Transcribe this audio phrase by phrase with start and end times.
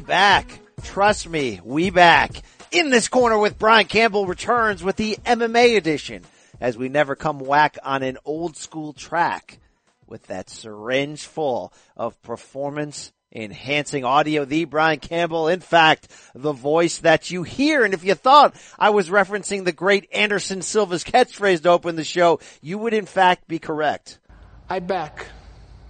[0.00, 0.60] Back.
[0.82, 2.42] Trust me, we back.
[2.70, 6.22] In this corner with Brian Campbell returns with the MMA edition
[6.60, 9.58] as we never come whack on an old school track
[10.06, 14.44] with that syringe full of performance enhancing audio.
[14.44, 17.84] The Brian Campbell, in fact, the voice that you hear.
[17.84, 22.04] And if you thought I was referencing the great Anderson Silva's catchphrase to open the
[22.04, 24.18] show, you would in fact be correct.
[24.68, 25.26] I back.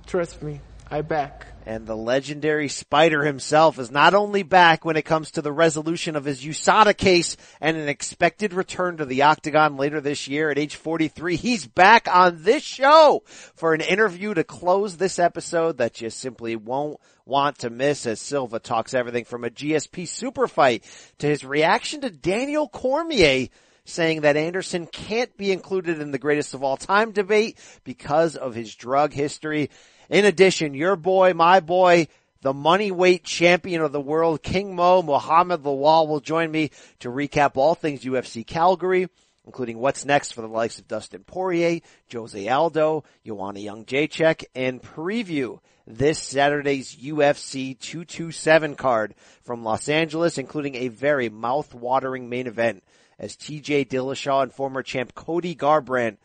[0.07, 1.47] Trust me, I back.
[1.69, 6.17] And the legendary Spider himself is not only back when it comes to the resolution
[6.17, 10.59] of his USADA case and an expected return to the octagon later this year at
[10.59, 16.01] age 43, he's back on this show for an interview to close this episode that
[16.01, 20.83] you simply won't want to miss as Silva talks everything from a GSP super fight
[21.19, 23.49] to his reaction to Daniel Cormier
[23.85, 28.55] saying that Anderson can't be included in the greatest of all time debate because of
[28.55, 29.69] his drug history.
[30.09, 32.09] In addition, your boy, my boy,
[32.41, 37.11] the money weight champion of the world, King Mo Muhammad Lawal will join me to
[37.11, 39.09] recap all things UFC Calgary,
[39.45, 41.81] including what's next for the likes of Dustin Poirier,
[42.13, 50.75] Jose Aldo, Joanna Jedrzejczyk, and preview this Saturday's UFC 227 card from Los Angeles, including
[50.75, 52.83] a very mouth-watering main event
[53.19, 56.19] as TJ Dillashaw and former champ Cody Garbrandt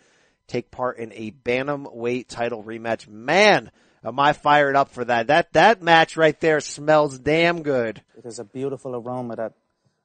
[0.48, 3.08] take part in a bantamweight title rematch.
[3.08, 3.72] Man,
[4.04, 5.28] am I fired up for that.
[5.28, 8.02] That, that match right there smells damn good.
[8.18, 9.54] It is a beautiful aroma that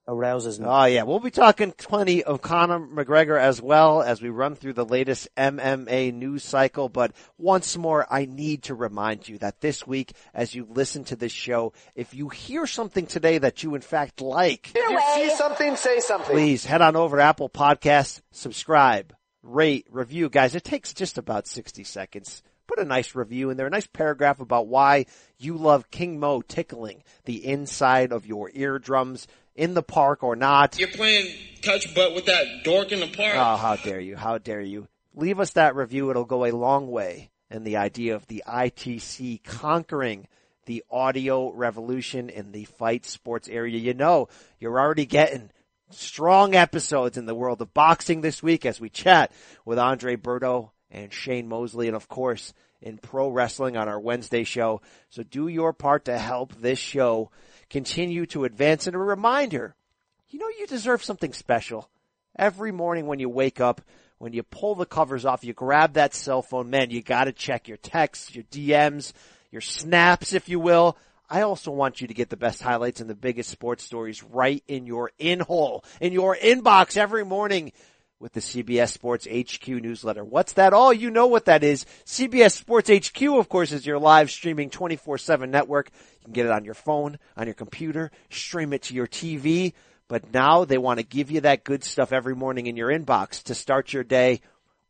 [0.09, 0.67] arouses me.
[0.67, 4.73] Oh yeah, we'll be talking plenty of Conor McGregor as well as we run through
[4.73, 6.89] the latest MMA news cycle.
[6.89, 11.17] But once more, I need to remind you that this week, as you listen to
[11.17, 15.37] this show, if you hear something today that you in fact like, if you see
[15.37, 16.31] something, say something.
[16.35, 19.15] Please head on over to Apple Podcasts, subscribe,
[19.49, 20.29] rate, review.
[20.29, 23.87] Guys, it takes just about 60 seconds put a nice review in there, a nice
[23.87, 25.07] paragraph about why
[25.39, 29.27] you love King Mo tickling the inside of your eardrums
[29.57, 30.79] in the park or not.
[30.79, 33.35] You're playing touch butt with that dork in the park.
[33.35, 34.17] Oh, how dare you?
[34.17, 34.87] How dare you?
[35.15, 36.11] Leave us that review.
[36.11, 40.29] It'll go a long way in the idea of the ITC conquering
[40.67, 43.79] the audio revolution in the fight sports area.
[43.79, 44.29] You know,
[44.61, 45.51] you're already getting
[45.91, 49.33] strong episodes in the world of boxing this week as we chat
[49.65, 54.45] with Andre Berto and Shane Mosley and of course in pro wrestling on our Wednesday
[54.45, 54.81] show.
[55.11, 57.31] So do your part to help this show
[57.71, 59.75] continue to advance and a reminder,
[60.29, 61.89] you know you deserve something special.
[62.37, 63.81] Every morning when you wake up,
[64.19, 67.69] when you pull the covers off, you grab that cell phone, man, you gotta check
[67.69, 69.13] your texts, your DMs,
[69.51, 70.97] your snaps, if you will.
[71.31, 74.63] I also want you to get the best highlights and the biggest sports stories right
[74.67, 77.73] in your in hole, in your inbox every morning
[78.19, 80.25] with the CBS Sports HQ newsletter.
[80.25, 80.73] What's that?
[80.73, 81.85] Oh, you know what that is.
[82.05, 85.91] CBS Sports HQ, of course, is your live streaming 24-7 network.
[86.21, 89.75] You can get it on your phone, on your computer, stream it to your TV.
[90.09, 93.43] But now they want to give you that good stuff every morning in your inbox
[93.45, 94.41] to start your day.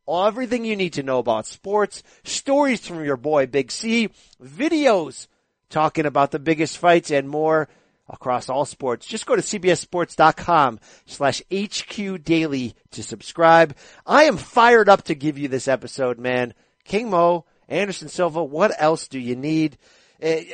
[0.08, 4.08] Everything you need to know about sports, stories from your boy Big C,
[4.42, 5.26] videos
[5.70, 7.68] talking about the biggest fights and more
[8.08, 9.06] across all sports.
[9.06, 13.76] Just go to cbssports.com slash HQ daily to subscribe.
[14.06, 16.54] I am fired up to give you this episode, man.
[16.84, 19.76] King Mo, Anderson Silva, what else do you need?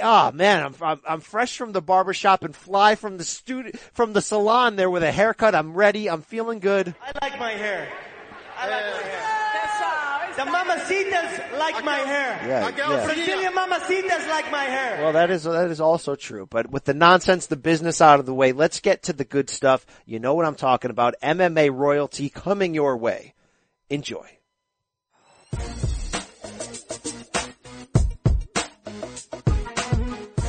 [0.02, 4.12] oh man, I'm, I'm, I'm fresh from the barbershop and fly from the studio, from
[4.12, 5.54] the salon there with a haircut.
[5.54, 6.10] I'm ready.
[6.10, 6.94] I'm feeling good.
[7.02, 7.88] I like my hair.
[8.58, 9.43] I like my hair.
[10.36, 12.40] The mamacitas like my hair.
[12.44, 13.04] Yeah, yeah.
[13.06, 15.00] Brazilian mamacitas like my hair.
[15.00, 16.46] Well, that is that is also true.
[16.50, 19.48] But with the nonsense, the business out of the way, let's get to the good
[19.48, 19.86] stuff.
[20.06, 21.14] You know what I'm talking about.
[21.22, 23.34] MMA royalty coming your way.
[23.88, 24.26] Enjoy.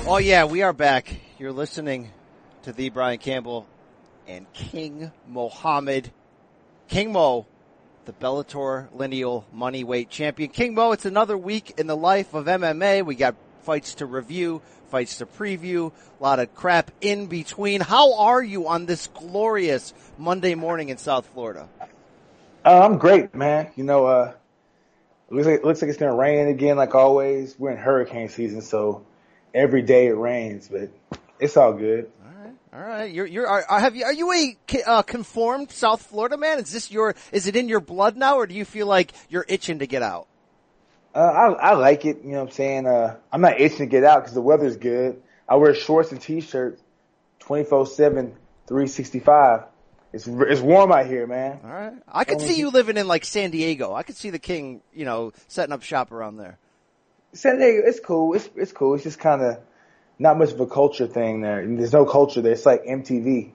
[0.08, 1.16] Oh yeah, we are back.
[1.38, 2.12] You're listening
[2.64, 3.68] to the Brian Campbell
[4.28, 6.12] and King Mohammed.
[6.88, 7.46] King Mo
[8.06, 10.50] the Bellator lineal money weight champion.
[10.50, 13.06] King Mo, it's another week in the life of MMA.
[13.06, 17.82] We got fights to review, fights to preview, a lot of crap in between.
[17.82, 21.68] How are you on this glorious Monday morning in South Florida?
[22.64, 23.70] Uh, I'm great, man.
[23.76, 24.34] You know, uh,
[25.30, 27.58] looks like, looks like it's gonna rain again, like always.
[27.58, 29.06] We're in hurricane season, so
[29.54, 30.90] every day it rains, but
[31.40, 32.12] it's all good.
[32.76, 36.60] All right, you're you're are, have you are you a uh, conformed South Florida man?
[36.60, 39.46] Is this your is it in your blood now, or do you feel like you're
[39.48, 40.28] itching to get out?
[41.14, 42.18] Uh, I I like it.
[42.26, 42.86] You know what I'm saying?
[42.86, 45.22] Uh, I'm not itching to get out because the weather's good.
[45.48, 46.82] I wear shorts and t-shirts,
[47.40, 48.36] 24 seven,
[48.68, 49.64] 365.
[50.12, 51.62] It's it's warm out here, man.
[51.64, 53.94] All right, I could see you living in like San Diego.
[53.94, 56.58] I could see the king, you know, setting up shop around there.
[57.32, 58.34] San Diego, it's cool.
[58.34, 58.96] It's it's cool.
[58.96, 59.60] It's just kind of
[60.20, 61.66] not much of a culture thing there.
[61.66, 62.54] There's no culture there.
[62.54, 63.52] It's like MTV.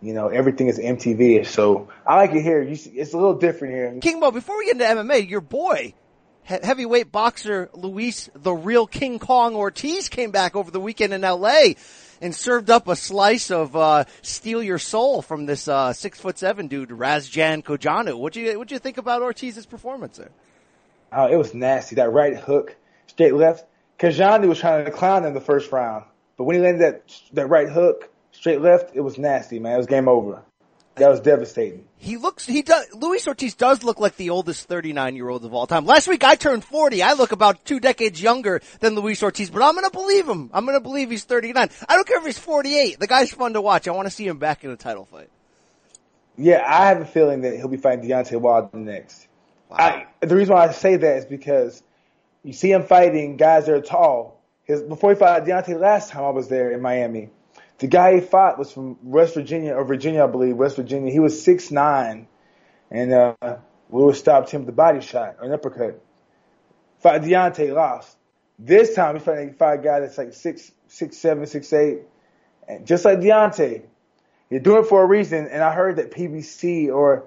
[0.00, 1.46] You know, everything is MTV.
[1.46, 2.62] So I like it here.
[2.62, 3.98] You see, it's a little different here.
[4.00, 5.94] King Mo, before we get into MMA, your boy,
[6.42, 11.22] he- heavyweight boxer Luis the Real King Kong Ortiz came back over the weekend in
[11.22, 11.72] LA
[12.20, 16.38] and served up a slice of uh, steal your soul from this uh, six foot
[16.38, 18.18] seven dude Răzvan Cojanu.
[18.18, 20.30] What do you what do you think about Ortiz's performance there?
[21.12, 21.96] Oh, it was nasty.
[21.96, 22.76] That right hook,
[23.06, 23.64] straight left.
[24.04, 26.04] Cojanu was trying to clown in the first round,
[26.36, 29.74] but when he landed that that right hook, straight left, it was nasty, man.
[29.74, 30.42] It was game over.
[30.96, 31.86] That was devastating.
[31.96, 35.52] He looks, he does, Luis Ortiz does look like the oldest 39 year old of
[35.52, 35.86] all time.
[35.86, 37.02] Last week I turned 40.
[37.02, 40.50] I look about two decades younger than Luis Ortiz, but I'm gonna believe him.
[40.52, 41.70] I'm gonna believe he's 39.
[41.88, 43.00] I don't care if he's 48.
[43.00, 43.88] The guy's fun to watch.
[43.88, 45.30] I want to see him back in a title fight.
[46.36, 49.26] Yeah, I have a feeling that he'll be fighting Deontay Wilder next.
[49.70, 51.82] I, the reason why I say that is because
[52.44, 54.42] you see him fighting guys that are tall.
[54.64, 57.30] His, before he fought Deontay last time I was there in Miami,
[57.78, 61.10] the guy he fought was from West Virginia or Virginia, I believe, West Virginia.
[61.10, 62.28] He was six nine,
[62.90, 63.34] and uh,
[63.90, 66.00] Luis stopped him with a body shot or an uppercut.
[67.00, 68.16] Fought Deontay, lost.
[68.58, 72.02] This time he's fighting fight a guy that's like six six seven, six eight,
[72.68, 73.82] and just like Deontay.
[74.50, 77.24] You're doing it for a reason, and I heard that PBC or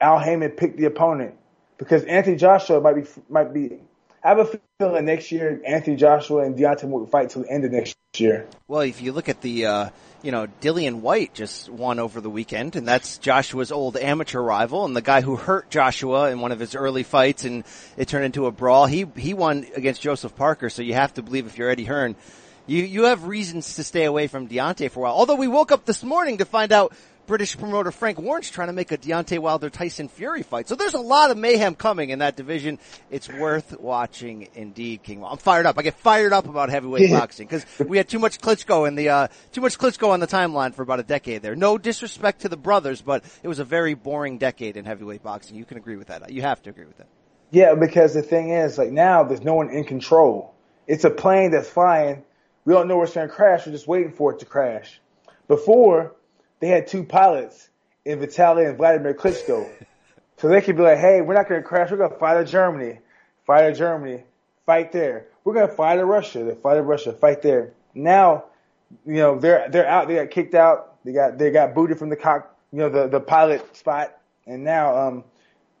[0.00, 1.34] Al Haymon picked the opponent
[1.78, 3.80] because Anthony Joshua might be might be.
[4.26, 7.64] I have a feeling next year Anthony Joshua and Deontay will fight till the end
[7.64, 8.48] of next year.
[8.66, 9.90] Well, if you look at the, uh,
[10.20, 14.84] you know, Dillian Whyte just won over the weekend, and that's Joshua's old amateur rival,
[14.84, 17.62] and the guy who hurt Joshua in one of his early fights, and
[17.96, 18.86] it turned into a brawl.
[18.86, 22.16] He he won against Joseph Parker, so you have to believe if you're Eddie Hearn,
[22.66, 25.14] you you have reasons to stay away from Deontay for a while.
[25.14, 26.92] Although we woke up this morning to find out
[27.26, 30.68] British promoter Frank Warren's trying to make a Deontay Wilder Tyson Fury fight.
[30.68, 32.78] So there's a lot of mayhem coming in that division.
[33.10, 35.24] It's worth watching indeed, King.
[35.24, 35.78] I'm fired up.
[35.78, 39.08] I get fired up about heavyweight boxing because we had too much Klitschko in the,
[39.08, 41.56] uh, too much Klitschko on the timeline for about a decade there.
[41.56, 45.56] No disrespect to the brothers, but it was a very boring decade in heavyweight boxing.
[45.56, 46.30] You can agree with that.
[46.30, 47.08] You have to agree with that.
[47.50, 50.54] Yeah, because the thing is, like now, there's no one in control.
[50.86, 52.24] It's a plane that's flying.
[52.64, 53.66] We don't know where it's going to crash.
[53.66, 55.00] We're just waiting for it to crash.
[55.46, 56.15] Before,
[56.60, 57.68] they had two pilots
[58.04, 59.68] in Vitaly and Vladimir Klitschko.
[60.38, 61.90] so they could be like, hey, we're not going to crash.
[61.90, 62.98] We're going to fly to Germany.
[63.44, 64.22] Fly to Germany.
[64.64, 65.26] Fight there.
[65.44, 66.44] We're going to fly to Russia.
[66.44, 67.12] They fly to Russia.
[67.12, 67.72] Fight there.
[67.94, 68.44] Now,
[69.04, 70.08] you know, they're, they're out.
[70.08, 71.04] They got kicked out.
[71.04, 74.18] They got, they got booted from the cock, you know, the, the pilot spot.
[74.46, 75.24] And now, um,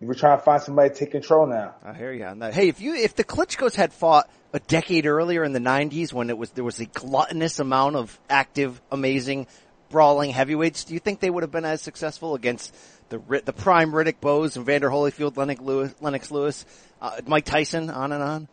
[0.00, 1.74] we're trying to find somebody to take control now.
[1.82, 2.54] I hear you on that.
[2.54, 6.28] Hey, if you if the Klitschko's had fought a decade earlier in the '90s when
[6.28, 9.46] it was there was a gluttonous amount of active, amazing,
[9.88, 12.74] brawling heavyweights, do you think they would have been as successful against
[13.08, 16.64] the the prime Riddick Bowes and Vander Holyfield, Lennox Lewis, Lennox Lewis,
[17.00, 18.48] uh, Mike Tyson, on and on?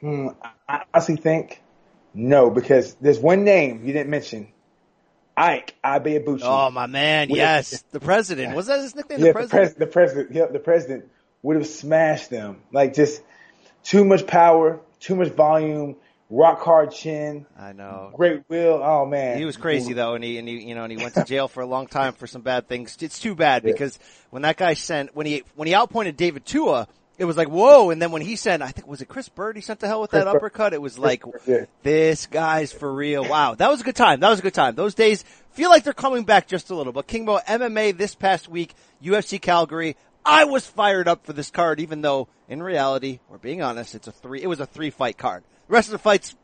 [0.00, 0.28] Hmm,
[0.68, 1.62] I honestly think
[2.14, 4.48] no, because there's one name you didn't mention.
[5.36, 6.40] Ike Ibeabuchi.
[6.44, 8.54] Oh my man, Would yes, have- the president.
[8.56, 9.18] Was that his nickname?
[9.18, 9.50] yeah, the the, president.
[9.52, 10.34] pres- the president.
[10.34, 11.04] Yep, the president
[11.42, 12.62] would have smashed them.
[12.72, 13.22] Like just
[13.84, 15.96] too much power, too much volume,
[16.30, 18.10] rock hard chin, I know.
[18.14, 18.80] great will.
[18.82, 21.14] Oh man, He was crazy though, and he and he you know and he went
[21.14, 22.96] to jail for a long time for some bad things.
[23.00, 23.72] It's too bad Yeah.
[23.72, 23.98] because
[24.30, 27.90] when that guy sent when he when he outpointed David Tua, it was like whoa,
[27.90, 30.00] and then when he sent I think was it Chris Byrd he sent to hell
[30.00, 30.36] with that Chris Byrd.
[30.36, 31.64] uppercut, it was like yeah.
[31.82, 33.24] this guy's for real.
[33.28, 34.20] Wow, that was a good time.
[34.20, 34.74] That was a good time.
[34.74, 36.92] Those days feel like they're coming back just a little.
[36.92, 39.96] But King Mo MMA this past week, UFC Calgary.
[40.28, 44.08] I was fired up for this card, even though in reality, we're being honest, it's
[44.08, 44.42] a three.
[44.42, 45.44] It was a three fight card.
[45.68, 46.34] The rest of the fights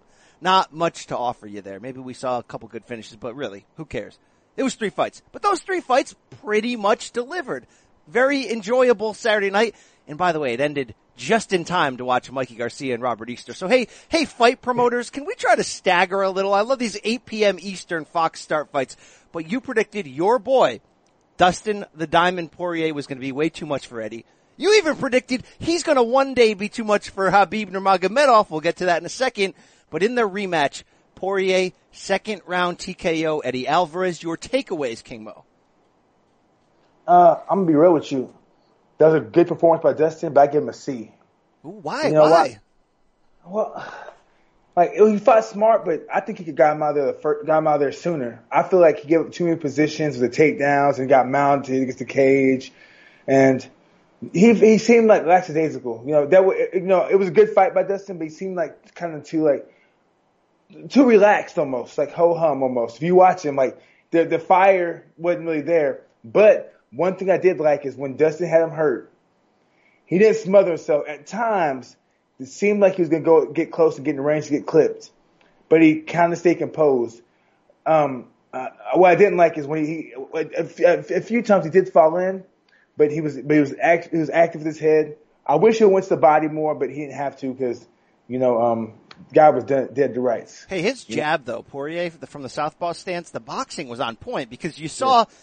[0.41, 1.79] not much to offer you there.
[1.79, 4.19] Maybe we saw a couple good finishes, but really, who cares?
[4.57, 5.23] It was three fights.
[5.33, 7.67] But those three fights pretty much delivered.
[8.09, 9.76] Very enjoyable Saturday night.
[10.09, 13.31] And by the way, it ended just in time to watch Mikey Garcia and Robert
[13.31, 13.55] Easter.
[13.55, 16.55] So hey, hey fight promoters, can we try to stagger a little?
[16.55, 17.59] I love these 8 p.m.
[17.61, 18.97] Eastern Fox start fights,
[19.31, 20.81] but you predicted your boy,
[21.37, 24.25] Dustin the Diamond Poirier was going to be way too much for Eddie.
[24.62, 28.49] You even predicted he's going to one day be too much for Khabib Nurmagomedov.
[28.49, 29.54] We'll get to that in a second.
[29.90, 30.85] But in their rematch,
[31.16, 34.23] Poirier second round TKO Eddie Alvarez.
[34.23, 35.45] Your takeaways, King Mo.
[37.09, 38.33] Uh, I'm gonna be real with you.
[38.99, 41.11] That was a good performance by Dustin, but I give him a C.
[41.64, 42.07] Ooh, why?
[42.07, 42.61] You know why?
[43.45, 43.92] Well,
[44.76, 47.07] like he fought smart, but I think he could got him out of there.
[47.07, 48.45] The first, got him out of there sooner.
[48.49, 51.83] I feel like he gave up too many positions with the takedowns and got mounted
[51.83, 52.73] against the cage,
[53.26, 53.69] and
[54.33, 56.02] he he seemed like lackadaisical.
[56.07, 58.31] You know that wa- you know it was a good fight by Dustin, but he
[58.31, 59.69] seemed like kind of too like
[60.91, 62.97] too relaxed almost, like ho hum almost.
[62.97, 66.02] If you watch him, like the the fire wasn't really there.
[66.25, 69.11] But one thing I did like is when Dustin had him hurt,
[70.07, 71.05] he didn't smother himself.
[71.09, 71.97] At times,
[72.38, 74.67] it seemed like he was gonna go get close and get in range to get
[74.67, 75.11] clipped.
[75.69, 77.23] but he kind of stayed composed.
[77.87, 81.71] Um, uh, what I didn't like is when he, he a, a, few times he
[81.71, 82.45] did fall in,
[83.02, 85.16] but he was but he was act, he was active with his head.
[85.44, 87.85] I wish he went to the body more, but he didn't have to because
[88.28, 88.94] you know um,
[89.35, 90.64] guy was dead, dead to rights.
[90.68, 94.78] Hey, his jab though, Poirier from the southpaw stance, the boxing was on point because
[94.78, 95.18] you saw.
[95.28, 95.35] Yeah.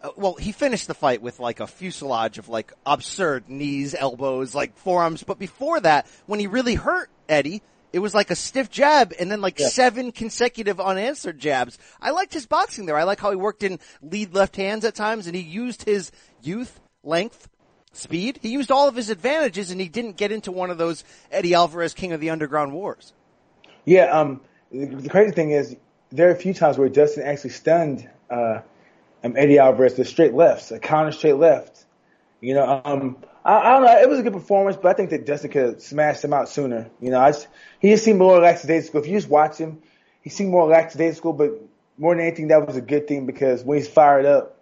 [0.00, 4.54] Uh, well, he finished the fight with like a fuselage of like absurd knees, elbows,
[4.54, 5.24] like forearms.
[5.24, 7.62] But before that, when he really hurt Eddie,
[7.92, 9.68] it was like a stiff jab and then like yeah.
[9.68, 11.78] seven consecutive unanswered jabs.
[12.00, 12.96] I liked his boxing there.
[12.96, 16.12] I like how he worked in lead left hands at times and he used his
[16.42, 17.48] youth, length,
[17.92, 18.38] speed.
[18.42, 21.54] He used all of his advantages and he didn't get into one of those Eddie
[21.54, 23.12] Alvarez King of the Underground wars.
[23.84, 24.40] Yeah, um,
[24.70, 25.76] the, crazy thing is
[26.10, 28.60] there are a few times where Dustin actually stunned, uh,
[29.24, 31.84] um, Eddie Alvarez to straight lefts, a counter straight left.
[32.40, 33.98] You know, um, I, I, don't know.
[33.98, 36.48] It was a good performance, but I think that Dustin could have smashed him out
[36.48, 36.90] sooner.
[37.00, 37.48] You know, I just,
[37.80, 39.00] he just seemed more lackadaisical.
[39.00, 39.82] If you just watch him,
[40.22, 41.52] he seemed more lackadaisical, but
[41.96, 44.57] more than anything, that was a good thing because when he's fired up,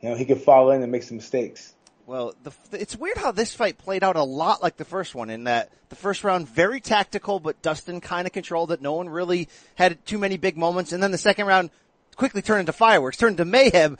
[0.00, 1.74] you know, he could fall in and make some mistakes.
[2.06, 5.28] Well, the, it's weird how this fight played out a lot like the first one
[5.28, 8.80] in that the first round very tactical, but Dustin kind of controlled it.
[8.80, 11.70] No one really had too many big moments, and then the second round
[12.14, 13.98] quickly turned into fireworks, turned into mayhem.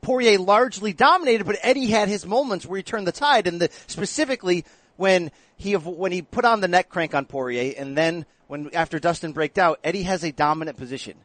[0.00, 3.68] Poirier largely dominated, but Eddie had his moments where he turned the tide, and the,
[3.86, 4.64] specifically
[4.96, 8.98] when he when he put on the neck crank on Poirier, and then when after
[8.98, 11.16] Dustin breaked out, Eddie has a dominant position.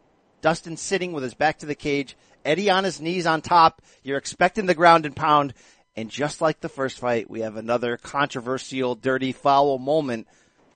[0.45, 3.81] Dustin sitting with his back to the cage, Eddie on his knees on top.
[4.03, 5.55] You're expecting the ground and pound,
[5.95, 10.27] and just like the first fight, we have another controversial, dirty, foul moment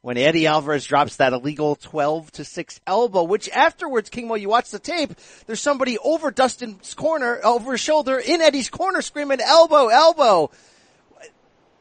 [0.01, 4.49] when Eddie Alvarez drops that illegal 12 to 6 elbow, which afterwards, King, Mo, you
[4.49, 5.11] watch the tape,
[5.45, 10.49] there's somebody over Dustin's corner, over his shoulder, in Eddie's corner screaming, elbow, elbow.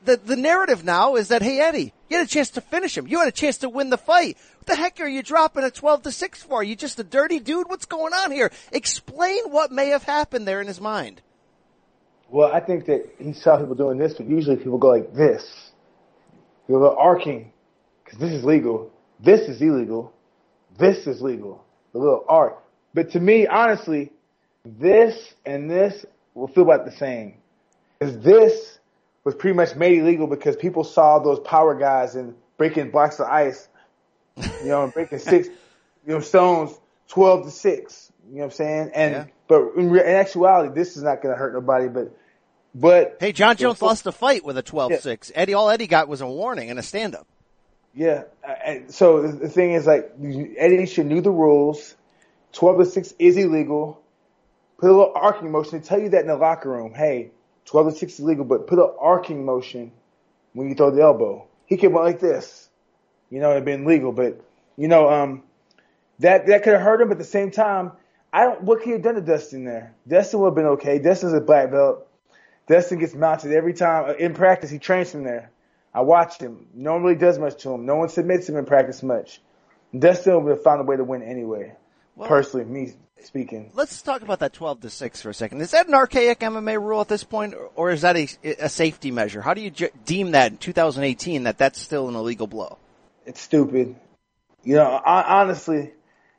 [0.05, 3.07] The, the narrative now is that, hey Eddie, you had a chance to finish him.
[3.07, 4.37] You had a chance to win the fight.
[4.59, 6.61] What the heck are you dropping a 12 to 6 for?
[6.61, 7.69] Are you just a dirty dude?
[7.69, 8.51] What's going on here?
[8.73, 11.21] Explain what may have happened there in his mind.
[12.31, 15.71] Well, I think that he saw people doing this, but usually people go like this.
[16.69, 17.53] You go arcing
[18.05, 20.13] because this is legal, this is illegal,
[20.79, 21.65] this is legal.
[21.93, 22.59] The little art.
[22.95, 24.13] But to me, honestly,
[24.65, 27.35] this and this will feel about the same.
[27.99, 28.78] Because this
[29.29, 33.27] was pretty much made illegal because people saw those power guys and breaking blocks of
[33.27, 33.69] ice,
[34.39, 35.49] you know, and breaking six,
[36.07, 36.75] you know, stones,
[37.09, 38.13] 12 to 6.
[38.31, 38.91] You know what I'm saying?
[38.95, 39.25] And, yeah.
[39.47, 42.17] but in, re- in actuality, this is not going to hurt nobody, but,
[42.75, 43.19] but.
[43.21, 45.05] Hey, Jon Jones lost a fight with a 12-6.
[45.05, 45.37] Yeah.
[45.37, 47.27] Eddie, all Eddie got was a warning and a stand-up.
[47.95, 48.23] Yeah.
[48.89, 51.97] So the thing is, like, Eddie should knew the rules.
[52.53, 54.01] Twelve to six is illegal.
[54.79, 56.95] Put a little arcing motion to tell you that in the locker room.
[56.95, 57.33] Hey,
[57.69, 59.93] twelve to six is illegal, but put an arcing motion
[60.53, 61.47] when you throw the elbow.
[61.67, 62.69] He could went like this.
[63.31, 64.41] You know, it'd been legal, but
[64.77, 65.43] you know, um,
[66.21, 67.09] that that could have hurt him.
[67.09, 67.93] But at the same time,
[68.33, 68.63] I don't.
[68.63, 69.95] What could he have done to Dustin there?
[70.07, 70.99] Dustin would have been okay.
[70.99, 72.07] Dustin's a black belt.
[72.67, 74.71] Dustin gets mounted every time in practice.
[74.71, 75.51] He trains from there.
[75.95, 76.67] I watched him.
[76.75, 77.87] No one really does much to him.
[77.87, 79.41] No one submits him in practice much.
[79.99, 81.75] Dustin would have found a way to win anyway.
[82.15, 82.93] Well, personally, me
[83.25, 83.71] speaking.
[83.75, 85.61] Let's talk about that 12 to 6 for a second.
[85.61, 89.11] Is that an archaic MMA rule at this point, or is that a, a safety
[89.11, 89.41] measure?
[89.41, 89.71] How do you
[90.05, 92.79] deem that in 2018 that that's still an illegal blow?
[93.27, 93.97] It's stupid.
[94.65, 95.93] You know, honestly,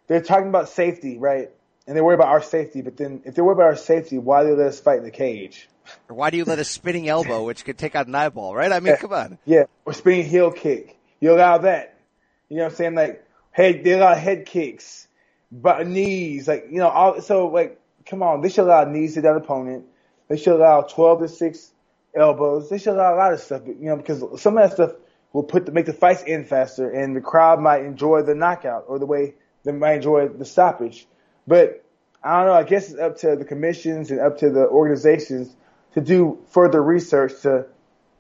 [0.08, 1.50] they're talking about safety, right?
[1.88, 4.44] And they worry about our safety, but then if they worry about our safety, why
[4.44, 5.68] do they let us fight in the cage?
[6.08, 8.72] Or why do you let a spinning elbow, which could take out an eyeball, right?
[8.72, 9.40] I mean, come on.
[9.46, 10.98] Yeah, or spinning heel kick.
[11.20, 12.00] You allow that.
[12.48, 12.96] You know what I'm saying?
[12.96, 15.08] Like, hey, they allow head kicks,
[15.52, 19.22] but knees, like, you know, all, so like, come on, they should allow knees to
[19.22, 19.86] that opponent.
[20.28, 21.72] They should allow 12 to 6
[22.16, 22.70] elbows.
[22.70, 24.92] They should allow a lot of stuff, you know, because some of that stuff
[25.34, 28.86] will put the, make the fights end faster and the crowd might enjoy the knockout
[28.88, 31.08] or the way they might enjoy the stoppage.
[31.48, 31.84] But
[32.24, 35.56] I don't know, I guess it's up to the commissions and up to the organizations
[35.94, 37.68] to do further research to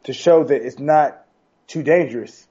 [0.03, 1.25] to show that it's not
[1.67, 2.47] too dangerous.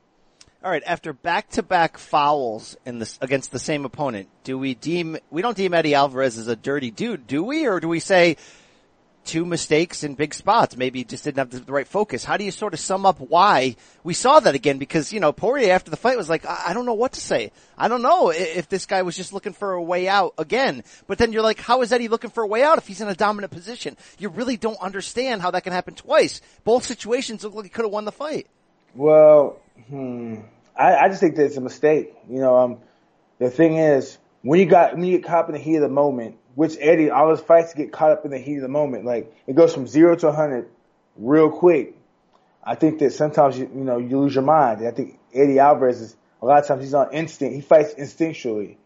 [0.62, 5.41] All right, after back-to-back fouls in this against the same opponent, do we deem we
[5.41, 8.37] don't deem Eddie Alvarez as a dirty dude, do we, or do we say
[9.29, 10.77] two mistakes in big spots.
[10.77, 12.25] Maybe just didn't have the right focus.
[12.25, 14.79] How do you sort of sum up why we saw that again?
[14.79, 17.21] Because, you know, Poirier after the fight was like, I, I don't know what to
[17.21, 17.53] say.
[17.77, 20.83] I don't know if this guy was just looking for a way out again.
[21.07, 23.09] But then you're like, how is Eddie looking for a way out if he's in
[23.09, 23.97] a dominant position?
[24.19, 26.41] You really don't understand how that can happen twice.
[26.65, 28.47] Both situations look like he could have won the fight.
[28.95, 30.37] Well, hmm,
[30.76, 32.14] I, I just think that it's a mistake.
[32.28, 32.78] You know, um,
[33.38, 35.88] the thing is, when you got when you get caught in the heat of the
[35.88, 39.04] moment, which Eddie, all his fights get caught up in the heat of the moment.
[39.04, 40.68] Like it goes from zero to a hundred
[41.16, 41.94] real quick.
[42.64, 44.87] I think that sometimes you, you know you lose your mind.
[44.87, 47.54] I think Eddie Alvarez is a lot of times he's on instinct.
[47.54, 48.76] He fights instinctually.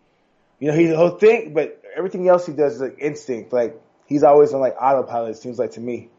[0.59, 3.53] You know, he, he'll think, but everything else he does is like instinct.
[3.53, 5.33] Like he's always on like autopilot.
[5.33, 6.11] It seems like to me.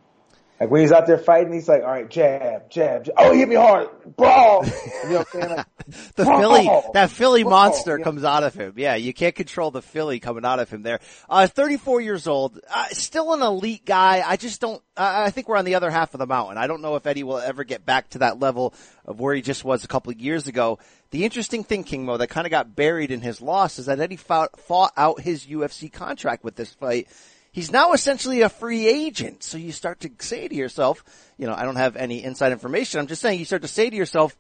[0.60, 3.16] Like when he's out there fighting, he's like, all right, jab, jab, jab.
[3.18, 3.90] Oh, he hit me hard.
[4.16, 4.64] Brawl.
[5.04, 5.56] You know what I'm saying?
[5.58, 5.66] Like,
[6.16, 6.40] the brawl.
[6.40, 7.52] Philly, that Philly Brawl.
[7.52, 8.04] monster Yeah.
[8.04, 8.74] comes out of him.
[8.78, 11.00] Yeah, you can't control the Philly coming out of him there.
[11.30, 14.24] Uh, 34 years old, uh, still an elite guy.
[14.26, 16.58] I just don't, uh, I think we're on the other half of the mountain.
[16.58, 18.74] I don't know if Eddie will ever get back to that level
[19.06, 20.80] of where he just was a couple of years ago.
[21.10, 24.00] The interesting thing, King Mo, that kind of got buried in his loss is that
[24.00, 27.08] Eddie fought, fought out his UFC contract with this fight.
[27.54, 29.44] He's now essentially a free agent.
[29.44, 31.04] So you start to say to yourself,
[31.38, 33.00] you know, I don't have any inside information.
[33.00, 34.36] I'm just saying you start to say to yourself,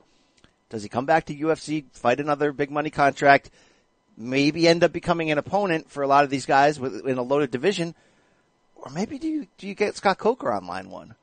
[0.69, 3.51] does he come back to UFC, fight another big money contract,
[4.17, 7.51] maybe end up becoming an opponent for a lot of these guys in a loaded
[7.51, 7.93] division?
[8.75, 11.13] Or maybe do you, do you get Scott Coker on line one?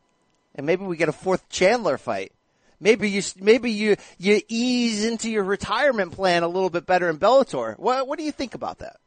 [0.54, 2.30] And maybe we get a fourth Chandler fight.
[2.78, 7.18] Maybe you, maybe you, you ease into your retirement plan a little bit better in
[7.18, 7.76] Bellator.
[7.80, 8.98] What, what do you think about that?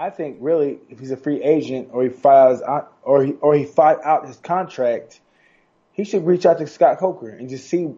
[0.00, 3.54] I think really, if he's a free agent or he files out, or he or
[3.54, 5.20] he fight out his contract,
[5.92, 7.90] he should reach out to Scott Coker and just see,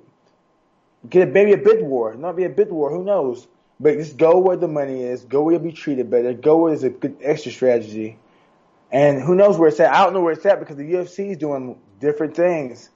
[1.08, 3.46] get a, maybe a bid war, not be a bid war, who knows?
[3.78, 6.72] But just go where the money is, go where you'll be treated better, go where
[6.72, 8.18] there's a good extra strategy,
[8.90, 9.94] and who knows where it's at?
[9.94, 12.90] I don't know where it's at because the UFC is doing different things.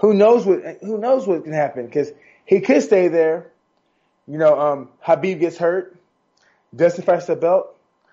[0.00, 0.60] Who knows what?
[0.82, 1.86] Who knows what can happen?
[1.86, 2.12] Because
[2.44, 3.50] he could stay there.
[4.28, 5.98] You know, um, Khabib gets hurt.
[6.76, 7.71] Fights the belt.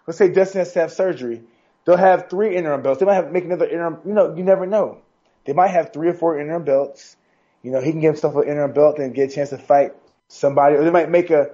[0.09, 1.43] Let's say Dustin has to have surgery.
[1.85, 2.99] They'll have three interim belts.
[2.99, 3.99] They might have make another interim.
[4.07, 4.97] You know, you never know.
[5.45, 7.15] They might have three or four interim belts.
[7.61, 9.93] You know, he can give himself an interim belt and get a chance to fight
[10.27, 10.77] somebody.
[10.77, 11.51] Or they might make a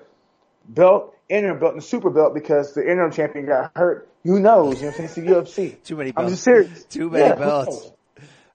[0.70, 4.08] belt, interim belt, and super belt because the interim champion got hurt.
[4.24, 4.76] Who knows?
[4.76, 5.28] You know what I'm saying?
[5.28, 5.84] It's the UFC.
[5.84, 6.26] Too many Belts.
[6.26, 6.84] I'm just serious.
[6.90, 7.92] Too many Yeah, belts.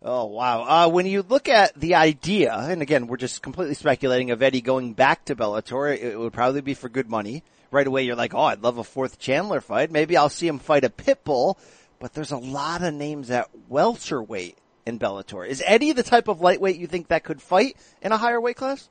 [0.03, 0.63] Oh wow!
[0.63, 4.63] Uh, when you look at the idea, and again, we're just completely speculating of Eddie
[4.63, 7.43] going back to Bellator, it would probably be for good money.
[7.71, 9.91] Right away, you're like, "Oh, I'd love a fourth Chandler fight.
[9.91, 11.57] Maybe I'll see him fight a Pitbull."
[11.99, 14.57] But there's a lot of names at welterweight
[14.87, 15.47] in Bellator.
[15.47, 18.57] Is Eddie the type of lightweight you think that could fight in a higher weight
[18.57, 18.89] class?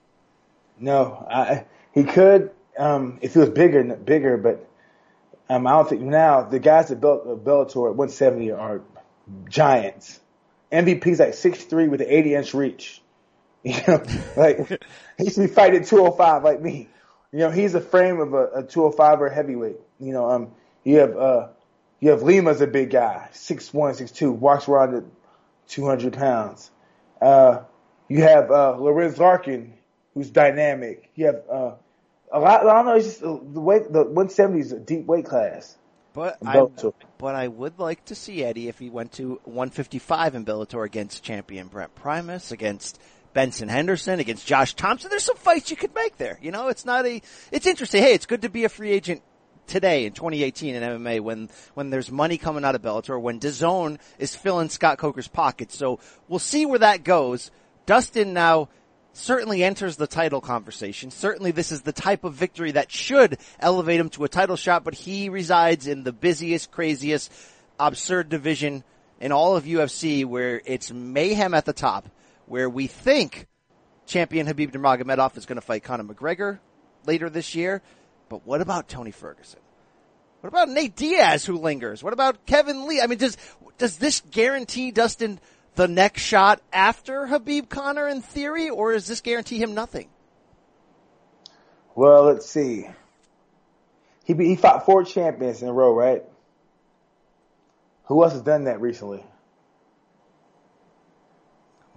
[0.80, 4.38] No, I, he could um, if he was bigger, bigger.
[4.38, 4.68] But
[5.50, 8.82] um, I don't think now the guys that built uh, Bellator at 170 are
[9.50, 10.20] giants.
[10.72, 13.02] MVP's like 6'3 with an 80 inch reach.
[13.62, 14.02] You know,
[14.38, 14.70] like
[15.18, 16.88] he should be fighting 205 like me.
[17.32, 19.78] You know, he's a frame of a, a 205 or heavyweight.
[20.00, 20.52] You know, um,
[20.84, 21.48] you have uh,
[22.00, 25.04] you have Lima's a big guy, 6'1", 6'2", walks around at
[25.68, 26.72] 200 pounds.
[27.22, 27.62] Uh,
[28.08, 29.74] you have uh, Lorenz Larkin,
[30.14, 31.12] who's dynamic.
[31.16, 31.72] You have uh,
[32.32, 32.66] a lot.
[32.66, 32.96] I don't know.
[32.96, 33.92] It's just uh, the weight.
[33.92, 35.78] The 170 is a deep weight class.
[36.14, 36.66] But I,
[37.20, 41.24] but I would like to see Eddie if he went to 155 in Bellator against
[41.24, 43.00] champion Brent Primus, against
[43.34, 45.10] Benson Henderson, against Josh Thomson.
[45.10, 46.40] There's some fights you could make there.
[46.42, 48.02] You know, it's not a, it's interesting.
[48.02, 49.22] Hey, it's good to be a free agent
[49.68, 54.00] today in 2018 in MMA when, when there's money coming out of Bellator, when DAZN
[54.18, 55.78] is filling Scott Coker's pockets.
[55.78, 57.52] So we'll see where that goes.
[57.86, 58.70] Dustin now
[59.14, 61.12] certainly enters the title conversation.
[61.12, 64.84] Certainly this is the type of victory that should elevate him to a title shot,
[64.84, 67.32] but he resides in the busiest, craziest,
[67.80, 68.84] absurd division
[69.20, 72.10] in all of UFC where it's mayhem at the top,
[72.50, 73.48] where we think
[74.06, 76.60] champion Khabib Nurmagomedov is going to fight Conor McGregor
[77.06, 77.82] later this year.
[78.28, 79.60] But what about Tony Ferguson?
[80.42, 82.04] What about Nate Diaz who lingers?
[82.04, 83.02] What about Kevin Lee?
[83.02, 83.38] I mean, does,
[83.78, 85.40] does this guarantee Dustin
[85.76, 90.10] the next shot after Khabib Conor in theory, or does this guarantee him nothing?
[91.96, 92.88] Well, let's see.
[94.24, 96.24] He he fought four champions in a row, right?
[98.06, 99.24] Who else has done that recently?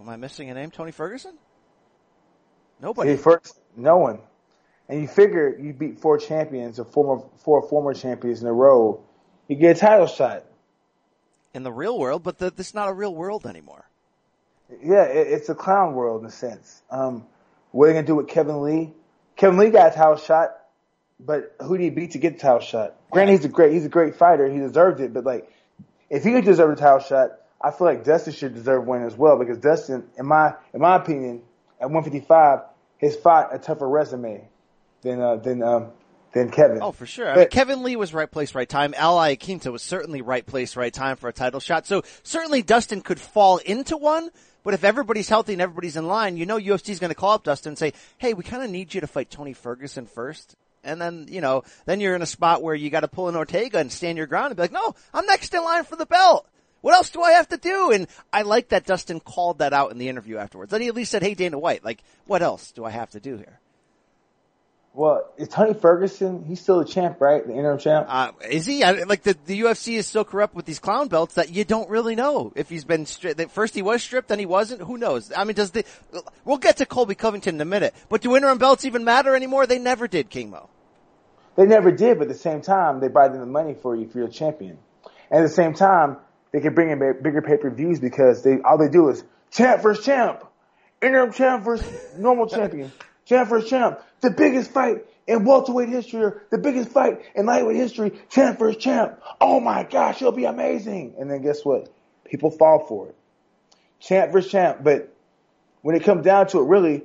[0.03, 0.73] Am I missing a name?
[0.73, 1.39] Tony Ferguson?
[2.81, 3.17] Nobody.
[3.17, 4.19] first, no one.
[4.89, 9.05] And you figure you beat four champions or former four former champions in a row,
[9.47, 10.45] you get a title shot.
[11.55, 13.89] In the real world, but the, this is not a real world anymore.
[14.83, 16.83] Yeah, it, it's a clown world in a sense.
[16.91, 17.25] Um,
[17.71, 18.93] what are they gonna do with Kevin Lee?
[19.37, 20.51] Kevin Lee got a title shot,
[21.21, 22.97] but who did he beat to get the title shot?
[23.13, 24.51] Granted, he's a great he's a great fighter.
[24.51, 25.49] He deserved it, but like,
[26.11, 29.39] if he deserved a title shot, I feel like Dustin should deserve one as well
[29.39, 31.43] because Dustin, in my in my opinion,
[31.81, 32.61] at 155,
[33.01, 34.49] has fought a tougher resume
[35.03, 35.93] than uh, than um,
[36.33, 36.79] than Kevin.
[36.81, 37.31] Oh, for sure.
[37.31, 38.95] I mean, Kevin Lee was right place, right time.
[38.97, 41.87] Al Iaquinta was certainly right place, right time for a title shot.
[41.87, 44.31] So certainly Dustin could fall into one,
[44.63, 47.45] but if everybody's healthy and everybody's in line, you know UFC's going to call up
[47.45, 50.57] Dustin and say, hey, we kind of need you to fight Tony Ferguson first.
[50.85, 53.37] And then, you know, then you're in a spot where you got to pull an
[53.37, 56.07] Ortega and stand your ground and be like, no, I'm next in line for the
[56.07, 56.49] belt.
[56.83, 57.93] What else do I have to do?
[57.93, 60.73] And I like that Dustin called that out in the interview afterwards.
[60.73, 63.21] That he at least said, hey, Dana White, like, what else do I have to
[63.21, 63.61] do here?
[64.95, 66.45] Well, is Tony Ferguson?
[66.45, 67.47] He's still a champ, right?
[67.47, 68.07] The interim champ.
[68.11, 68.85] Uh, is he?
[68.85, 71.89] I, like the, the UFC is so corrupt with these clown belts that you don't
[71.89, 73.41] really know if he's been stripped.
[73.53, 74.83] First he was stripped, then he wasn't.
[74.83, 75.33] Who knows?
[75.35, 75.87] I mean, does the,
[76.45, 79.67] we'll get to Colby Covington in a minute, but do interim belts even matter anymore?
[79.67, 80.69] They never did, King Mo.
[81.57, 84.07] They never did, but at the same time, they buy them the money for you
[84.07, 84.77] if you're a champion.
[85.31, 86.19] And at the same time,
[86.53, 90.45] they can bring in bigger pay-per-views because they, all they do is champ versus champ,
[91.01, 92.93] interim champ versus normal champion,
[93.25, 97.77] champ versus champ, the biggest fight in welterweight history or the biggest fight in lightweight
[97.77, 99.21] history, champ versus champ.
[99.41, 101.15] Oh my gosh, it'll be amazing.
[101.19, 101.93] And then guess what?
[102.25, 103.17] People fall for it.
[104.01, 104.79] Champ versus champ.
[104.83, 105.15] But
[105.81, 107.05] when it comes down to it, really,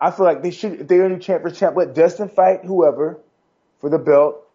[0.00, 2.64] I feel like they should, if they're going to champ versus champ, let Dustin fight
[2.64, 3.20] whoever
[3.80, 4.48] for the belt.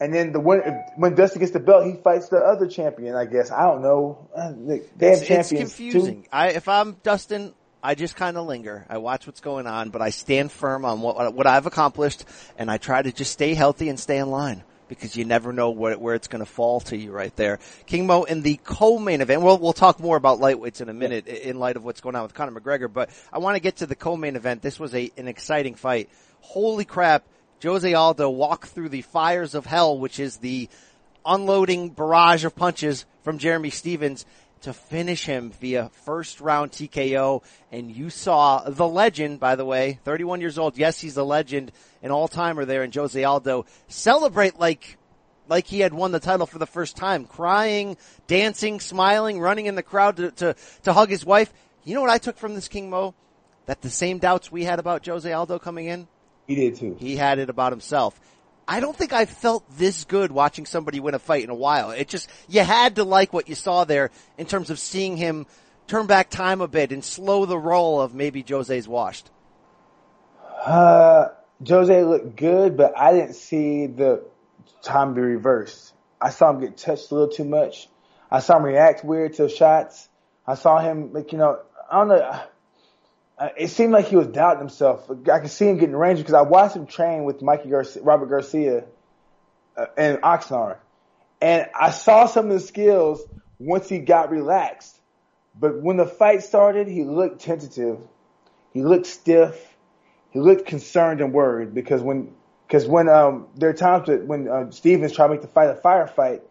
[0.00, 0.60] And then the when
[0.96, 3.14] when Dustin gets the belt, he fights the other champion.
[3.14, 4.28] I guess I don't know.
[4.34, 4.52] Uh,
[4.96, 6.22] they have it's, champions it's confusing.
[6.22, 6.28] Too.
[6.32, 8.86] I, if I'm Dustin, I just kind of linger.
[8.88, 12.24] I watch what's going on, but I stand firm on what what I've accomplished,
[12.56, 15.70] and I try to just stay healthy and stay in line because you never know
[15.70, 17.60] where, where it's going to fall to you right there.
[17.86, 19.42] King Mo in the co-main event.
[19.42, 22.22] We'll we'll talk more about lightweights in a minute in light of what's going on
[22.22, 24.62] with Conor McGregor, but I want to get to the co-main event.
[24.62, 26.08] This was a an exciting fight.
[26.40, 27.24] Holy crap!
[27.62, 30.68] Jose Aldo walked through the fires of hell, which is the
[31.26, 34.24] unloading barrage of punches from Jeremy Stephens
[34.62, 37.42] to finish him via first round TKO.
[37.72, 40.76] And you saw the legend, by the way, 31 years old.
[40.76, 44.98] Yes, he's a legend, an all timer there in Jose Aldo celebrate like,
[45.48, 47.96] like he had won the title for the first time, crying,
[48.26, 51.52] dancing, smiling, running in the crowd to, to, to hug his wife.
[51.84, 53.14] You know what I took from this King Mo?
[53.66, 56.08] That the same doubts we had about Jose Aldo coming in,
[56.50, 56.96] he did too.
[56.98, 58.20] He had it about himself.
[58.66, 61.92] I don't think I felt this good watching somebody win a fight in a while.
[61.92, 65.46] It just, you had to like what you saw there in terms of seeing him
[65.86, 69.30] turn back time a bit and slow the roll of maybe Jose's washed.
[70.64, 71.28] Uh,
[71.64, 74.24] Jose looked good, but I didn't see the
[74.82, 75.92] time be reversed.
[76.20, 77.88] I saw him get touched a little too much.
[78.28, 80.08] I saw him react weird to shots.
[80.48, 82.42] I saw him, like, you know, I don't know
[83.56, 85.10] it seemed like he was doubting himself.
[85.10, 88.26] I could see him getting range because I watched him train with Mikey Garcia, Robert
[88.26, 88.84] Garcia
[89.76, 90.76] uh, and Oxnard,
[91.40, 93.22] and I saw some of the skills
[93.58, 94.98] once he got relaxed.
[95.58, 97.98] But when the fight started, he looked tentative.
[98.72, 99.58] He looked stiff.
[100.30, 102.34] He looked concerned and worried because when
[102.66, 105.70] because when um there are times that when uh, Stephens tried to make the fight
[105.70, 106.42] a firefight,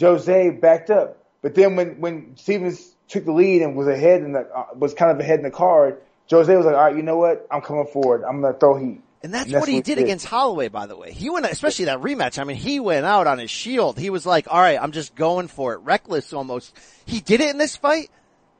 [0.00, 1.24] Jose backed up.
[1.40, 5.10] But then when when Stephens took the lead and was ahead and uh, was kind
[5.10, 7.46] of ahead in the card, Jose was like, all right, you know what?
[7.50, 8.24] I'm coming forward.
[8.24, 9.02] I'm going to throw heat.
[9.24, 11.12] And that's, and that's what he what did against Holloway, by the way.
[11.12, 12.40] He went, especially that rematch.
[12.40, 13.98] I mean, he went out on his shield.
[13.98, 15.78] He was like, all right, I'm just going for it.
[15.78, 16.76] Reckless almost.
[17.04, 18.10] He did it in this fight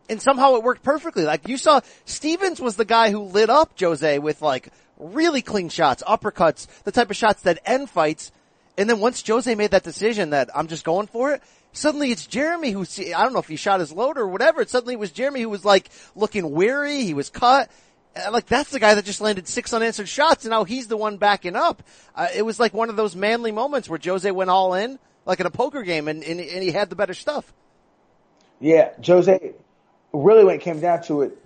[0.09, 1.25] and somehow it worked perfectly.
[1.25, 5.69] Like you saw, Stephens was the guy who lit up Jose with like really clean
[5.69, 8.31] shots, uppercuts, the type of shots that end fights.
[8.77, 12.27] And then once Jose made that decision that I'm just going for it, suddenly it's
[12.27, 14.65] Jeremy who, see, I don't know if he shot his load or whatever.
[14.65, 17.03] Suddenly it was Jeremy who was like looking weary.
[17.03, 17.71] He was cut.
[18.31, 21.17] Like that's the guy that just landed six unanswered shots and now he's the one
[21.17, 21.83] backing up.
[22.15, 25.41] Uh, it was like one of those manly moments where Jose went all in, like
[25.41, 27.53] in a poker game and, and, and he had the better stuff.
[28.61, 29.55] Yeah, Jose,
[30.13, 31.39] really when it came down to it,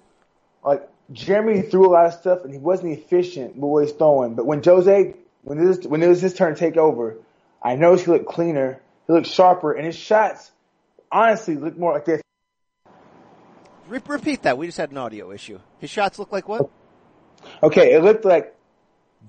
[0.65, 4.35] like Jeremy threw a lot of stuff and he wasn't efficient with what he's throwing.
[4.35, 7.17] But when Jose, when it was, when it was his turn to take over,
[7.63, 10.51] I noticed he looked cleaner he looked sharper, and his shots
[11.11, 12.23] honestly look more like this.
[13.89, 14.59] Re- repeat that.
[14.59, 15.61] We just had an audio issue.
[15.79, 16.69] His shots look like what?
[17.63, 18.57] Okay, it looked like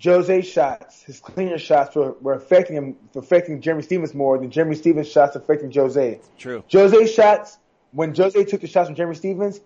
[0.03, 4.75] Jose's shots, his cleaner shots were, were affecting him, affecting Jeremy Stephens more than Jeremy
[4.75, 6.19] Stephens' shots affecting Jose.
[6.37, 6.63] True.
[6.71, 7.57] Jose's shots,
[7.91, 9.59] when Jose took the shots from Jeremy Stephens,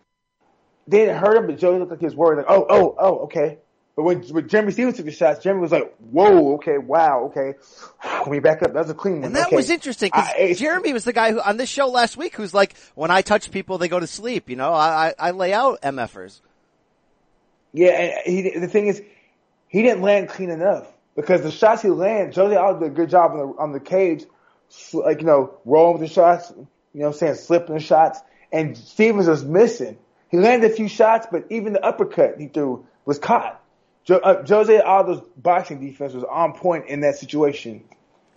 [0.88, 3.20] they didn't hurt him, but Jose looked like he was worried, like, oh, oh, oh,
[3.20, 3.60] okay.
[3.96, 7.54] But when, when Jeremy Stephens took the shots, Jeremy was like, "Whoa, okay, wow, okay,
[8.06, 8.74] let me back up.
[8.74, 9.56] That was a clean one." And that okay.
[9.56, 12.76] was interesting because Jeremy was the guy who on this show last week who's like,
[12.96, 15.82] "When I touch people, they go to sleep." You know, I I, I lay out
[15.82, 16.40] MFers.
[17.74, 19.02] Yeah, and he, the thing is,
[19.68, 23.10] he didn't land clean enough because the shots he landed, Jose Aldo did a good
[23.10, 24.24] job on the on the cage,
[24.94, 26.52] like you know, rolling with the shots.
[26.94, 28.20] You know, what I'm saying slipping the shots,
[28.54, 29.98] and Stephens was missing.
[30.30, 33.61] He landed a few shots, but even the uppercut he threw was caught.
[34.06, 37.84] Jo, uh, Jose Aldo's boxing defense was on point in that situation.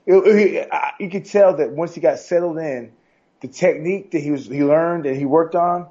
[0.07, 2.93] It, it, I, you could tell that once he got settled in,
[3.41, 5.89] the technique that he was he learned and he worked on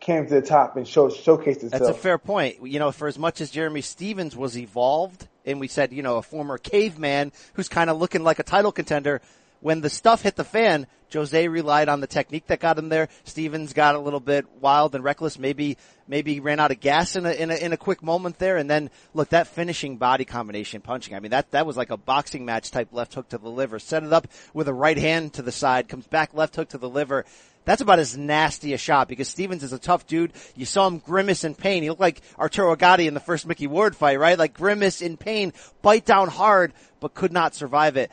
[0.00, 1.72] came to the top and showed showcased itself.
[1.72, 2.66] That's a fair point.
[2.66, 6.16] You know, for as much as Jeremy Stephens was evolved, and we said, you know,
[6.16, 9.20] a former caveman who's kind of looking like a title contender,
[9.60, 13.08] when the stuff hit the fan, Jose relied on the technique that got him there.
[13.24, 15.38] Stephens got a little bit wild and reckless.
[15.38, 18.56] Maybe, maybe ran out of gas in a, in a, in a quick moment there.
[18.56, 21.14] And then look, that finishing body combination punching.
[21.14, 23.78] I mean, that, that was like a boxing match type left hook to the liver.
[23.78, 26.78] Set it up with a right hand to the side, comes back left hook to
[26.78, 27.24] the liver.
[27.64, 30.32] That's about as nasty a shot because Stephens is a tough dude.
[30.56, 31.82] You saw him grimace in pain.
[31.82, 34.38] He looked like Arturo Gatti in the first Micky Ward fight, right?
[34.38, 38.10] Like grimace in pain, bite down hard, but could not survive it.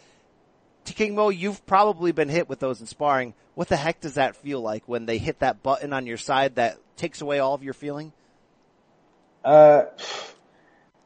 [0.94, 3.34] King Mo, you've probably been hit with those in sparring.
[3.56, 6.56] What the heck does that feel like when they hit that button on your side
[6.56, 8.14] that takes away all of your feeling?
[9.44, 9.86] Uh,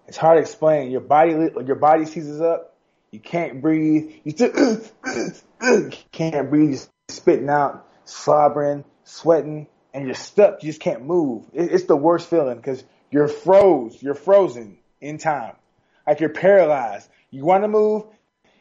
[0.08, 0.91] it's hard to explain.
[0.91, 2.76] Your body, your body seizes up.
[3.12, 4.12] You can't breathe.
[4.24, 4.82] You still
[6.12, 6.72] can't breathe.
[6.72, 10.63] You're spitting out, slobbering, sweating, and you're stuck.
[10.63, 11.46] You just can't move.
[11.54, 14.02] It's the worst feeling because you're froze.
[14.02, 15.56] You're frozen in time.
[16.08, 17.10] Like you're paralyzed.
[17.30, 18.04] You want to move.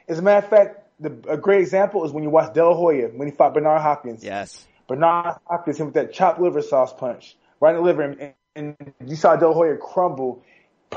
[0.09, 2.75] As a matter of fact, the, a great example is when you watch De La
[2.75, 4.23] Hoya when he fought Bernard Hopkins.
[4.23, 4.67] Yes.
[4.87, 8.95] Bernard Hopkins him with that chopped liver sauce punch right in the liver, and, and
[9.07, 10.43] you saw De La Hoya crumble,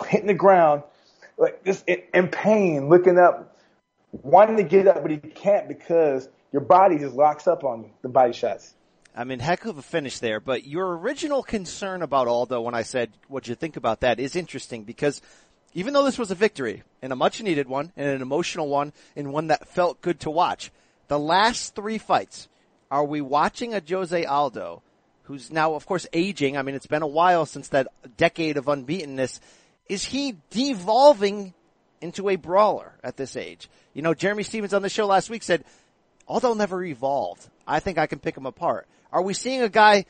[0.07, 0.83] hitting the ground,
[1.37, 3.57] like just in, in pain, looking up,
[4.11, 7.91] wanting to get up, but he can't because your body just locks up on you.
[8.01, 8.73] The body shots.
[9.15, 10.39] I mean, heck of a finish there.
[10.39, 14.35] But your original concern about Aldo, when I said what you think about that, is
[14.35, 15.21] interesting because
[15.73, 18.93] even though this was a victory and a much needed one and an emotional one
[19.15, 20.71] and one that felt good to watch,
[21.07, 22.47] the last three fights,
[22.91, 24.81] are we watching a Jose Aldo
[25.23, 26.57] who's now, of course, aging?
[26.57, 29.39] I mean, it's been a while since that decade of unbeatenness.
[29.89, 31.53] Is he devolving
[32.01, 33.69] into a brawler at this age?
[33.93, 35.63] You know, Jeremy Stephens on the show last week said,
[36.27, 37.47] Aldo never evolved.
[37.67, 38.87] I think I can pick him apart.
[39.11, 40.05] Are we seeing a guy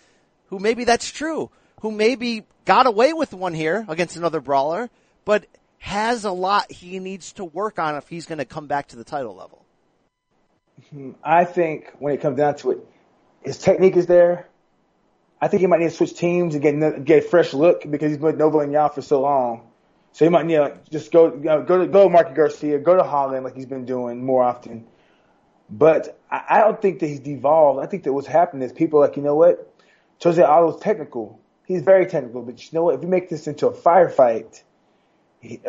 [0.47, 1.49] who maybe that's true,
[1.81, 4.89] who maybe got away with one here against another brawler,
[5.25, 5.45] but
[5.79, 8.95] has a lot he needs to work on if he's going to come back to
[8.95, 9.65] the title level.
[10.89, 12.87] Hmm, I think when it comes down to it,
[13.43, 14.47] his technique is there.
[15.41, 18.11] I think he might need to switch teams and get get a fresh look because
[18.11, 19.67] he's been with Nova União for so long.
[20.13, 22.33] So he might need to like, just go you know, go to go to Marky
[22.33, 24.87] Garcia, go to Holland like he's been doing more often.
[25.69, 27.83] But I, I don't think that he's devolved.
[27.83, 29.73] I think that what's happening is people like, you know what?
[30.23, 31.41] Jose Aldo's technical.
[31.65, 32.95] He's very technical, but you know what?
[32.95, 34.63] If you make this into a firefight,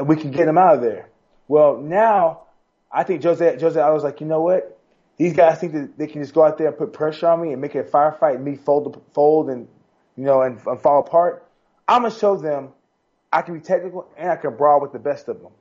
[0.04, 1.08] we can get him out of there.
[1.48, 2.42] Well, now
[2.90, 4.78] I think Jose Jose I was like, you know what?
[5.16, 7.52] These guys think that they can just go out there and put pressure on me
[7.52, 9.68] and make it a firefight and me fold fold and
[10.16, 11.46] you know and, and fall apart.
[11.88, 12.70] I'm gonna show them
[13.32, 15.52] I can be technical and I can brawl with the best of them.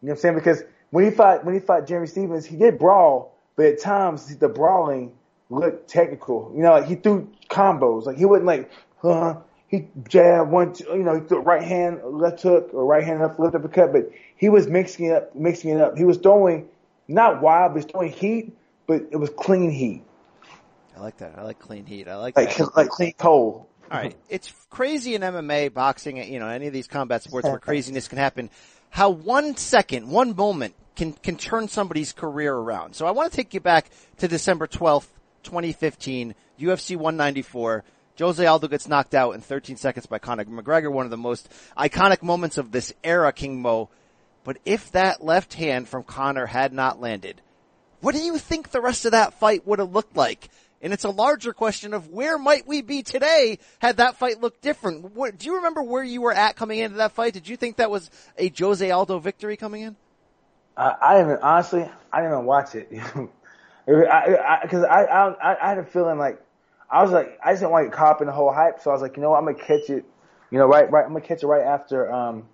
[0.00, 0.34] You know what I'm saying?
[0.36, 4.36] Because when he fought when he fought Jeremy Stephens, he did brawl, but at times
[4.36, 5.12] the brawling
[5.50, 6.52] looked technical.
[6.54, 8.06] You know, like he threw combos.
[8.06, 8.70] Like he wasn't like,
[9.02, 9.38] huh,
[9.70, 13.20] he jabbed one, two, you know, he threw right hand, left hook, or right hand
[13.20, 15.96] left, left uppercut, but he was mixing it up, mixing it up.
[15.96, 16.68] He was throwing
[17.06, 18.56] not wild, but he was throwing heat,
[18.88, 20.02] but it was clean heat.
[20.96, 21.38] I like that.
[21.38, 22.08] I like clean heat.
[22.08, 22.68] I like like, that.
[22.76, 23.68] like clean coal.
[23.90, 27.58] All right, it's crazy in MMA, boxing, you know, any of these combat sports where
[27.60, 28.50] craziness can happen.
[28.88, 32.94] How one second, one moment can can turn somebody's career around.
[32.94, 35.10] So I want to take you back to December twelfth,
[35.44, 37.84] 2015, UFC 194.
[38.20, 41.48] Jose Aldo gets knocked out in 13 seconds by Conor McGregor, one of the most
[41.76, 43.88] iconic moments of this era, King Mo.
[44.44, 47.40] But if that left hand from Conor had not landed,
[48.00, 50.48] what do you think the rest of that fight would have looked like?
[50.82, 54.62] And it's a larger question of where might we be today had that fight looked
[54.62, 55.14] different?
[55.14, 57.34] What, do you remember where you were at coming into that fight?
[57.34, 59.96] Did you think that was a Jose Aldo victory coming in?
[60.76, 62.88] Uh, I didn't even, honestly, I didn't even watch it.
[62.88, 63.28] Because
[64.10, 66.42] I, I, I, I, I had a feeling like
[66.90, 68.80] I was like, I just didn't want to get caught up in the whole hype,
[68.80, 70.04] so I was like, you know what, I'm gonna catch it,
[70.50, 72.48] you know, right, right, I'm gonna catch it right after, um,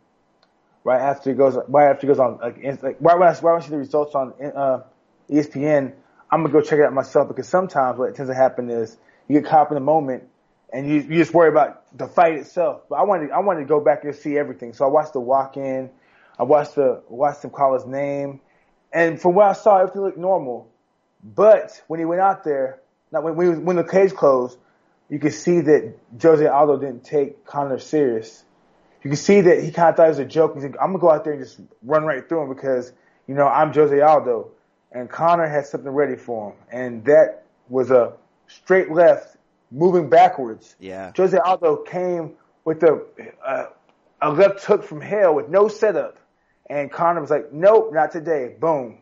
[0.85, 3.43] right after it goes, right after it goes on, like, like right when I, right
[3.43, 4.83] when I see the results on, uh,
[5.31, 5.95] ESPN,
[6.31, 8.97] I'm gonna go check it out myself because sometimes what tends to happen is
[9.29, 10.25] you get caught up in the moment
[10.73, 12.83] and you, you just worry about the fight itself.
[12.89, 14.73] But I wanted, I wanted to go back and see everything.
[14.73, 15.91] So I watched the walk in,
[16.39, 18.41] I watched the, watched him call his name,
[18.93, 20.71] and from what I saw, everything looked normal.
[21.23, 22.81] But when he went out there,
[23.13, 24.59] now, when, when, when the cage closed,
[25.09, 28.45] you could see that Jose Aldo didn't take Conor serious.
[29.03, 30.55] You can see that he kind of thought it was a joke.
[30.55, 32.93] He's like, I'm gonna go out there and just run right through him because,
[33.29, 34.51] you know, I'm Jose Aldo.
[34.91, 36.57] And Conor had something ready for him.
[36.73, 38.15] And that was a
[38.49, 39.37] straight left
[39.71, 40.75] moving backwards.
[40.81, 41.13] Yeah.
[41.17, 42.33] Jose Aldo came
[42.65, 43.05] with a,
[43.47, 43.67] uh,
[44.21, 46.19] a left hook from hell with no setup.
[46.69, 48.57] And Conor was like, nope, not today.
[48.59, 48.99] Boom.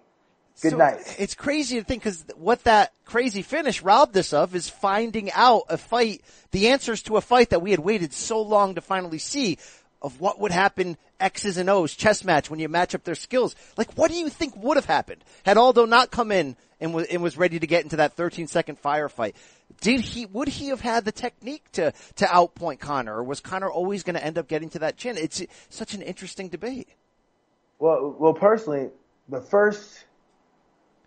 [0.62, 1.16] Good so night.
[1.18, 5.64] It's crazy to think because what that crazy finish robbed us of is finding out
[5.68, 9.18] a fight, the answers to a fight that we had waited so long to finally
[9.18, 9.58] see
[10.00, 13.56] of what would happen X's and O's chess match when you match up their skills.
[13.76, 17.06] Like, what do you think would have happened had Aldo not come in and was,
[17.06, 19.34] and was ready to get into that 13 second firefight.
[19.80, 23.70] Did he, would he have had the technique to, to outpoint Conor or was Conor
[23.70, 25.16] always going to end up getting to that chin?
[25.16, 26.88] It's such an interesting debate.
[27.78, 28.90] Well, well, personally,
[29.28, 30.04] the first,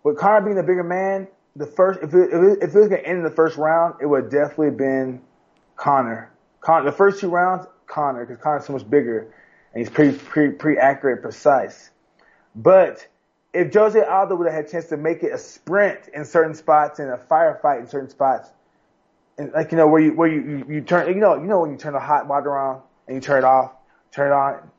[0.08, 2.88] with Conor being the bigger man, the first, if it, if it, if it was
[2.88, 5.20] going to end in the first round, it would definitely been
[5.76, 6.32] Conor.
[6.60, 9.34] Con, the first two rounds, Conor, because Conor's so much bigger
[9.74, 11.90] and he's pretty, pretty, pretty accurate, precise.
[12.54, 13.06] But
[13.52, 16.54] if Jose Aldo would have had a chance to make it a sprint in certain
[16.54, 18.50] spots and a firefight in certain spots,
[19.36, 21.60] and like you know where you where you, you, you turn you know you know
[21.60, 23.72] when you turn the hot water on and you turn it off,
[24.10, 24.70] turn it on.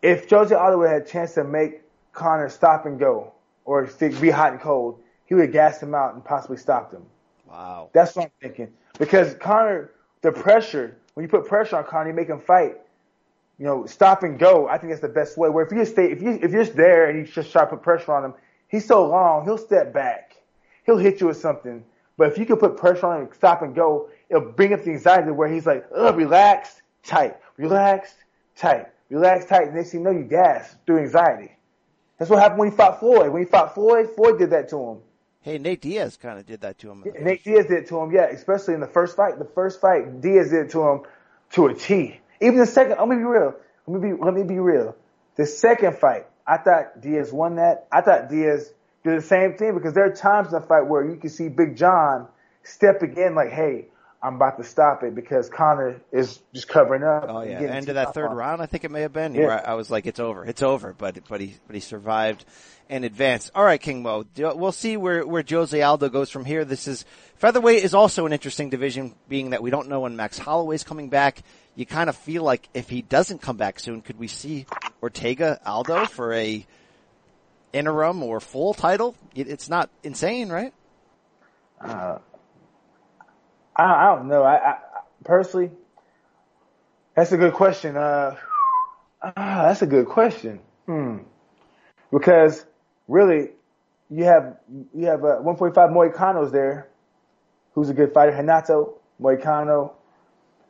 [0.00, 3.32] If Jose Aldo would have had a chance to make Conor stop and go
[3.64, 7.02] or be hot and cold, he would have gassed him out and possibly stopped him.
[7.48, 7.90] Wow.
[7.92, 8.72] That's what I'm thinking.
[8.98, 9.92] Because Conor,
[10.22, 12.76] the pressure, when you put pressure on Conor, you make him fight.
[13.58, 14.68] You know, stop and go.
[14.68, 15.50] I think that's the best way.
[15.50, 17.62] Where if you just stay, if you if you're just there and you just try
[17.62, 18.34] to put pressure on him,
[18.68, 20.36] he's so long, he'll step back,
[20.86, 21.84] he'll hit you with something.
[22.16, 24.82] But if you can put pressure on him, and stop and go, it'll bring up
[24.82, 28.14] the anxiety where he's like, ugh, relax, tight, relax,
[28.56, 29.68] tight, relax, tight.
[29.68, 31.52] And next thing you know, you gas through anxiety.
[32.20, 33.32] That's what happened when he fought Floyd.
[33.32, 34.98] When he fought Floyd, Floyd did that to him.
[35.40, 37.02] Hey, Nate Diaz kind of did that to him.
[37.06, 39.38] Yeah, Nate Diaz did it to him, yeah, especially in the first fight.
[39.38, 41.00] The first fight, Diaz did it to him
[41.52, 42.20] to a T.
[42.42, 43.54] Even the second, let me be real.
[43.86, 44.96] Let me be, let me be real.
[45.36, 47.86] The second fight, I thought Diaz won that.
[47.90, 48.70] I thought Diaz
[49.02, 51.48] did the same thing because there are times in the fight where you can see
[51.48, 52.28] Big John
[52.62, 53.86] step again like, hey,
[54.22, 57.24] I'm about to stop it because Conor is just covering up.
[57.28, 59.34] Oh yeah, end of that third on round, I think it may have been.
[59.34, 59.46] Yeah.
[59.46, 62.44] Where I was like, it's over, it's over, but but he but he survived
[62.90, 63.50] and advanced.
[63.54, 66.66] All right, King Mo, we'll see where where Jose Aldo goes from here.
[66.66, 67.06] This is
[67.36, 71.08] featherweight is also an interesting division, being that we don't know when Max Holloway's coming
[71.08, 71.42] back.
[71.74, 74.66] You kind of feel like if he doesn't come back soon, could we see
[75.02, 76.66] Ortega Aldo for a
[77.72, 79.14] interim or full title?
[79.34, 80.74] It, it's not insane, right?
[81.80, 82.18] Uh,
[83.76, 84.42] I, I don't know.
[84.42, 84.78] I, I
[85.24, 85.70] personally,
[87.16, 87.96] that's a good question.
[87.96, 88.36] Uh,
[89.22, 90.60] ah, that's a good question.
[90.86, 91.18] Hmm.
[92.12, 92.66] Because
[93.08, 93.50] really,
[94.10, 96.88] you have you have uh, 145 Moicano's there,
[97.74, 98.32] who's a good fighter.
[98.32, 99.92] Renato Moicano.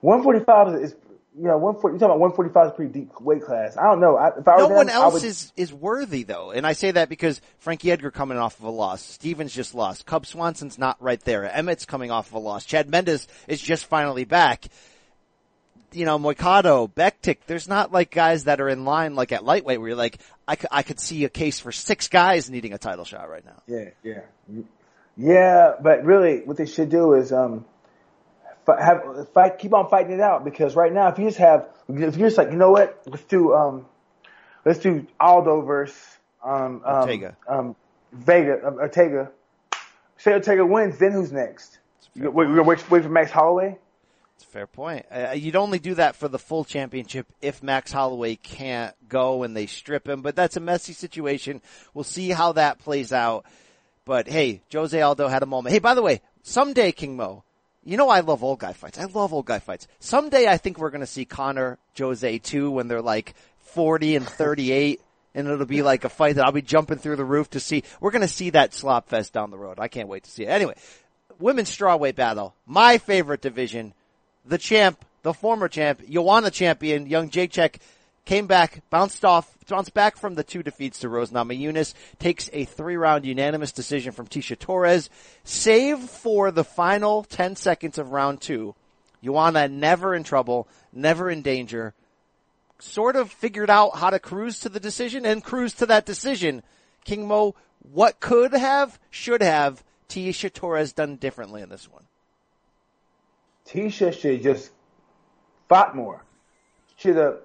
[0.03, 0.97] 145 is, is
[1.37, 1.95] you know 140.
[1.95, 3.77] You talking about 145 is pretty deep weight class.
[3.77, 4.17] I don't know.
[4.17, 6.51] I, if I No one them, I else would- is, is worthy though.
[6.51, 9.01] And I say that because Frankie Edgar coming off of a loss.
[9.03, 10.07] Stephens just lost.
[10.07, 11.45] Cub Swanson's not right there.
[11.45, 12.65] Emmett's coming off of a loss.
[12.65, 14.67] Chad Mendes is just finally back.
[15.93, 19.81] You know, Moicano, Bektic, there's not like guys that are in line like at lightweight
[19.81, 22.79] where you're like, I could, I could see a case for six guys needing a
[22.79, 23.61] title shot right now.
[23.67, 24.21] Yeah, yeah,
[25.17, 25.73] yeah.
[25.83, 27.65] But really, what they should do is um,
[28.67, 32.17] have fight, keep on fighting it out because right now, if you just have, if
[32.17, 33.87] you're just like, you know what, let's do um,
[34.65, 35.97] let's do Aldo versus
[36.45, 37.37] um, um Ortega.
[37.49, 37.77] um,
[38.13, 39.31] Vega, um, Ortega.
[40.19, 41.79] Say Ortega wins, then who's next?
[42.17, 43.79] We're gonna wait, wait for Max Holloway.
[44.37, 45.07] It's a fair point.
[45.11, 49.55] Uh, you'd only do that for the full championship if Max Holloway can't go and
[49.55, 51.61] they strip him, but that's a messy situation.
[51.93, 53.45] We'll see how that plays out.
[54.07, 55.73] But hey, Jose Aldo had a moment.
[55.73, 57.45] Hey, by the way, someday, King Mo,
[57.85, 58.99] you know I love old guy fights.
[58.99, 59.89] I love old guy fights.
[59.99, 65.01] Someday I think we're gonna see Conor Jose too when they're like 40 and 38.
[65.33, 67.85] And it'll be like a fight that I'll be jumping through the roof to see.
[68.01, 69.79] We're gonna see that slop fest down the road.
[69.79, 70.49] I can't wait to see it.
[70.49, 70.75] Anyway,
[71.39, 72.55] women's strawweight battle.
[72.67, 73.95] My favorite division
[74.45, 77.77] the champ, the former champ, Joanna champion, Jedrzejczyk,
[78.25, 82.65] came back, bounced off, bounced back from the two defeats to Rose Namajunas, takes a
[82.65, 85.11] three round unanimous decision from Tecia Torres,
[85.45, 88.75] save for the final 10 seconds of round two.
[89.23, 91.95] Joanna never in trouble, never in danger,
[92.79, 96.63] sort of figured out how to cruise to the decision and cruise to that decision.
[97.05, 97.55] King Mo,
[97.93, 102.05] what could have, should have Tecia Torres done differently in this one?
[103.67, 104.71] Tecia should just
[105.69, 106.25] fought more.
[106.97, 107.39] Should have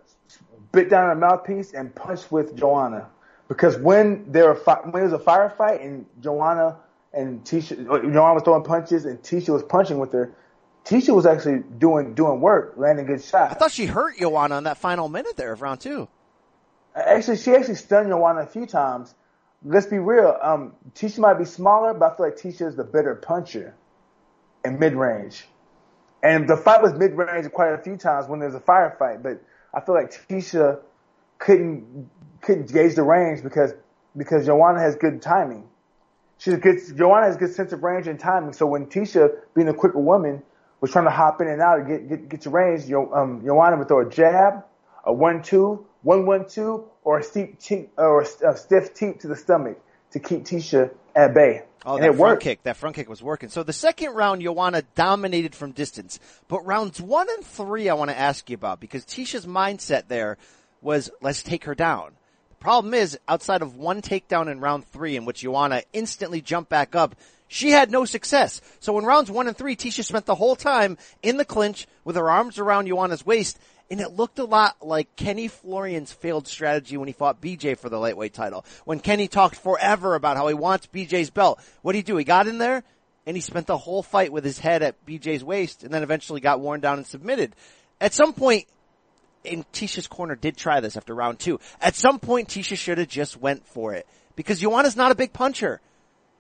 [0.76, 3.10] bit down her mouthpiece and punched with Joanna.
[3.48, 6.78] Because when there were fi- when it was a firefight and Joanna
[7.14, 10.34] and Tecia, Joanna was throwing punches and Tecia was punching with her,
[10.84, 13.54] Tecia was actually doing doing work, landing good shots.
[13.54, 16.08] I thought she hurt Joanna on that final minute there of round two.
[16.96, 19.14] Actually, she actually stunned Joanna a few times.
[19.64, 20.38] Let's be real.
[20.42, 23.76] Um, Tecia might be smaller, but I feel like Tecia is the better puncher
[24.64, 25.46] in mid range.
[26.24, 29.44] And the fight was mid range quite a few times when there's a firefight, but
[29.76, 30.80] I feel like Tecia
[31.38, 32.10] couldn't
[32.42, 33.74] couldn't gauge the range because
[34.16, 35.68] because Joanna has good timing.
[36.38, 38.54] She's a good Joanna has good sense of range and timing.
[38.54, 40.42] So when Tecia, being a quicker woman,
[40.80, 43.44] was trying to hop in and out and get get, get your range, Jo, um,
[43.46, 44.64] Joanna would throw a jab,
[45.04, 49.28] a one two, one one two, or a steep teep, or a stiff teep to
[49.28, 49.80] the stomach
[50.12, 51.64] to keep Tecia at bay.
[51.86, 52.44] Oh, and that front worked.
[52.44, 52.64] kick.
[52.64, 53.50] That front kick was working.
[53.50, 56.20] So the second round, Joanna dominated from distance.
[56.48, 60.38] But rounds one and three, I want to ask you about because Tecia's mindset there
[60.82, 62.12] was, let's take her down.
[62.50, 66.72] The problem is, outside of one takedown in round three in which Joanna instantly jumped
[66.72, 67.16] back up,
[67.48, 68.62] she had no success.
[68.80, 72.16] So in rounds one and three, Tecia spent the whole time in the clinch with
[72.16, 73.60] her arms around Joanna's waist
[73.90, 77.90] and it looked a lot like Kenny Florian's failed strategy when he fought BJ for
[77.90, 78.66] the lightweight title.
[78.84, 82.18] When Kenny talked forever about how he wants BJ's belt, what did he do?
[82.18, 82.84] He got in there
[83.28, 86.42] and he spent the whole fight with his head at BJ's waist and then eventually
[86.42, 87.56] got worn down and submitted.
[88.02, 88.66] At some point,
[89.46, 91.60] and Tecia's corner did try this after round two.
[91.80, 95.32] At some point, Tecia should have just went for it because Joanna's not a big
[95.32, 95.80] puncher.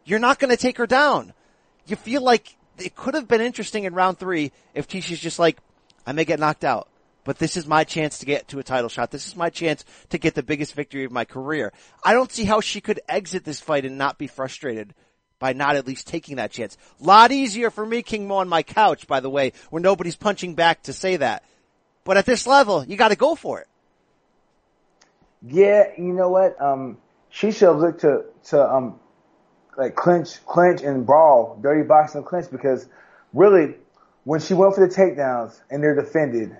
[0.03, 1.33] You're not going to take her down.
[1.85, 5.59] You feel like it could have been interesting in round three if Tecia's just like,
[6.07, 6.87] I may get knocked out
[7.25, 9.11] but this is my chance to get to a title shot.
[9.11, 11.73] This is my chance to get the biggest victory of my career.
[12.03, 14.93] I don't see how she could exit this fight and not be frustrated
[15.39, 16.77] by not at least taking that chance.
[16.99, 20.55] Lot easier for me, King Mo, on my couch, by the way, where nobody's punching
[20.55, 21.43] back to say that.
[22.05, 23.67] But at this level, you gotta go for it.
[25.41, 26.59] Yeah, you know what?
[26.61, 26.99] Um,
[27.29, 28.99] she should have looked to to um,
[29.77, 32.87] like clinch, clinch and brawl, dirty boxing clinch because
[33.33, 33.75] really,
[34.23, 36.57] when she went for the takedowns and they're defended,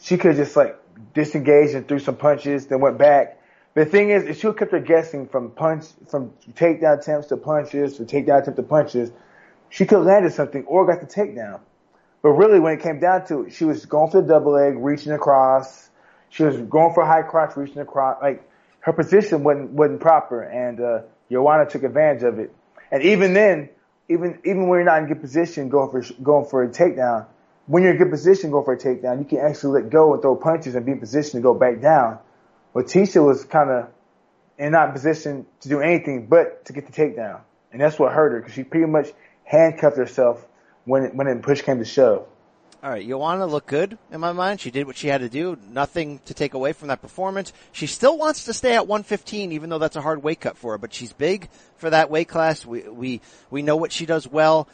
[0.00, 0.78] she could just like
[1.14, 3.40] disengaged and threw some punches, then went back.
[3.74, 8.06] The thing is, she kept her guessing from punch, from takedown attempts to punches, from
[8.06, 9.12] takedown attempt to punches,
[9.70, 11.60] she could have landed something or got the takedown.
[12.22, 14.74] But really, when it came down to it, she was going for the double leg,
[14.76, 15.88] reaching across.
[16.30, 18.20] She was going for a high crotch, reaching across.
[18.20, 18.48] Like
[18.80, 22.52] her position wasn't wasn't proper, and uh, Joanna took advantage of it.
[22.90, 23.68] And even then,
[24.08, 27.26] even even when you're not in good position, going for going for a takedown,
[27.68, 29.18] when you're in a good position, go for a takedown.
[29.18, 31.80] You can actually let go and throw punches and be in position to go back
[31.80, 32.18] down.
[32.74, 33.88] But Tecia was kind of
[34.58, 37.40] in not position to do anything but to get the takedown,
[37.70, 39.08] and that's what hurt her because she pretty much
[39.44, 40.44] handcuffed herself
[40.84, 42.26] when when it push came to shove.
[42.82, 44.60] All right, Joanna looked good in my mind.
[44.60, 45.58] She did what she had to do.
[45.68, 47.52] Nothing to take away from that performance.
[47.72, 50.72] She still wants to stay at 115, even though that's a hard weight cut for
[50.72, 50.78] her.
[50.78, 52.64] But she's big for that weight class.
[52.64, 54.68] We we we know what she does well.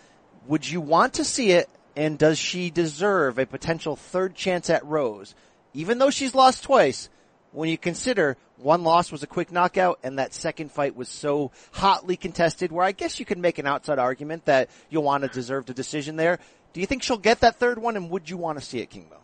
[0.46, 1.68] Would you want to see it?
[1.96, 5.34] And does she deserve a potential third chance at Rose,
[5.72, 7.08] even though she's lost twice?
[7.52, 11.52] When you consider one loss was a quick knockout and that second fight was so
[11.70, 15.74] hotly contested where I guess you could make an outside argument that Joanna deserved a
[15.74, 16.40] decision there.
[16.72, 18.90] Do you think she'll get that third one and would you want to see it,
[18.90, 19.18] King Mo?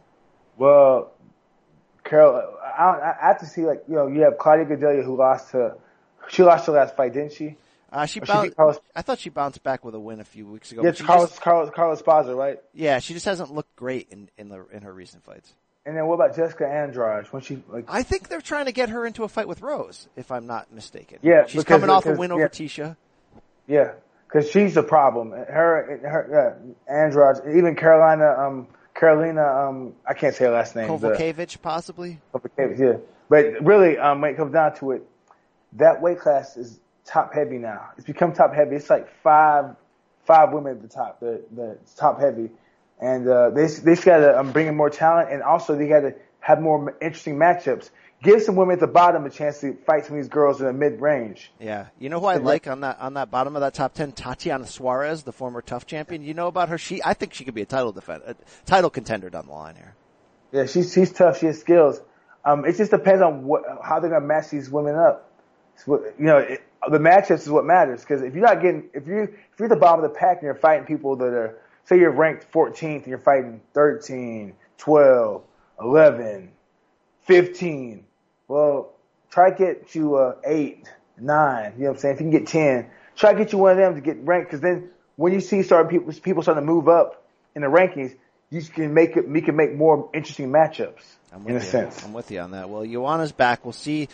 [0.56, 1.12] Well,
[2.04, 5.50] Carol, I, I have to see like, you know, you have Claudia Gadelha who lost
[5.50, 5.74] to,
[6.28, 7.56] she lost her last fight, didn't she?
[7.92, 10.46] Uh, she Or she Carlos- I thought she bounced back with a win a few
[10.46, 10.82] weeks ago.
[10.82, 12.60] Yeah, it's Carlos, just- Carlos, Carla Esparza, right?
[12.72, 15.52] yeah, she just hasn't looked great in, in the, in her recent fights.
[15.86, 17.86] And then what about Jessica Andrade when she like?
[17.88, 20.72] I think they're trying to get her into a fight with Rose, if I'm not
[20.72, 21.18] mistaken.
[21.22, 22.48] Yeah, She's because- coming off a win over.
[22.48, 22.96] Tecia.
[23.66, 23.92] Yeah,
[24.28, 25.30] because she's the problem.
[25.32, 26.56] Her, her,
[26.88, 30.88] uh, Andrade, even Carolina, um, Carolina, um, I can't say her last name.
[30.88, 32.20] Kovacevic, possibly.
[32.34, 32.98] Kovacevic, yeah.
[33.28, 35.02] But really, um, when it comes down to it,
[35.74, 37.90] that weight class is top heavy now.
[37.96, 38.76] It's become top heavy.
[38.76, 39.76] It's like five,
[40.24, 42.50] five women at the top, the, the top heavy.
[43.00, 46.14] And, uh, they, they just gotta um, bring in more talent and also they gotta
[46.40, 47.90] have more interesting matchups.
[48.22, 50.66] Give some women at the bottom a chance to fight some of these girls in
[50.66, 51.50] the mid range.
[51.58, 51.86] Yeah.
[51.98, 54.12] You know who I like on that, on that bottom of that top 10?
[54.12, 56.22] Tatiana Suarez, the former TUF champion.
[56.22, 56.76] You know about her?
[56.76, 58.36] She, I think she could be a title defender, a
[58.66, 59.94] title contender down the line here.
[60.52, 61.38] Yeah, she's she's tough.
[61.38, 62.00] She has skills.
[62.44, 65.29] Um, it just depends on what how they're gonna match these women up.
[65.86, 68.00] What, you know, it, the matchups is what matters.
[68.00, 70.44] Because if you're not getting, if you if you're the bottom of the pack and
[70.44, 75.42] you're fighting people that are, say you're ranked 14th and you're fighting 13, 12,
[75.80, 76.50] 11,
[77.22, 78.04] 15.
[78.48, 78.92] Well,
[79.30, 81.74] try to get you uh, eight, nine.
[81.76, 82.14] You know what I'm saying?
[82.14, 84.48] If you can get 10, try to get you one of them to get ranked.
[84.48, 88.16] Because then when you see starting people people starting to move up in the rankings,
[88.50, 89.28] you can make it.
[89.28, 91.02] We can make more interesting matchups.
[91.32, 91.70] I'm in with a you.
[91.70, 92.04] sense.
[92.04, 92.68] I'm with you on that.
[92.68, 93.64] Well, Joanna's back.
[93.64, 94.08] We'll see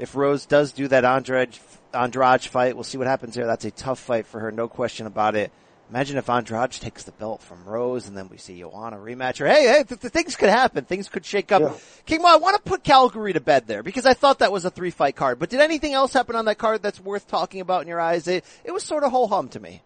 [0.00, 1.56] if Rose does do that Andrade,
[1.92, 2.74] Andrade fight.
[2.74, 3.46] We'll see what happens there.
[3.46, 5.52] That's a tough fight for her, no question about it.
[5.90, 9.48] Imagine if Andrade takes the belt from Rose and then we see Joanna rematch her.
[9.48, 10.84] Hey, hey, th- th- things could happen.
[10.84, 11.62] Things could shake up.
[11.62, 11.72] Yeah.
[12.06, 14.64] King Mo, I want to put Calgary to bed there because I thought that was
[14.64, 15.40] a three fight card.
[15.40, 18.28] But did anything else happen on that card that's worth talking about in your eyes?
[18.28, 19.82] It, it was sort of whole hum to me.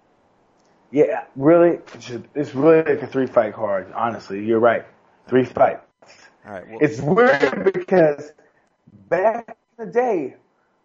[0.91, 1.79] Yeah, really,
[2.35, 3.91] it's really like a three fight card.
[3.95, 4.85] Honestly, you're right.
[5.27, 5.81] Three fights.
[6.47, 6.69] All right.
[6.69, 8.31] Well, It's weird because
[9.09, 10.37] back in the day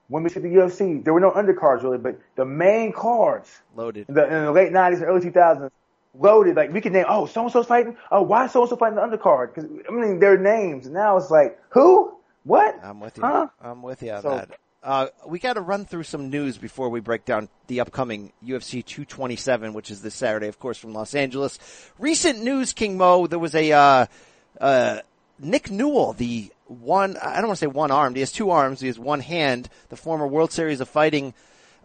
[0.08, 4.08] when we did the UFC, there were no undercards really, but the main cards loaded.
[4.10, 5.70] in the, in the late '90s and early 2000s
[6.18, 6.56] loaded.
[6.56, 7.96] Like we could name, oh, so and so's fighting.
[8.12, 9.54] Oh, why so and so fighting the undercard?
[9.54, 10.90] Because I mean, their names.
[10.90, 12.18] Now it's like, who?
[12.44, 12.80] What?
[12.84, 13.24] I'm with you.
[13.24, 13.48] Huh?
[13.62, 14.50] I'm with you on So- that.
[14.82, 18.84] Uh, we got to run through some news before we break down the upcoming UFC
[18.86, 21.60] 227, which is this Saturday, of course, from Los Angeles.
[22.00, 23.28] Recent news, King Mo.
[23.28, 24.06] There was a uh,
[24.62, 25.00] uh,
[25.38, 28.16] Nick Newell, the one I don't want to say one armed.
[28.16, 28.80] He has two arms.
[28.80, 29.70] He has one hand.
[29.90, 31.34] The former World Series of Fighting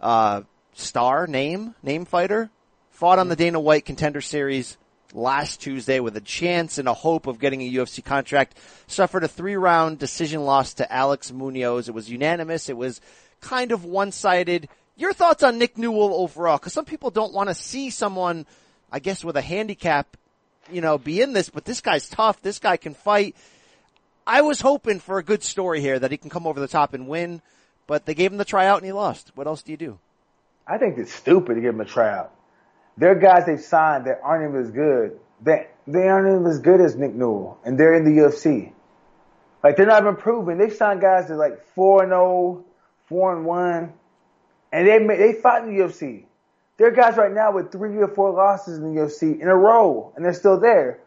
[0.00, 0.42] uh,
[0.74, 2.50] star name name fighter
[2.90, 4.76] fought on the Dana White Contender Series
[5.14, 8.58] last Tuesday with a chance and a hope of getting a UFC contract.
[8.86, 11.88] Suffered a three round decision loss to Alex Munoz.
[11.88, 12.68] It was unanimous.
[12.68, 13.00] It was
[13.40, 14.68] kind of one sided.
[14.96, 16.58] Your thoughts on Nick Newell overall?
[16.58, 18.46] Because some people don't want to see someone,
[18.92, 20.16] I guess, with a handicap,
[20.70, 21.48] you know, be in this.
[21.50, 22.42] But this guy's tough.
[22.42, 23.36] This guy can fight.
[24.26, 26.94] I was hoping for a good story here that he can come over the top
[26.94, 27.42] and win,
[27.86, 29.32] but they gave him the tryout and he lost.
[29.34, 29.98] What else do you do?
[30.66, 32.32] I think it's stupid to give him a tryout.
[32.96, 35.18] There are guys they've signed that aren't even as good.
[35.42, 38.72] That they aren't even as good as Nick Newell, and they're in the UFC.
[39.62, 40.58] Like they're not even proven.
[40.58, 42.64] They've signed guys that are like four and 0,
[43.08, 43.92] 4 and one,
[44.72, 46.24] and they they fought in the UFC.
[46.78, 49.56] There are guys right now with three or four losses in the UFC in a
[49.56, 51.00] row, and they're still there.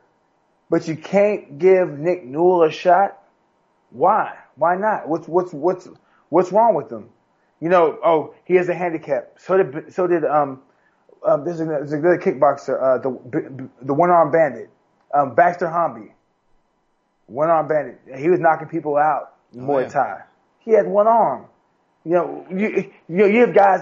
[0.69, 3.21] But you can't give Nick Newell a shot.
[3.89, 4.37] Why?
[4.55, 5.07] Why not?
[5.07, 5.87] What's what's what's
[6.29, 7.09] what's wrong with him?
[7.59, 9.33] You know, oh, he has a handicap.
[9.37, 10.61] So did so did um
[11.25, 14.69] um there's a, there's a good kickboxer, uh the the one arm bandit,
[15.13, 16.11] um Baxter Humby.
[17.27, 17.99] One arm bandit.
[18.17, 19.89] He was knocking people out in Muay yeah.
[19.89, 20.21] Thai.
[20.59, 21.45] He had one arm.
[22.03, 23.81] You know, you you, know, you have guys.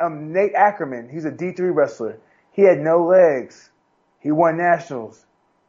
[0.00, 2.18] Um, Nate Ackerman, he's a D3 wrestler.
[2.52, 3.70] He had no legs.
[4.20, 5.24] He won nationals.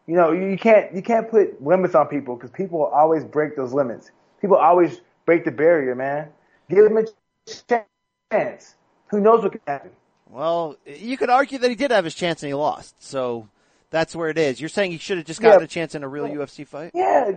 [0.08, 3.74] You know, you can't you can't put limits on people because people always break those
[3.74, 4.12] limits.
[4.40, 6.30] People always break the barrier, man.
[6.70, 7.06] Give them a
[8.32, 8.76] chance.
[9.08, 9.92] Who knows what could happen?
[10.30, 13.02] Well, you could argue that he did have his chance and he lost.
[13.02, 13.48] So
[13.90, 14.60] that's where it is.
[14.60, 15.66] You're saying he should have just gotten Yeah.
[15.66, 16.92] a chance in a real UFC fight?
[16.94, 17.30] Yeah,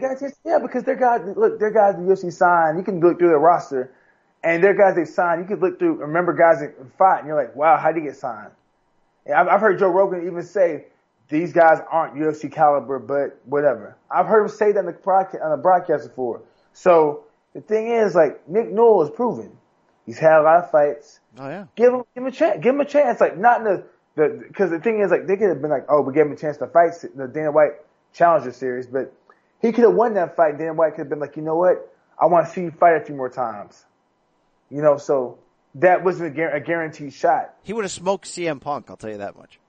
[0.45, 1.21] yeah, because they're guys.
[1.37, 2.79] Look, they're guys the UFC signed.
[2.79, 3.93] You can look through their roster,
[4.43, 5.43] and they're guys they signed.
[5.43, 8.07] You can look through, remember guys that fought, and you're like, wow, how did he
[8.09, 8.51] get signed?
[9.27, 10.87] And I've, I've heard Joe Rogan even say
[11.29, 13.97] these guys aren't UFC caliber, but whatever.
[14.11, 16.43] I've heard him say that on the broadcast, on the broadcast before.
[16.73, 17.25] So
[17.55, 19.57] the thing is, like Nick Newell is proven.
[20.07, 21.21] He's had a lot of fights.
[21.39, 21.67] Oh yeah.
[21.77, 22.63] Give him, give him a chance.
[22.63, 23.21] Give him a chance.
[23.21, 25.85] Like not in the the because the thing is, like they could have been like,
[25.89, 27.73] oh, we gave him a chance to fight the Dana White
[28.15, 29.13] Challenger Series, but
[29.61, 30.59] he could have won that fight.
[30.59, 31.95] Dana White could have been like, you know what?
[32.21, 33.85] I want to see you fight a few more times.
[34.71, 35.39] You know, so
[35.77, 37.55] that wasn't a, guar- a guaranteed shot.
[37.63, 39.61] He would have smoked CM Punk, I'll tell you that much.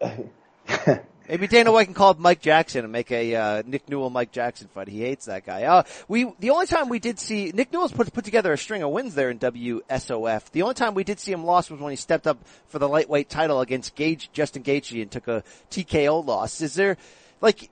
[1.30, 4.32] Maybe Dana White can call up Mike Jackson and make a uh, Nick Newell Mike
[4.32, 4.88] Jackson fight.
[4.88, 5.62] He hates that guy.
[5.62, 8.82] Uh, we the only time we did see Nick Newell's put put together a string
[8.82, 10.50] of wins there in WSOF.
[10.50, 12.88] The only time we did see him lost was when he stepped up for the
[12.88, 16.60] lightweight title against Gage Justin Gaethje and took a TKO loss.
[16.60, 16.96] Is there
[17.40, 17.70] like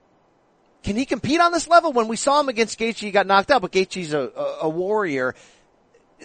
[0.81, 1.91] can he compete on this level?
[1.91, 4.69] When we saw him against Gaethje, he got knocked out, but Gaethje's a, a, a
[4.69, 5.35] warrior.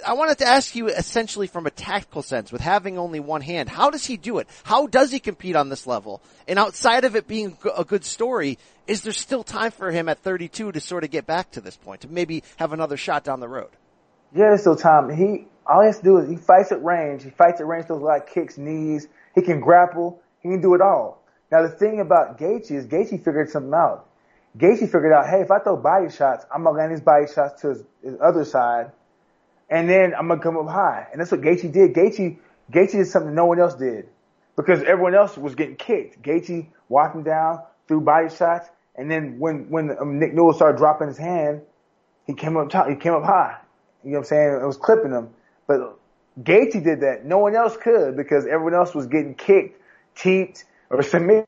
[0.07, 3.69] I wanted to ask you essentially from a tactical sense, with having only one hand,
[3.69, 4.49] how does he do it?
[4.65, 6.23] How does he compete on this level?
[6.49, 10.19] And outside of it being a good story, is there still time for him at
[10.19, 13.41] 32 to sort of get back to this point, to maybe have another shot down
[13.41, 13.71] the road?
[14.35, 15.15] Yeah, there's still time.
[15.15, 17.23] He all he has to do is he fights at range.
[17.23, 19.09] He fights at range, throws a kicks, knees.
[19.35, 20.21] He can grapple.
[20.41, 21.23] He can do it all.
[21.51, 24.09] Now the thing about Gaethje is Gaethje figured something out.
[24.59, 27.63] Gaethje figured out, hey, if I throw body shots, I'm gonna land these body shots
[27.63, 28.93] to his, his other side,
[29.71, 31.07] and then I'm gonna come up high.
[31.13, 31.95] And that's what Gaethje did.
[31.95, 32.39] Gaethje
[32.73, 34.09] Gaethje did something no one else did
[34.57, 36.23] because everyone else was getting kicked.
[36.23, 40.79] Gaethje walked him down, threw body shots, and then when when um, Nick Newell started
[40.79, 41.63] dropping his hand,
[42.27, 42.89] he came up top.
[42.89, 43.59] He came up high.
[44.03, 44.61] You know what I'm saying?
[44.63, 45.31] It was clipping him.
[45.67, 45.99] But
[46.43, 47.25] Gaethje did that.
[47.25, 49.81] No one else could because everyone else was getting kicked,
[50.15, 51.47] teeped, or submitted.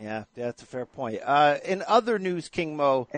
[0.00, 1.20] Yeah, that's a fair point.
[1.24, 3.08] Uh, in other news, King Mo,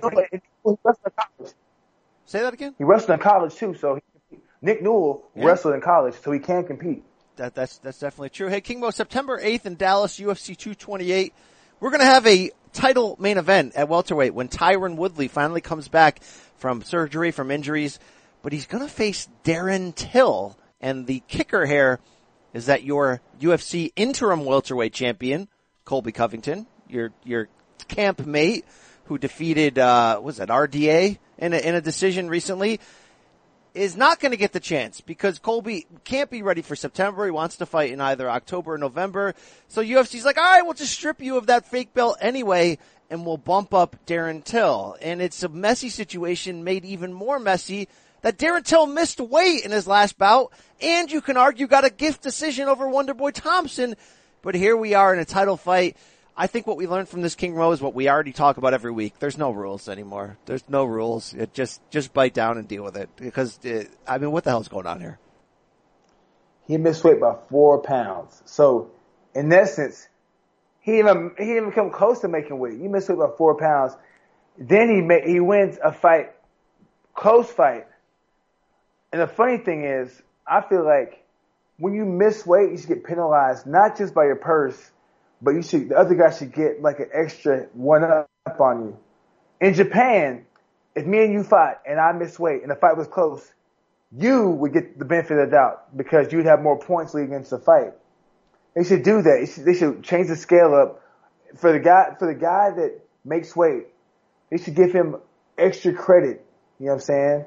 [2.28, 2.74] say that again?
[2.78, 3.98] He wrestled in college too, so
[4.30, 5.46] he, Nick Newell Yeah.
[5.46, 7.04] wrestled in college, so he can compete.
[7.36, 8.48] That, that's that's definitely true.
[8.48, 11.32] Hey, King Mo, September 8th in Dallas, UFC 228.
[11.80, 15.88] We're going to have a title main event at welterweight when Tyron Woodley finally comes
[15.88, 16.22] back
[16.56, 18.00] from surgery, from injuries,
[18.42, 20.58] but he's going to face Darren Till.
[20.80, 22.00] And the kicker here
[22.52, 25.48] is that your UFC interim welterweight champion,
[25.84, 27.48] Colby Covington, your your
[27.86, 28.64] camp mate
[29.04, 32.80] who defeated uh was that RDA in a, in a decision recently
[33.74, 37.24] is not going to get the chance because Colby can't be ready for September.
[37.24, 39.34] He wants to fight in either October or November.
[39.68, 42.78] So UFC's like, all right, we'll just strip you of that fake belt anyway,
[43.08, 44.96] and we'll bump up Darren Till.
[45.00, 47.88] And it's a messy situation made even more messy
[48.22, 51.90] that Darren Till missed weight in his last bout, and you can argue got a
[51.90, 53.94] gift decision over Wonderboy Thompson.
[54.42, 55.96] But here we are in a title fight.
[56.40, 58.72] I think what we learned from this King Mo is what we already talk about
[58.72, 59.14] every week.
[59.18, 60.38] There's no rules anymore.
[60.46, 61.34] There's no rules.
[61.34, 64.50] It just just bite down and deal with it because it, I mean, what the
[64.50, 65.18] hell's going on here?
[66.68, 68.40] He missed weight by four pounds.
[68.44, 68.92] So,
[69.34, 70.06] in essence,
[70.80, 72.78] he even he didn't even come close to making weight.
[72.78, 73.96] You missed weight by four pounds.
[74.56, 76.30] Then he ma- he wins a fight,
[77.14, 77.88] close fight.
[79.12, 81.24] And the funny thing is, I feel like
[81.78, 84.78] when you miss weight, you should get penalized not just by your purse,
[85.40, 88.28] but you should the other guy should get like an extra one up
[88.60, 88.98] on you.
[89.60, 90.46] In Japan,
[90.94, 93.52] if me and you fought and I missed weight and the fight was close,
[94.12, 97.50] you would get the benefit of the doubt because you'd have more points leading into
[97.50, 97.92] the fight.
[98.74, 99.38] They should do that.
[99.40, 101.02] They should, they should change the scale up
[101.56, 103.86] for the guy for the guy that makes weight.
[104.50, 105.16] They should give him
[105.56, 106.44] extra credit.
[106.78, 107.44] You know what I'm saying?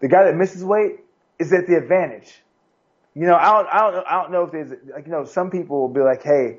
[0.00, 1.00] The guy that misses weight
[1.38, 2.32] is at the advantage.
[3.14, 5.50] You know, I don't, I don't, I don't know if there's like you know some
[5.50, 6.58] people will be like, hey,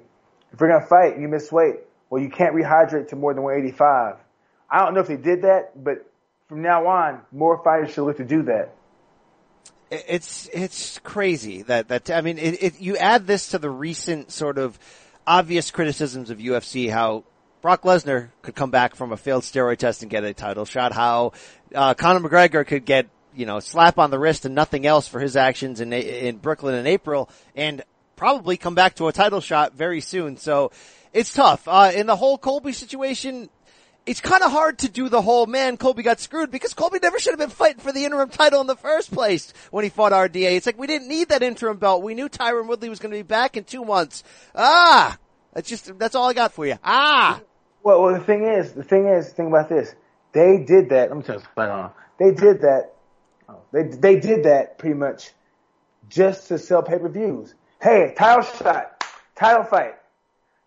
[0.52, 1.78] if we're gonna fight, you miss weight.
[2.10, 4.16] Well, you can't rehydrate to more than 185.
[4.70, 6.10] I don't know if they did that, but
[6.48, 8.74] from now on, more fighters should look to do that.
[9.92, 14.32] It's it's crazy that that I mean it, it, you add this to the recent
[14.32, 14.78] sort of
[15.26, 17.24] obvious criticisms of UFC how
[17.62, 20.94] Brock Lesnar could come back from a failed steroid test and get a title shot
[20.94, 21.34] how
[21.74, 25.20] uh, Conor McGregor could get you know slap on the wrist and nothing else for
[25.20, 27.84] his actions in in Brooklyn in April and
[28.20, 30.72] probably come back to a title shot very soon so
[31.14, 33.50] it's tough uh, in the whole Colby situation
[34.06, 37.18] it's kind of hard to do the whole man Colby got screwed because Colby never
[37.18, 40.12] should have been fighting for the interim title in the first place when he fought
[40.12, 40.52] RDA.
[40.58, 42.04] It's like we didn't need that interim belt.
[42.04, 44.24] We knew Tyron Woodley was going to be back in two months.
[44.54, 45.18] Ah,
[45.54, 46.78] that's just that's all I got for you.
[46.84, 47.40] Ah.
[47.84, 49.96] Well, well, the thing is, the thing is, think about this.
[50.34, 51.10] They did that.
[51.10, 51.64] Let me tell you something.
[51.64, 51.92] on.
[52.18, 52.96] They did that.
[53.72, 55.32] They they did that pretty much
[56.10, 57.54] just to sell pay per views.
[57.82, 59.06] Hey, title shot,
[59.36, 59.96] title fight,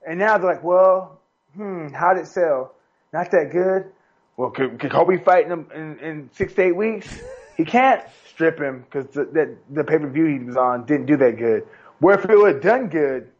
[0.06, 1.20] and now they're like, well,
[1.54, 2.74] hmm, how'd it sell?
[3.12, 3.92] not that good.
[4.38, 7.08] Well, could, could Colby fight in, in, in six to eight weeks?
[7.54, 11.04] He can't strip him because the, the, the pay per view he was on didn't
[11.04, 11.68] do that good.
[11.98, 13.30] Where if it would have done good,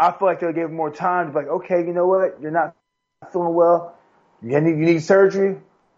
[0.00, 2.42] I feel like they'll give him more time to be like, okay, you know what?
[2.42, 2.74] You're not
[3.32, 3.96] feeling well.
[4.42, 5.56] You need, you need surgery.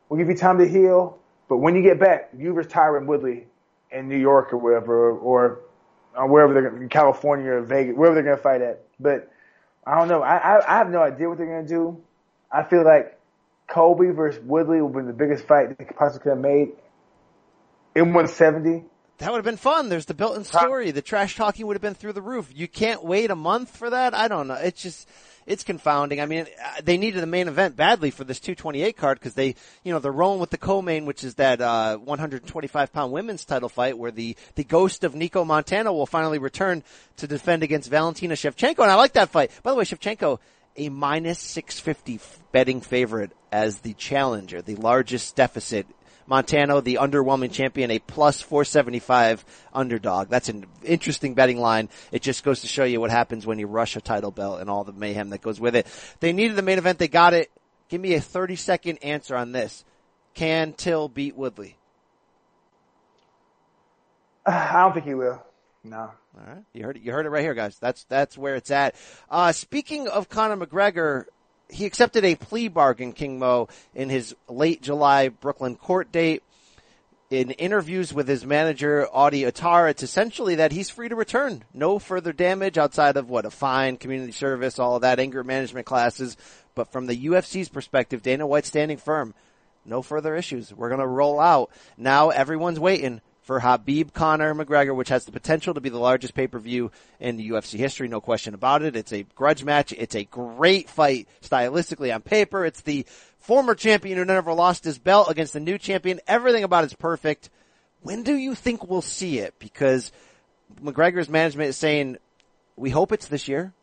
[0.08, 1.18] We'll give you time to heal.
[1.48, 3.46] But when you get back, you retire in Woodley
[3.90, 5.60] in New York or wherever, or,
[6.16, 8.84] or wherever they're in California or Vegas, wherever they're going to fight at.
[9.00, 9.30] But
[9.86, 10.22] I don't know.
[10.22, 12.02] I, I, I have no idea what they're going to do.
[12.50, 13.18] I feel like
[13.68, 16.68] Colby versus Woodley will be the biggest fight they could possibly could have made
[17.94, 18.84] in 170.
[19.18, 19.88] That would have been fun.
[19.88, 20.90] There's the built-in story.
[20.90, 22.50] The trash talking would have been through the roof.
[22.54, 24.12] You can't wait a month for that.
[24.12, 24.54] I don't know.
[24.54, 25.08] It's just,
[25.46, 26.20] it's confounding.
[26.20, 29.54] I mean, uh, they needed the main event badly for this 228 card because they,
[29.84, 33.68] you know, they're rolling with the co-main, which is that uh, 125 pound women's title
[33.68, 36.82] fight where the the ghost of Nicco Montano will finally return
[37.18, 39.50] to defend against Valentina Shevchenko, and I like that fight.
[39.62, 40.40] By the way, Shevchenko
[40.76, 42.20] a minus 650
[42.52, 45.86] betting favorite as the challenger, the largest deficit.
[46.26, 50.28] Montano, the underwhelming champion, a plus 475 underdog.
[50.28, 51.88] That's an interesting betting line.
[52.12, 54.70] It just goes to show you what happens when you rush a title belt and
[54.70, 55.86] all the mayhem that goes with it.
[56.20, 56.98] They needed the main event.
[56.98, 57.50] They got it.
[57.88, 59.84] Give me a 30 second answer on this.
[60.34, 61.76] Can Till beat Woodley?
[64.46, 65.42] I don't think he will.
[65.84, 65.98] No.
[65.98, 66.64] All right.
[66.72, 67.02] You heard it.
[67.02, 67.78] You heard it right here, guys.
[67.78, 68.94] That's, that's where it's at.
[69.30, 71.26] Uh, speaking of Conor McGregor,
[71.74, 76.42] he accepted a plea bargain, King Mo, in his late July Brooklyn court date.
[77.30, 81.64] In interviews with his manager, Audie Attar, it's essentially that he's free to return.
[81.72, 85.86] No further damage outside of what, a fine, community service, all of that, anger management
[85.86, 86.36] classes.
[86.76, 89.34] But from the UFC's perspective, Dana White standing firm.
[89.84, 90.72] No further issues.
[90.72, 91.70] We're gonna roll out.
[91.96, 96.34] Now everyone's waiting for Khabib Conor McGregor, which has the potential to be the largest
[96.34, 96.90] pay-per-view
[97.20, 98.96] in UFC history, no question about it.
[98.96, 99.92] It's a grudge match.
[99.92, 102.64] It's a great fight stylistically on paper.
[102.64, 103.04] It's the
[103.38, 106.20] former champion who never lost his belt against the new champion.
[106.26, 107.50] Everything about it's perfect.
[108.00, 109.54] When do you think we'll see it?
[109.58, 110.10] Because
[110.82, 112.16] McGregor's management is saying,
[112.76, 113.74] we hope it's this year.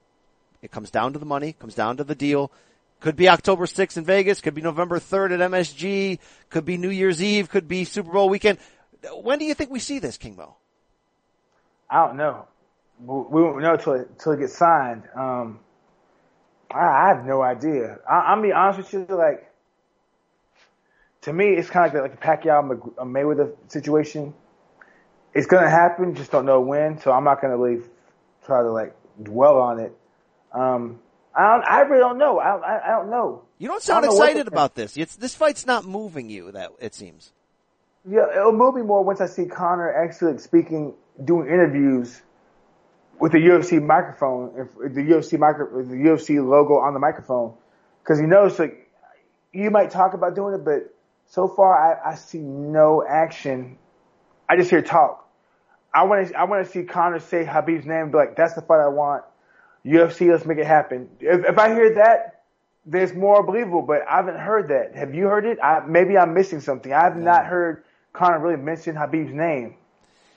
[0.63, 2.51] It comes down to the money, comes down to the deal.
[2.99, 6.91] Could be October 6th in Vegas, could be November 3rd at MSG, could be New
[6.91, 8.59] Year's Eve, could be Super Bowl weekend
[9.21, 10.55] when do you think we see this, King Mo?
[11.89, 12.47] I don't know.
[12.99, 15.03] We won't know until it, it gets signed.
[15.15, 15.59] Um,
[16.69, 17.99] I, I, have no idea.
[18.09, 19.15] I, will be honest with you.
[19.15, 19.51] Like,
[21.21, 24.33] to me, it's kind of like, like the Pacquiao Mayweather situation.
[25.33, 26.99] It's gonna happen, just don't know when.
[26.99, 27.83] So I'm not gonna really
[28.45, 29.97] try to like dwell on it.
[30.51, 30.99] Um,
[31.33, 32.39] I don't, I really don't know.
[32.39, 33.43] I, I, I don't know.
[33.57, 34.97] You don't sound don't excited about this.
[34.97, 36.51] It's, this fight's not moving you.
[36.51, 37.31] That it seems.
[38.09, 40.93] Yeah, it'll move me more once I see Conor actually speaking,
[41.23, 42.21] doing interviews
[43.19, 47.53] with the UFC microphone, if the UFC micro, the UFC logo on the microphone,
[48.03, 48.89] because you know, like
[49.53, 50.93] you might talk about doing it, but
[51.27, 53.77] so far I, I see no action.
[54.49, 55.29] I just hear talk.
[55.93, 58.61] I want to I want to see Conor say Khabib's name, be like, "That's the
[58.61, 59.23] fight I want."
[59.85, 61.09] UFC, let's make it happen.
[61.19, 62.43] If, if I hear that,
[62.85, 63.81] there's more believable.
[63.81, 64.95] But I haven't heard that.
[64.95, 65.59] Have you heard it?
[65.61, 66.91] I, maybe I'm missing something.
[66.93, 67.83] I have not heard
[68.13, 69.75] Conor really mention Khabib's name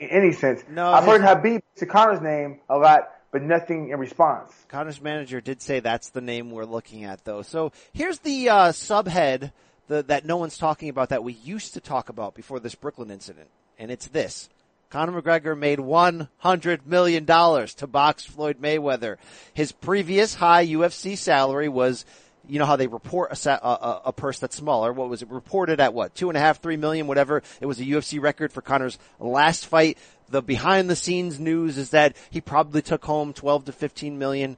[0.01, 0.63] in any sense.
[0.69, 4.53] No, I've heard Khabib to Conor's name a lot, but nothing in response.
[4.69, 7.43] Conor's manager did say that's the name we're looking at, though.
[7.43, 9.53] So here's the uh, subhead
[9.89, 13.11] the, that no one's talking about that we used to talk about before this Brooklyn
[13.11, 13.49] incident,
[13.79, 14.49] and it's this.
[14.91, 19.17] Conor McGregor made $100 million to box Floyd Mayweather.
[19.53, 22.05] His previous high UFC salary was,
[22.49, 24.93] you know how they report a, a, a, purse that's smaller.
[24.93, 26.15] What was it reported at what?
[26.15, 27.43] Two and a half, three million, whatever.
[27.61, 29.99] It was a UFC record for Conor's last fight.
[30.29, 34.57] The behind the scenes news is that he probably took home 12 to 15 million.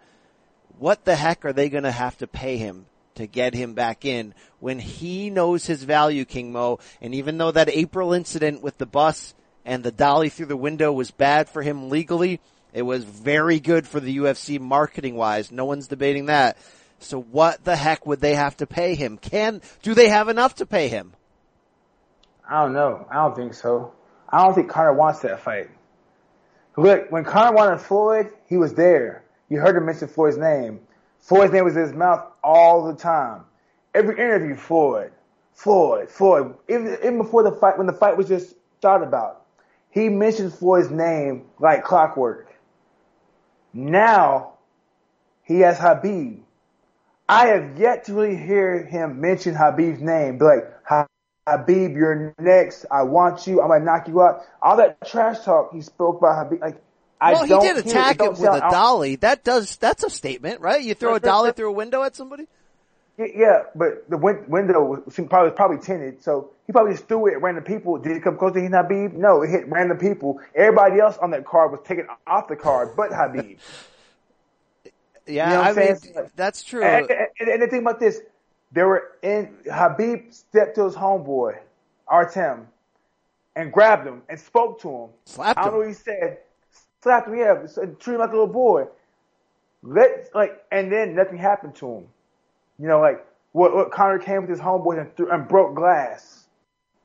[0.79, 4.05] What the heck are they going to have to pay him to get him back
[4.05, 6.79] in when he knows his value, King Mo?
[7.01, 9.35] And even though that April incident with the bus
[9.65, 12.41] and the dolly through the window was bad for him legally,
[12.73, 15.51] it was very good for the UFC marketing wise.
[15.51, 16.59] No one's debating that.
[16.99, 19.19] So what the heck would they have to pay him?
[19.19, 21.13] Can, do they have enough to pay him?
[22.49, 23.07] I don't know.
[23.11, 23.93] I don't think so.
[24.29, 25.71] I don't think Conor wants that fight.
[26.77, 29.25] Look, when Conor wanted Floyd, he was there.
[29.49, 30.81] You heard him mention Floyd's name.
[31.21, 33.43] Floyd's name was in his mouth all the time.
[33.95, 35.13] Every interview, Floyd,
[35.55, 36.55] Floyd, Floyd.
[36.69, 39.47] Even, even before the fight, when the fight was just thought about,
[39.91, 42.55] he mentioned Floyd's name like clockwork.
[43.73, 44.55] Now,
[45.43, 46.41] he has Khabib.
[47.29, 50.39] I have yet to really hear him mention Khabib's name.
[50.39, 50.65] Be like,
[51.47, 52.87] Khabib, you're next.
[52.91, 53.61] I want you.
[53.61, 54.43] I'm gonna knock you out.
[54.63, 56.61] All that trash talk he spoke about Khabib.
[56.61, 56.83] Like,
[57.21, 59.17] I well, he did attack him with sound- a dolly.
[59.17, 60.83] That does, that's a statement, right?
[60.83, 62.47] You throw a dolly through a window at somebody?
[63.19, 67.33] Yeah, but the win- window was probably probably tinted, so he probably just threw it
[67.33, 67.97] at random people.
[67.97, 69.15] Did it come close to Khabib?
[69.15, 70.39] No, it hit random people.
[70.55, 73.57] Everybody else on that card was taken off the card, but Khabib.
[75.27, 76.31] Yeah, You know I mean, saying?
[76.37, 76.83] that's true.
[76.83, 78.21] And, and, and the thing about this,
[78.73, 81.59] they were in Khabib stepped to his homeboy,
[82.07, 82.69] Artem,
[83.55, 85.09] and grabbed him and spoke to him.
[85.25, 85.63] Slapped him.
[85.63, 86.39] I don't know what he said.
[87.03, 87.55] Slapped him, yeah.
[87.99, 88.87] Treat him like a little boy.
[89.83, 92.07] Let like, and then nothing happened to him.
[92.79, 96.47] You know, like what, what Conor came with his homeboy and, threw, and broke glass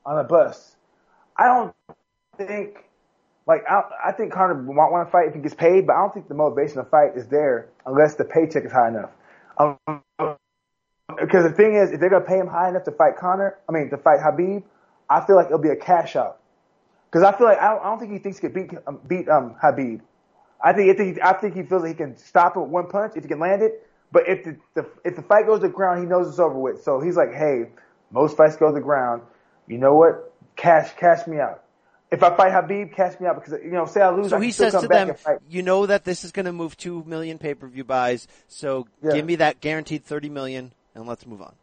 [0.06, 0.76] on a bus.
[1.38, 1.76] I don't
[2.38, 2.84] think,
[3.48, 6.02] like, I, I think Conor might want to fight if he gets paid, but I
[6.02, 9.10] don't think the motivation to fight is there unless the paycheck is high enough.
[9.58, 9.78] Um,
[11.20, 13.72] because the thing is, if they're gonna pay him high enough to fight Conor, I
[13.72, 14.64] mean to fight Khabib,
[15.10, 16.40] I feel like it'll be a cash out.
[17.10, 19.00] Because I feel like I don't, I don't think he thinks he can beat um,
[19.08, 20.02] beat um, Khabib.
[20.64, 22.88] I think I think I think he feels that he can stop it with one
[22.88, 23.88] punch if he can land it.
[24.12, 26.58] But if the, the if the fight goes to the ground, he knows it's over
[26.58, 26.84] with.
[26.84, 27.66] So he's like, hey,
[28.12, 29.24] most fights go to the ground.
[29.68, 30.34] You know what?
[30.56, 31.64] Cash cash me out.
[32.12, 34.42] If I fight Khabib, cash me out because you know, say I lose, So I
[34.44, 35.16] he still says come to them,
[35.50, 39.14] you know that this is going to move 2 million pay-per-view buys, so Yeah.
[39.14, 41.54] give me that guaranteed 30 million and let's move on.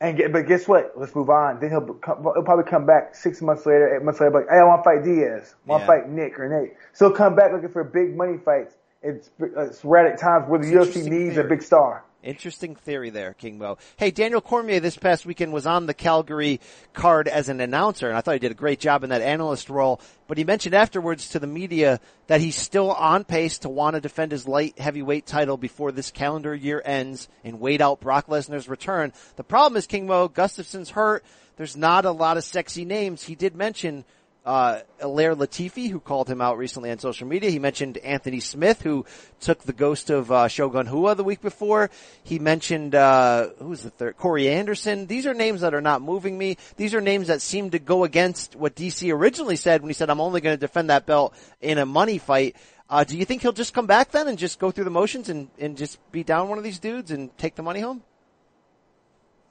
[0.00, 0.92] And get, but guess what?
[0.96, 1.60] Let's move on.
[1.60, 4.56] Then he'll, come, he'll probably come back six months later, eight months later, like, hey,
[4.56, 5.54] I want to fight Diaz.
[5.66, 5.86] I want Yeah.
[5.86, 6.74] to fight Nick or Nate.
[6.94, 8.74] So he'll come back looking for big money fights.
[9.02, 9.30] It's
[9.76, 12.04] sporadic times where the It's UFC needs a big star.
[12.24, 13.76] Interesting theory there, King Mo.
[13.98, 16.58] Hey, Daniel Cormier this past weekend was on the Calgary
[16.94, 19.68] card as an announcer, and I thought he did a great job in that analyst
[19.68, 20.00] role.
[20.26, 24.00] But he mentioned afterwards to the media that he's still on pace to want to
[24.00, 28.70] defend his light heavyweight title before this calendar year ends and wait out Brock Lesnar's
[28.70, 29.12] return.
[29.36, 31.22] The problem is, King Mo, Gustafsson's hurt.
[31.56, 33.22] There's not a lot of sexy names.
[33.22, 34.06] He did mention
[34.44, 37.50] uh, Latifi, who called him out recently on social media.
[37.50, 39.06] He mentioned Anthony Smith, who
[39.40, 41.90] took the ghost of uh, Shogun Rua the week before.
[42.22, 44.16] He mentioned uh, who's the third?
[44.18, 45.06] Corey Anderson.
[45.06, 46.58] These are names that are not moving me.
[46.76, 50.10] These are names that seem to go against what DC originally said when he said,
[50.10, 52.56] "I'm only going to defend that belt in a money fight."
[52.88, 55.30] Uh, do you think he'll just come back then and just go through the motions
[55.30, 58.02] and, and just beat down one of these dudes and take the money home?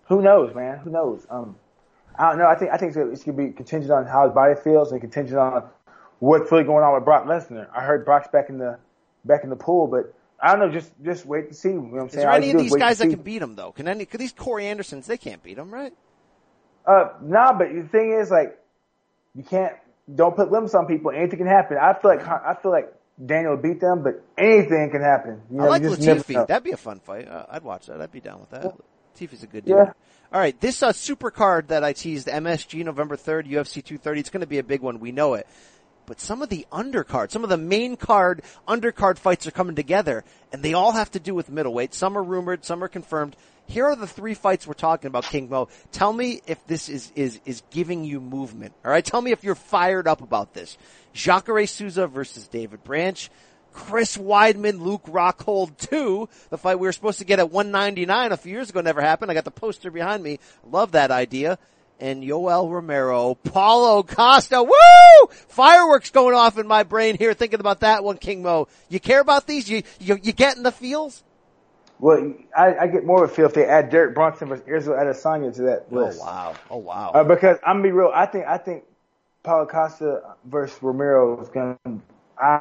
[0.07, 0.77] Who knows, man?
[0.79, 1.25] Who knows?
[1.29, 1.55] Um,
[2.15, 2.47] I don't know.
[2.47, 5.01] I think I think it's going to be contingent on how his body feels and
[5.01, 5.63] contingent on
[6.19, 7.67] what's really going on with Brock Lesnar.
[7.75, 8.77] I heard Brock's back in the
[9.25, 10.73] back in the pool, but I don't know.
[10.73, 11.69] Just just wait to see.
[11.69, 12.19] You know what I'm saying?
[12.19, 13.71] Is there All any of these guys that can beat him though?
[13.71, 14.05] Can any?
[14.05, 15.93] Cause these Corey Andersons, they can't beat him, right?
[16.85, 18.59] Uh, nah, but the thing is, like,
[19.35, 19.73] you can't,
[20.13, 21.11] don't put limits on people.
[21.11, 21.77] Anything can happen.
[21.77, 22.93] I feel like, I feel like
[23.25, 25.41] Daniel beat them, but anything can happen.
[25.49, 26.47] You know, I like you just never Latifi.
[26.47, 27.27] That'd be a fun fight.
[27.27, 28.01] Uh, I'd watch that.
[28.01, 28.73] I'd be down with that.
[29.15, 29.77] Latifi's a good dude.
[29.77, 29.93] Yeah.
[30.33, 34.29] All right, this uh, super card that I teased, MSG November 3rd, UFC 230, it's
[34.31, 34.99] going to be a big one.
[34.99, 35.45] We know it.
[36.07, 40.23] but some of the undercard, some of the main card undercard fights are coming together
[40.51, 41.93] and they all have to do with middleweight.
[41.93, 43.35] Some are rumored, some are confirmed.
[43.67, 45.69] Here are the three fights we're talking about, King Mo.
[45.91, 48.73] Tell me if this is, is, is giving you movement.
[48.83, 49.05] Alright?
[49.05, 50.79] Tell me if you're fired up about this.
[51.13, 53.29] Jacare Souza versus David Branch.
[53.73, 58.37] Chris Weidman, Luke Rockhold 2, the fight we were supposed to get at 199 a
[58.37, 59.31] few years ago never happened.
[59.31, 60.39] I got the poster behind me.
[60.69, 61.57] Love that idea.
[61.99, 65.27] And Yoel Romero, Paulo Costa, woo!
[65.47, 68.67] Fireworks going off in my brain here thinking about that one, King Mo.
[68.89, 69.69] You care about these?
[69.69, 71.23] You, you, you getting the feels?
[71.99, 74.97] Well, I, I get more of a feel if they add Derek Brunson versus Israel
[74.99, 76.19] Adesanya to that list.
[76.21, 76.55] Oh wow.
[76.69, 77.11] Oh wow.
[77.11, 78.83] Uh, because I'm gonna be real, I think I think
[79.43, 81.77] Paulo Costa versus Romero is gonna.
[82.37, 82.59] I,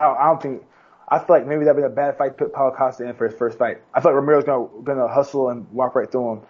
[0.00, 0.62] I don't think.
[1.08, 3.26] I feel like maybe that'd be a bad fight to put Paulo Costa in for
[3.28, 3.78] his first fight.
[3.94, 6.40] I feel like Romero's gonna gonna hustle and walk right through him.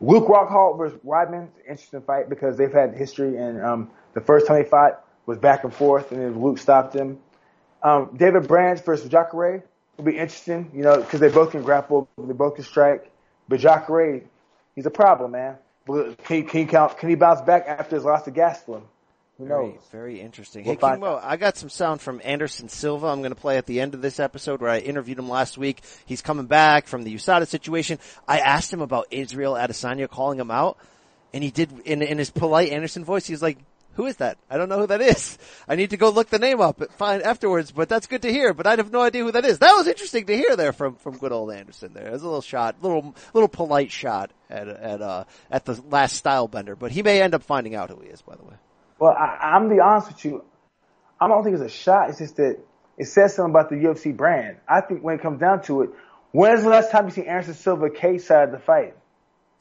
[0.00, 4.62] Luke Rockhold versus Weidman, interesting fight because they've had history and um, the first time
[4.62, 7.18] they fought was back and forth and then Luke stopped him.
[7.82, 9.64] Um, David Branch versus Jacare
[9.96, 13.10] will be interesting, you know, because they both can grapple, they both can strike.
[13.48, 14.22] But Jacare,
[14.74, 15.56] he's a problem, man.
[15.86, 16.96] Can he, can he count?
[16.98, 18.82] Can he bounce back after his loss to Gastelum?
[19.38, 19.80] Who Very, knows?
[19.90, 20.64] very interesting.
[20.64, 23.08] We'll hey, find King I got some sound from Anderson Silva.
[23.08, 25.58] I'm going to play at the end of this episode where I interviewed him last
[25.58, 25.82] week.
[26.06, 27.98] He's coming back from the USADA situation.
[28.28, 30.78] I asked him about Israel Adesanya calling him out,
[31.32, 33.26] and he did in, in his polite Anderson voice.
[33.26, 33.58] He's like,
[33.94, 34.38] "Who is that?
[34.48, 35.36] I don't know who that is.
[35.68, 38.54] I need to go look the name up find afterwards." But that's good to hear.
[38.54, 39.58] But I have no idea who that is.
[39.58, 41.92] That was interesting to hear there from from good old Anderson.
[41.92, 45.82] There, it was a little shot, little little polite shot at at uh at the
[45.90, 46.78] last Stylebender.
[46.78, 48.22] But he may end up finding out who he is.
[48.22, 48.54] By the way.
[48.98, 50.44] Well, I, I'm gonna be honest with you.
[51.20, 52.10] I don't think it's a shot.
[52.10, 52.58] It's just that
[52.98, 54.58] it says something about the UFC brand.
[54.68, 55.90] I think when it comes down to it,
[56.32, 58.94] when's the last time you see Anderson Silva cage side the fight?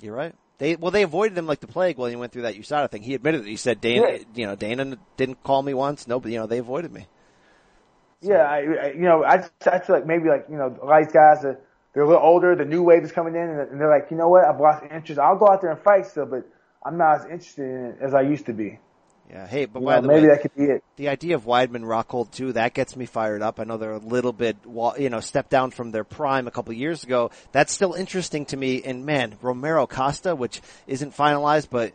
[0.01, 0.35] You're right.
[0.59, 3.01] They well, they avoided him like the plague while he went through that USADA thing.
[3.01, 3.47] He admitted it.
[3.47, 4.17] He said, "Dana, Yeah.
[4.35, 6.07] you know, Dana didn't call me once.
[6.07, 7.07] Nobody, you know, they avoided me."
[8.21, 11.01] Yeah, I, I you know, I I feel like maybe like you know, a lot
[11.01, 11.59] of these guys are
[11.93, 12.55] they're a little older.
[12.55, 14.45] The new wave is coming in, and they're like, you know what?
[14.45, 15.19] I've lost interest.
[15.19, 16.47] I'll go out there and fight still, but
[16.85, 18.79] I'm not as interested in it as I used to be.
[19.29, 19.47] Yeah.
[19.47, 20.83] Hey, but You by know, the maybe way, that could be it.
[20.97, 23.59] the idea of Weidman Rockhold too, that gets me fired up.
[23.59, 24.57] I know they're a little bit,
[24.97, 27.31] you know, stepped down from their prime a couple years ago.
[27.51, 28.83] That's still interesting to me.
[28.83, 31.93] And man, Romero Costa, which isn't finalized, but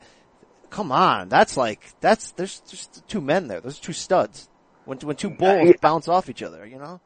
[0.70, 3.60] come on, that's like that's there's just two men there.
[3.60, 4.48] Those are two studs.
[4.84, 5.72] When when two bulls yeah.
[5.80, 7.00] bounce off each other, you know.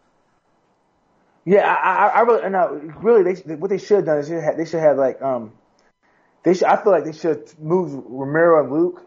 [1.44, 4.36] Yeah, I, I, I really, no, really, they, what they should have done is they
[4.36, 5.52] should have, they should have like, um,
[6.44, 9.04] they should, I feel like they should move Romero and Luke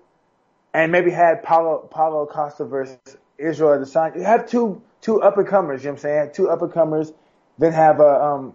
[0.75, 2.97] and maybe had Paulo, Paulo Costa versus
[3.37, 4.17] Israel Adesanya.
[4.17, 6.31] You have two, two up and comers, you know what I'm saying?
[6.33, 7.13] Two up and comers,
[7.57, 8.53] then have a, um,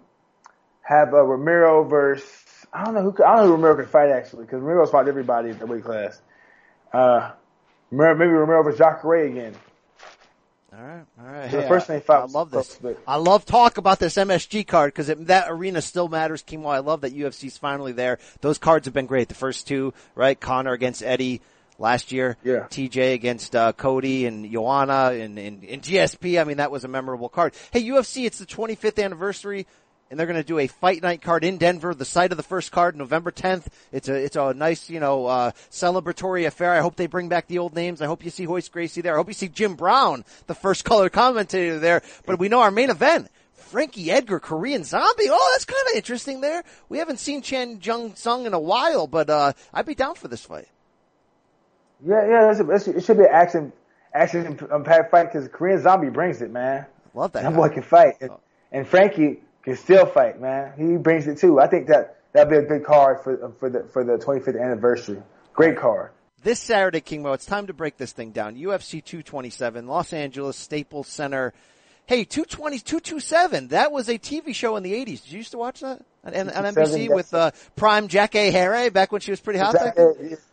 [0.82, 3.88] have a Romero versus, I don't know who, could- I don't know who Romero could
[3.88, 6.20] fight actually, because Romero's fought everybody in the weight class.
[6.92, 7.30] Uh,
[7.90, 9.54] Romero- maybe Romero versus Jacare again.
[10.72, 11.50] All right, all right.
[11.50, 12.76] The Hey, first I, thing I love this.
[12.76, 16.42] close, I love talk about this MSG card because that arena still matters.
[16.42, 18.18] Kimo, I love that UFC's finally there.
[18.40, 19.28] Those cards have been great.
[19.28, 20.38] The first two, right?
[20.38, 21.40] Connor against Eddie
[21.80, 22.36] last year.
[22.44, 22.66] Yeah.
[22.70, 26.40] TJ against uh, Cody and Joanna and, and, and GSP.
[26.40, 27.54] I mean, that was a memorable card.
[27.72, 29.66] Hey, UFC, it's the 25th anniversary.
[30.10, 32.42] And they're going to do a fight night card in Denver, the site of the
[32.42, 33.68] first card, November 10th.
[33.92, 36.72] It's a it's a nice, you know, uh, celebratory affair.
[36.72, 38.02] I hope they bring back the old names.
[38.02, 39.14] I hope you see Royce Gracie there.
[39.14, 42.02] I hope you see Jim Brown, the first color commentator there.
[42.26, 43.28] But we know our main event.
[43.54, 45.28] Frankie Edgar, Korean zombie.
[45.30, 46.64] Oh, that's kind of interesting there.
[46.88, 50.26] We haven't seen Chan Jung Sung in a while, but, uh, I'd be down for
[50.26, 50.66] this fight.
[52.04, 53.72] Yeah, yeah, a, it's, it should be an action,
[54.14, 56.86] action um, packed fight because Korean Zombie brings it, man.
[57.14, 57.42] Love that.
[57.42, 57.56] That guy.
[57.56, 58.40] boy can fight, and, oh.
[58.72, 60.72] and Frankie can still fight, man.
[60.76, 61.60] He brings it too.
[61.60, 64.60] I think that that'd be a good card for um, for the for the 25th
[64.60, 65.22] anniversary.
[65.52, 66.10] Great card.
[66.42, 68.56] This Saturday, King Mo, it's time to break this thing down.
[68.56, 71.52] UFC 227, Los Angeles Staples Center.
[72.06, 75.22] Hey, 220, 227, that was a TV show in the 80s.
[75.22, 76.02] Did you used to watch that?
[76.22, 79.74] On, on NBC with, uh, Prime Jackée Harry back when she was pretty hot?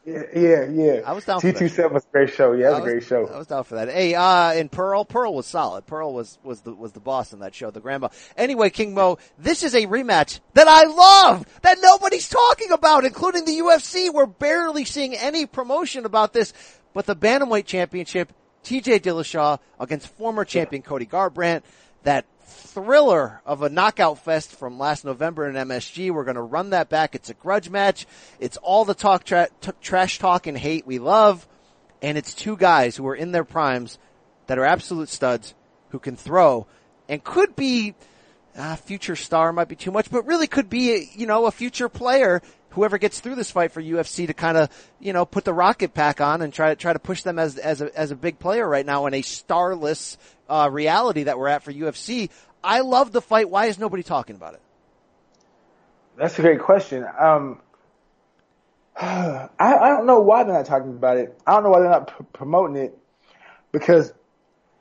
[0.05, 1.01] Yeah, yeah.
[1.05, 1.59] I was down for T that.
[1.59, 2.53] two seven was a great show.
[2.53, 3.27] Yeah, it was, a great show.
[3.27, 3.89] I was down for that.
[3.89, 5.85] Hey, uh, and Pearl, Pearl was solid.
[5.85, 8.07] Pearl was, was the, was the boss in that show, the grandma.
[8.37, 13.43] Anyway, King Mo, this is a rematch that I love, that nobody's talking about, including
[13.43, 14.13] the UFC.
[14.13, 16.53] We're barely seeing any promotion about this,
[16.93, 18.31] but the Bantamweight Championship,
[18.63, 21.63] TJ Dillashaw against former champion Cody Garbrandt,
[22.03, 26.11] that thriller of a knockout fest from last November in MSG.
[26.11, 27.13] We're going to run that back.
[27.13, 28.07] It's a grudge match.
[28.39, 31.47] It's all the talk, tra- t- trash talk and hate we love.
[32.01, 33.99] And it's two guys who are in their primes
[34.47, 35.53] that are absolute studs
[35.89, 36.67] who can throw
[37.09, 37.95] and could be
[38.57, 41.89] uh, future star might be too much, but really could be, you know, a future
[41.89, 42.41] player
[42.77, 44.69] whoever gets through this fight for UFC to kind of,
[44.99, 47.57] you know, put the rocket pack on and try to try to push them as
[47.57, 50.17] as a as a big player right now in a starless
[50.47, 52.29] uh, reality that we're at for UFC.
[52.63, 53.49] I love the fight.
[53.49, 54.61] Why is nobody talking about it?
[56.17, 57.03] That's a great question.
[57.19, 57.59] Um,
[58.95, 61.35] I, I don't know why they're not talking about it.
[61.47, 62.97] I don't know why they're not p- promoting it
[63.71, 64.13] because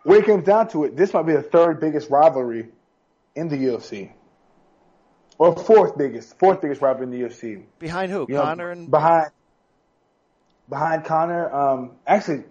[0.03, 2.68] when it comes down to it, this might be the third biggest rivalry
[3.34, 4.12] in the UFC.
[5.39, 7.62] Or fourth biggest, fourth biggest rivalry in the UFC.
[7.78, 8.26] Behind who?
[8.28, 9.30] You know, Conor and behind
[10.68, 11.55] behind Conor.
[11.55, 12.45] Um, actually,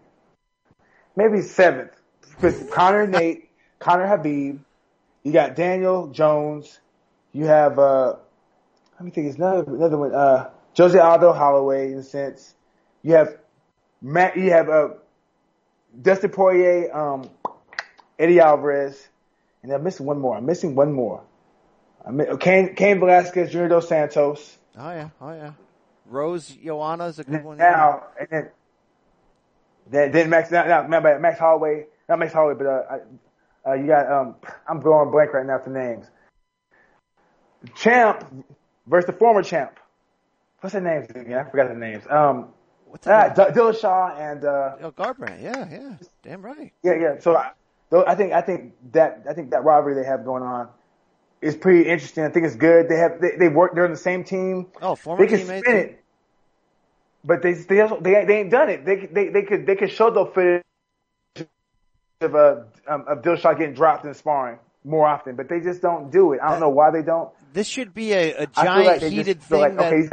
[1.15, 4.59] maybe seventh because Conor, Nate, Conor Khabib.
[5.23, 6.79] You got Daniel Jones.
[7.33, 8.15] You have uh,
[8.93, 9.27] let me think.
[9.27, 10.13] It's another another one.
[10.13, 12.53] Uh, Jose Aldo Holloway in a sense.
[13.01, 13.37] You have
[14.01, 14.37] Matt.
[14.37, 14.89] You have uh,
[15.99, 17.29] Dustin Poirier, um,
[18.19, 19.07] Eddie Alvarez,
[19.63, 20.37] and I'm missing one more.
[20.37, 21.23] I'm missing one more.
[22.05, 24.57] I'm, Cain, Cain Velasquez, Junior Dos Santos.
[24.77, 25.53] Oh yeah, oh yeah.
[26.05, 27.57] Rose Joanna is a good one.
[27.57, 28.49] Now and then,
[29.89, 30.51] then, then Max.
[30.51, 32.97] Now, now remember Max Holloway, not Max Holloway, but uh,
[33.67, 34.35] uh, you got um,
[34.67, 36.05] I'm going blank right now for names.
[37.75, 38.23] Champ
[38.85, 39.79] versus the former champ.
[40.59, 41.33] What's the names again?
[41.33, 42.03] I forgot the names.
[42.09, 42.49] Um,
[42.85, 43.35] What's that?
[43.35, 45.41] D- Dillashaw and uh, oh, Garbrandt.
[45.41, 45.95] Yeah, yeah.
[46.23, 46.71] Damn right.
[46.83, 47.19] yeah, yeah.
[47.19, 47.51] So I,
[47.91, 50.69] I think I think that I think that rivalry they have going on
[51.45, 52.23] is pretty interesting.
[52.23, 52.89] I think it's good.
[52.89, 53.75] They have they, they work.
[53.75, 54.67] They're on the same team.
[54.81, 55.65] Oh, former they can teammates.
[55.65, 56.03] spin it,
[57.23, 58.85] but they they also, they they ain't done it.
[58.85, 60.63] They they they could they could show the footage
[62.21, 66.11] of uh um, of Dillashaw getting dropped in sparring more often, but they just don't
[66.11, 66.39] do it.
[66.43, 67.29] I don't know why they don't.
[67.53, 69.59] This should be a, feel giant like heated thing.
[69.61, 70.09] like that, okay,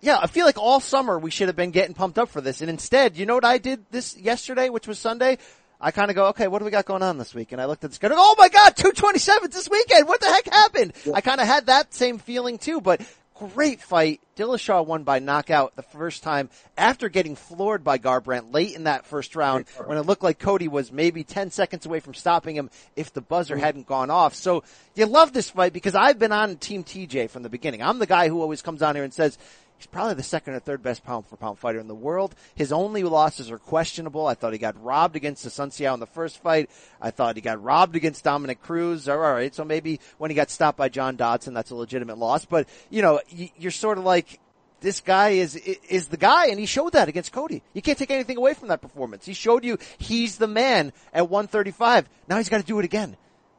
[0.00, 2.60] yeah, I feel like all summer we should have been getting pumped up for this,
[2.60, 5.38] and instead, you know what I did this yesterday, which was Sunday.
[5.80, 7.52] I kind of go, okay, what do we got going on this week?
[7.52, 8.16] And I looked at the schedule.
[8.18, 10.06] Oh my God, 227 this weekend.
[10.06, 10.92] What the heck happened?
[11.14, 13.00] I kind of had that same feeling too, but
[13.48, 14.20] great fight.
[14.36, 19.06] Dillashaw won by knockout the first time after getting floored by Garbrandt late in that
[19.06, 22.70] first round when it looked like Cody was maybe 10 seconds away from stopping him
[22.96, 23.64] if the buzzer mm-hmm.
[23.64, 24.34] hadn't gone off.
[24.34, 24.62] So
[24.94, 27.82] you love this fight because I've been on Team TJ from the beginning.
[27.82, 29.38] I'm the guy who always comes on here and says,
[29.80, 32.34] He's probably the second or third best pound for pound fighter in the world.
[32.54, 34.26] His only losses are questionable.
[34.26, 36.68] I thought he got robbed against Assunção in the first fight.
[37.00, 39.08] I thought he got robbed against Dominick Cruz.
[39.08, 42.44] All right, so maybe when he got stopped by John Dodson, that's a legitimate loss.
[42.44, 44.38] But you know, you're sort of like
[44.82, 47.62] this guy is is the guy, and he showed that against Cody.
[47.72, 49.24] You can't take anything away from that performance.
[49.24, 52.06] He showed you he's the man at 135.
[52.28, 53.16] Now he's got to do it again,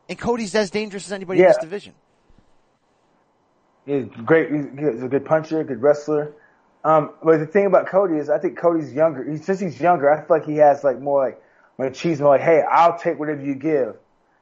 [0.07, 1.95] and Cody's as dangerous as anybody in this division.
[3.85, 4.51] He's great.
[4.51, 6.33] He's a good puncher, good wrestler.
[6.83, 9.29] Um, but the thing about Cody is, I think Cody's younger.
[9.29, 11.41] He, since he's younger, I feel like he has like more like
[11.79, 12.29] machismo.
[12.29, 13.95] Like, hey, I'll take whatever you give.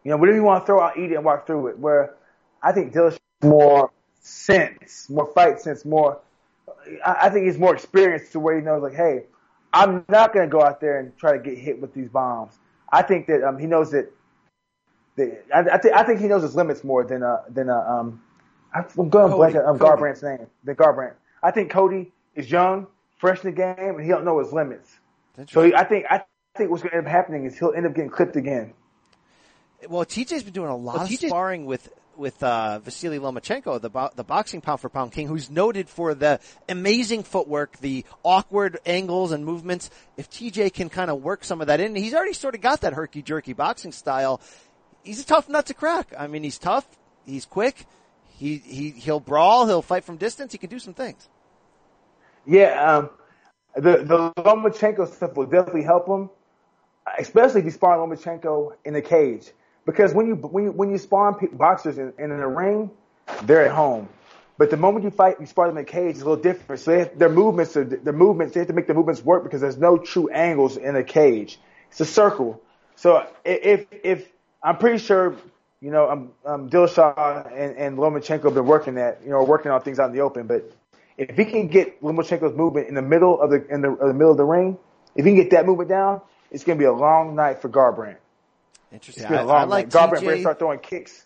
[0.04, 1.80] You know, whatever you want to throw, I'll eat it and walk through it.
[1.80, 2.16] Where
[2.64, 6.20] I think Dillashaw more sense, more fight sense, more.
[7.06, 9.24] I, I think he's more experienced to where he knows like, hey,
[9.74, 12.54] I'm not going to go out there and try to get hit with these bombs.
[12.92, 14.12] I think that um, he knows that.
[15.18, 17.76] that I, I, think I think he knows his limits more than uh, than uh,
[17.76, 18.22] um.
[18.74, 20.02] I'm going blank on um, Cody.
[20.02, 20.48] Garbrandt's name.
[20.64, 21.14] The Garbrandt.
[21.42, 25.00] I think Cody is young, fresh in the game, and he don't know his limits.
[25.50, 26.24] So he, I think I
[26.58, 28.74] think what's going to end up happening is he'll end up getting clipped again.
[29.88, 34.10] Well, TJ's been doing a lot of sparring with with uh, Vasily Lomachenko, the bo-
[34.14, 39.32] the boxing pound for pound king, who's noted for the amazing footwork, the awkward angles
[39.32, 39.90] and movements.
[40.18, 42.82] If TJ can kind of work some of that in, he's already sort of got
[42.82, 44.42] that herky jerky boxing style.
[45.04, 46.14] He's a tough nut to crack.
[46.18, 46.86] I mean, he's tough.
[47.26, 47.86] He's quick.
[48.40, 49.68] He he he'll brawl.
[49.68, 50.54] He'll fight from distance.
[50.54, 51.28] He can do some things.
[52.46, 53.10] Yeah, um,
[53.76, 56.30] the the Lomachenko stuff will definitely help him,
[57.20, 59.52] especially if you spar Lomachenko in the cage.
[59.86, 62.92] Because when you when you when you spar boxers in, in a ring,
[63.44, 64.08] they're at home.
[64.58, 66.82] But the moment you fight, you spar them in a cage, it's a little different.
[66.82, 69.60] So have, their movements, are, their movements, they have to make the movements work because
[69.60, 71.60] there's no true angles in a cage.
[71.92, 72.62] It's a circle.
[72.96, 74.30] So if if
[74.64, 75.36] I'm pretty sure,
[75.82, 79.72] you know, um, um, Dillashaw and, and Lomachenko have been working that, you know, working
[79.72, 80.48] on things out in the open.
[80.48, 80.72] But
[81.18, 84.32] if he can get Lomachenko's movement in the middle of the in the, the middle
[84.32, 84.78] of the ring,
[85.16, 86.22] if he can get that movement down,
[86.52, 88.18] it's going to be a long night for Garbrandt.
[88.92, 89.24] Interesting.
[89.24, 90.10] It's been I, a long I like night.
[90.10, 91.26] Garbrandt better start throwing kicks.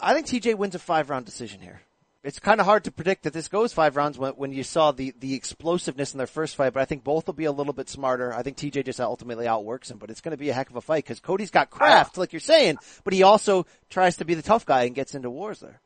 [0.00, 1.80] I think TJ wins a five round decision here.
[2.22, 4.92] It's kind of hard to predict that this goes five rounds when, when you saw
[4.92, 7.72] the, the explosiveness in their first fight, but I think both will be a little
[7.72, 8.34] bit smarter.
[8.34, 10.76] I think TJ just ultimately outworks him, but it's going to be a heck of
[10.76, 14.34] a fight because Cody's got craft, like you're saying, but he also tries to be
[14.34, 15.80] the tough guy and gets into wars there.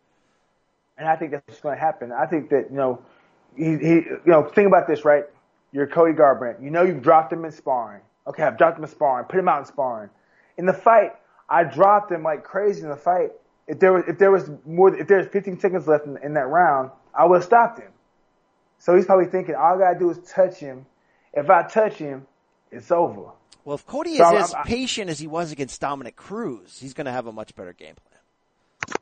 [0.98, 2.10] And I think that's going to happen.
[2.10, 3.02] I think that, you know,
[3.56, 5.24] he, he, you know, think about this, right?
[5.72, 6.62] You're Cody Garbrandt.
[6.62, 8.02] You know you've dropped him in sparring.
[8.26, 9.26] Okay, I've dropped him in sparring.
[9.26, 10.10] Put him out in sparring.
[10.56, 11.12] In the fight,
[11.48, 13.30] I dropped him like crazy in the fight.
[13.66, 16.34] If there was, if there was more, if there was 15 seconds left in, in
[16.34, 17.90] that round, I would have stopped him.
[18.78, 20.86] So he's probably thinking, all I gotta do is touch him.
[21.32, 22.26] If I touch him,
[22.70, 23.30] it's over.
[23.64, 26.92] Well, if Cody is I'm- as I'm- patient as he was against Dominick Cruz, he's
[26.92, 28.98] to have a much better game plan.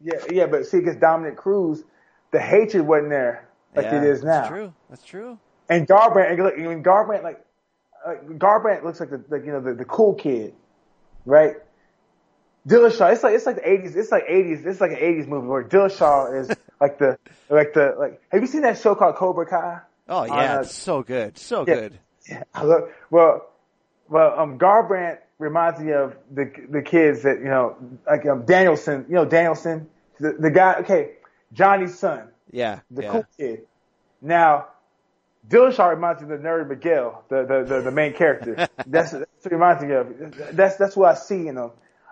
[0.00, 1.84] Yeah, yeah, but see, against Dominick Cruz,
[2.30, 4.40] the hatred wasn't there like yeah, it is now.
[4.40, 4.74] That's true.
[4.88, 5.38] That's true.
[5.68, 7.44] And Garbrandt, and look, I mean, Garbrandt, like,
[8.06, 10.54] uh, Garbrandt looks like the, like, you know, the, the cool kid,
[11.24, 11.56] right?
[12.66, 15.46] Dillashaw, it's like, it's like the 80s, it's like 80s, it's like an 80s movie
[15.46, 16.48] where Dillashaw is
[16.80, 19.80] like the, like the, like, have you seen that show called Cobra Kai?
[20.08, 21.74] Oh yeah, uh, it's so good, so yeah.
[21.74, 21.98] good.
[22.28, 23.48] Yeah, I love, well,
[24.08, 29.06] well, um, Garbrandt reminds me of the, the kids that, you know, like, um, Danielson,
[29.08, 29.88] you know, Danielson,
[30.18, 31.12] the, the guy, okay,
[31.52, 33.12] Johnny's son Yeah, the yeah.
[33.12, 33.66] cool kid.
[34.20, 34.68] Now,
[35.48, 38.54] Dillashaw reminds me of the nerd Miguel, the the the, the main character.
[38.86, 40.56] that's, that's what reminds me of.
[40.56, 41.70] That's that's what I see in him,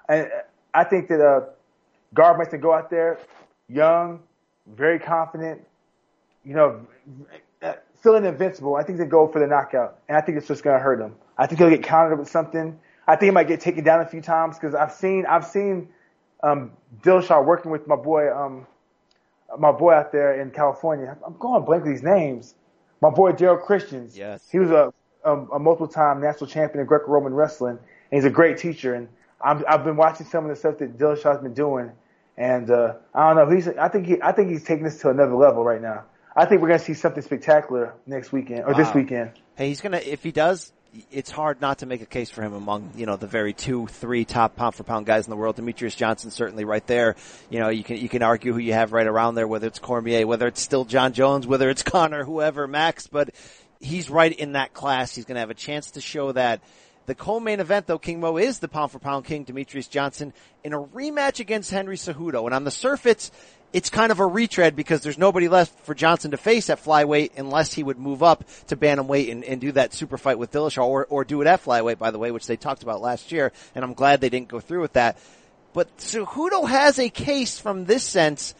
[0.09, 0.29] and
[0.73, 1.41] I think that uh,
[2.15, 3.19] Garbrandt can go out there,
[3.69, 4.21] young,
[4.67, 5.63] very confident,
[6.45, 6.87] you know,
[8.03, 8.77] feeling invincible.
[8.77, 11.01] I think they go for the knockout, and I think it's just going to hurt
[11.01, 11.15] him.
[11.39, 12.79] I think he'll get countered with something.
[13.07, 15.89] I think he might get taken down a few times because I've seen I've seen
[16.43, 18.67] um, Dillashaw working with my boy um,
[19.59, 21.17] my boy out there in California.
[21.27, 22.55] I'm going blank with these names.
[23.01, 24.17] My boy Daryl Christians.
[24.17, 24.49] Yes.
[24.51, 24.93] He was a,
[25.25, 28.95] a, a multiple time national champion in Greco-Roman wrestling, and he's a great teacher.
[28.95, 29.09] And
[29.45, 31.93] I'm, I've been watching some of the stuff that Dillashaw's been doing,
[32.37, 33.55] and uh, I don't know.
[33.55, 36.05] He's I think he I think he's taking this to another level right now.
[36.35, 39.33] I think we're gonna see something spectacular next weekend or this weekend.
[39.57, 40.73] Hey, he's gonna if he does.
[41.11, 43.89] It's hard not to make a case for him among you know the very two,
[43.89, 45.57] three top pound for pound guys in the world.
[45.57, 47.17] Demetrious Johnson certainly right there.
[47.51, 49.81] You know you can you can argue who you have right around there, whether it's
[49.81, 53.31] Cormier, whether it's still Jon Jones, whether it's Conor, whoever, Max, but
[53.81, 55.15] he's right in that class.
[55.15, 56.61] He's going to have a chance to show that.
[57.07, 60.33] The co-main event, though, King Mo is the pound for pound king, Demetrious Johnson,
[60.63, 62.47] in a rematch against Henry Cejudo.
[62.47, 63.31] And on the surface,
[63.75, 67.33] it's kind of a retread because there's nobody left for Johnson to face at flyweight
[67.37, 70.87] unless he would move up to bantamweight and, and do that super fight with Dillashaw
[70.87, 73.53] or, or do it at flyweight, by the way, which they talked about last year.
[73.75, 75.19] And I'm glad they didn't go through with that.
[75.75, 78.55] But Cejudo has a case from this sense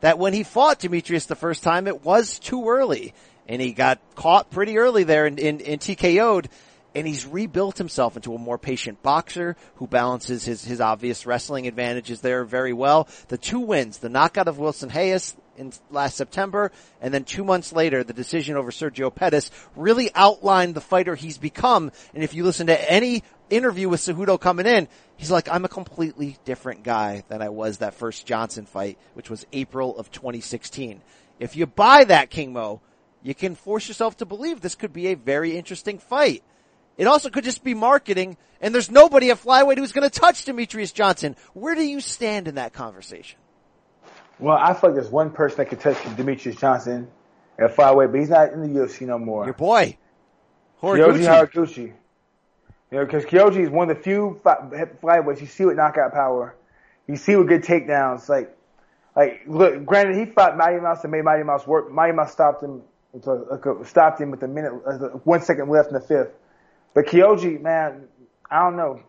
[0.00, 3.12] that when he fought Demetrious the first time, it was too early.
[3.48, 6.48] And he got caught pretty early there and, and, and TKO'd.
[6.94, 11.66] And he's rebuilt himself into a more patient boxer who balances his, his obvious wrestling
[11.68, 13.08] advantages there very well.
[13.28, 17.72] The two wins, the knockout of Wilson Reis in last September, and then two months
[17.72, 21.92] later, the decision over Sergio Pettis really outlined the fighter he's become.
[22.14, 25.68] And if you listen to any interview with Cejudo coming in, he's like, I'm a
[25.68, 31.02] completely different guy than I was that first Johnson fight, which was April of 2016.
[31.38, 32.80] If you buy that, King Mo,
[33.22, 36.42] you can force yourself to believe this could be a very interesting fight.
[37.00, 40.44] It also could just be marketing, and there's nobody at flyweight who's going to touch
[40.44, 41.34] Demetrious Johnson.
[41.54, 43.38] Where do you stand in that conversation?
[44.38, 47.08] Well, I feel like there's one person that could touch Demetrious Johnson
[47.58, 49.46] at flyweight, but he's not in the UFC no more.
[49.46, 49.96] Your boy,
[50.82, 51.78] Kyoji Horiguchi.
[51.78, 51.94] You
[52.90, 56.54] know, because Kyoji is one of the few flyweights you see with knockout power.
[57.06, 58.28] You see with good takedowns.
[58.28, 58.54] Like,
[59.16, 59.86] like look.
[59.86, 61.90] Granted, he fought Mighty Mouse and made Mighty Mouse work.
[61.90, 62.82] Mighty Mouse stopped him.
[63.26, 66.32] uh, Stopped him with a minute, uh, one second left in the fifth.
[66.94, 68.08] But Kyoji, man,
[68.50, 69.02] I don't know.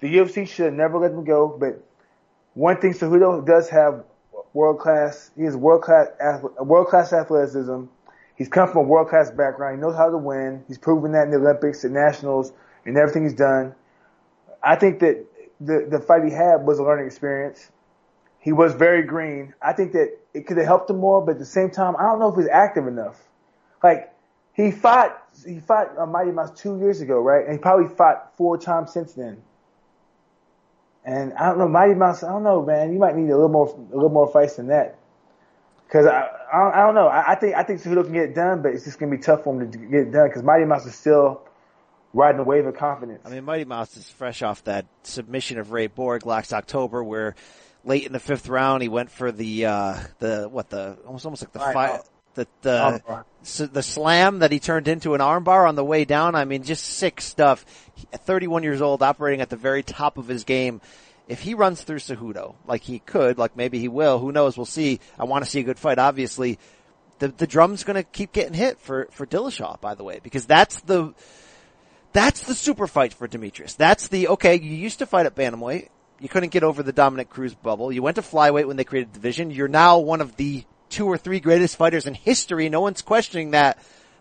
[0.00, 1.48] The UFC should never let him go.
[1.48, 1.82] But
[2.54, 4.04] one thing Cejudo does have
[4.52, 5.30] world class.
[5.36, 6.08] He has world class
[6.58, 7.84] world class athleticism.
[8.36, 9.76] He's come from a world class background.
[9.76, 10.64] He knows how to win.
[10.66, 12.52] He's proven that in the Olympics, the nationals,
[12.86, 13.74] and everything he's done.
[14.62, 15.24] I think that
[15.60, 17.70] the the fight he had was a learning experience.
[18.38, 19.52] He was very green.
[19.60, 22.04] I think that it could have helped him more, but at the same time, I
[22.04, 23.20] don't know if he's active enough.
[23.82, 24.09] Like
[24.64, 27.44] he fought, he fought uh, Mighty Mouse two years ago, right?
[27.44, 29.42] And he probably fought four times since then.
[31.04, 32.22] And I don't know, Mighty Mouse.
[32.22, 32.92] I don't know, man.
[32.92, 34.98] You might need a little more, a little more fights than that.
[35.86, 37.06] Because I, I, don't, I don't know.
[37.08, 39.18] I, I think I think Cejudo can get it done, but it's just gonna be
[39.18, 41.42] tough for him to get it done because Mighty Mouse is still
[42.12, 43.22] riding the wave of confidence.
[43.24, 47.34] I mean, Mighty Mouse is fresh off that submission of Ray Borg last October, where
[47.84, 51.42] late in the fifth round he went for the uh, the what the almost almost
[51.42, 52.02] like the Right, fi- uh,
[52.34, 53.24] the the armbar.
[53.42, 56.34] s the slam that he turned into an armbar on the way down.
[56.34, 57.64] I mean, just sick stuff.
[58.12, 60.80] 31 years old, operating at the very top of his game.
[61.28, 64.56] If he runs through Cejudo like he could, like maybe he will, who knows?
[64.56, 65.00] We'll see.
[65.18, 66.58] I want to see a good fight, obviously.
[67.18, 70.46] The the drum's going to keep getting hit for for Dillashaw, by the way, because
[70.46, 71.14] that's the
[72.12, 73.76] that's the super fight for Demetrious.
[73.76, 75.88] That's the, okay, you used to fight at Bantamweight.
[76.18, 77.92] You couldn't get over the Dominick Cruz bubble.
[77.92, 79.50] You went to flyweight when they created the division.
[79.50, 82.68] You're now one of the two or three greatest fighters in history.
[82.68, 83.78] No one's questioning that.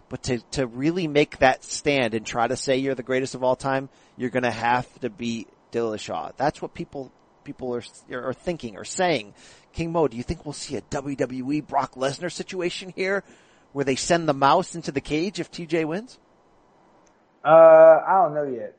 [0.07, 3.43] But to, to really make that stand and try to say you're the greatest of
[3.43, 6.31] all time, you're gonna have to beat Dillashaw.
[6.35, 7.11] That's what people,
[7.43, 9.35] people are, are thinking or saying.
[9.73, 13.23] King Mo, do you think we'll see a WWE Brock Lesnar situation here?
[13.71, 16.17] where they send the mouse into the cage if TJ wins?
[17.43, 18.75] Uh, I don't know yet.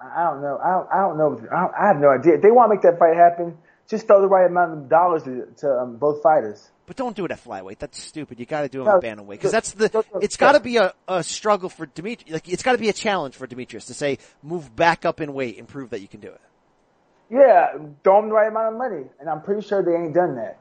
[0.00, 0.58] I I don't know.
[0.62, 1.48] I don't, I don't know.
[1.50, 2.34] I, don't, I have no idea.
[2.34, 3.58] If they want to make that fight happen,
[3.90, 6.70] just throw the right amount of dollars to, to um, both fighters.
[6.88, 7.78] But don't do it at flyweight.
[7.78, 8.40] That's stupid.
[8.40, 9.90] You got to do it No, at bantamweight because that's the.
[9.92, 12.32] no, no, It's got to be a, a struggle for Dimitri.
[12.32, 15.34] Like it's got to be a challenge for Demetrious to say move back up in
[15.34, 16.40] weight and prove that you can do it.
[17.30, 20.36] Yeah, throw them the right amount of money, and I'm pretty sure they ain't done
[20.36, 20.58] that.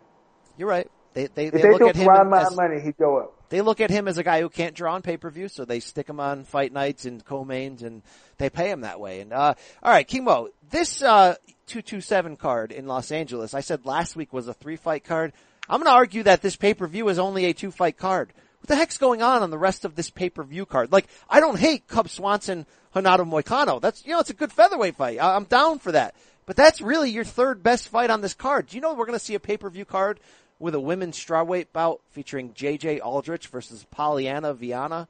[0.58, 0.92] You're right.
[1.14, 3.34] They they, they they, look at him right amount as, of money, he'd go up.
[3.48, 5.64] they look at him as a guy who can't draw on pay per view, so
[5.64, 8.02] they stick him on fight nights and co-mains, and
[8.38, 9.22] they pay him that way.
[9.22, 11.36] And uh, all right, Kimo, this uh,
[11.68, 15.06] two two seven card in Los Angeles, I said last week was a three fight
[15.06, 15.32] card.
[15.70, 18.34] I'm going to argue that this pay per view is only a two fight card.
[18.60, 20.92] What the heck's going on on the rest of this pay per view card?
[20.92, 22.66] Like, I don't hate Cub Swanson,
[22.96, 23.80] Renato Moicano.
[23.80, 25.20] That's you know, it's a good featherweight fight.
[25.22, 26.16] I- I'm down for that.
[26.46, 28.68] But that's really your third best fight on this card.
[28.68, 30.20] Do you know we're going to see a pay per view card
[30.60, 35.08] with a women's strawweight bout featuring JJ Aldrich versus Polyana Viana?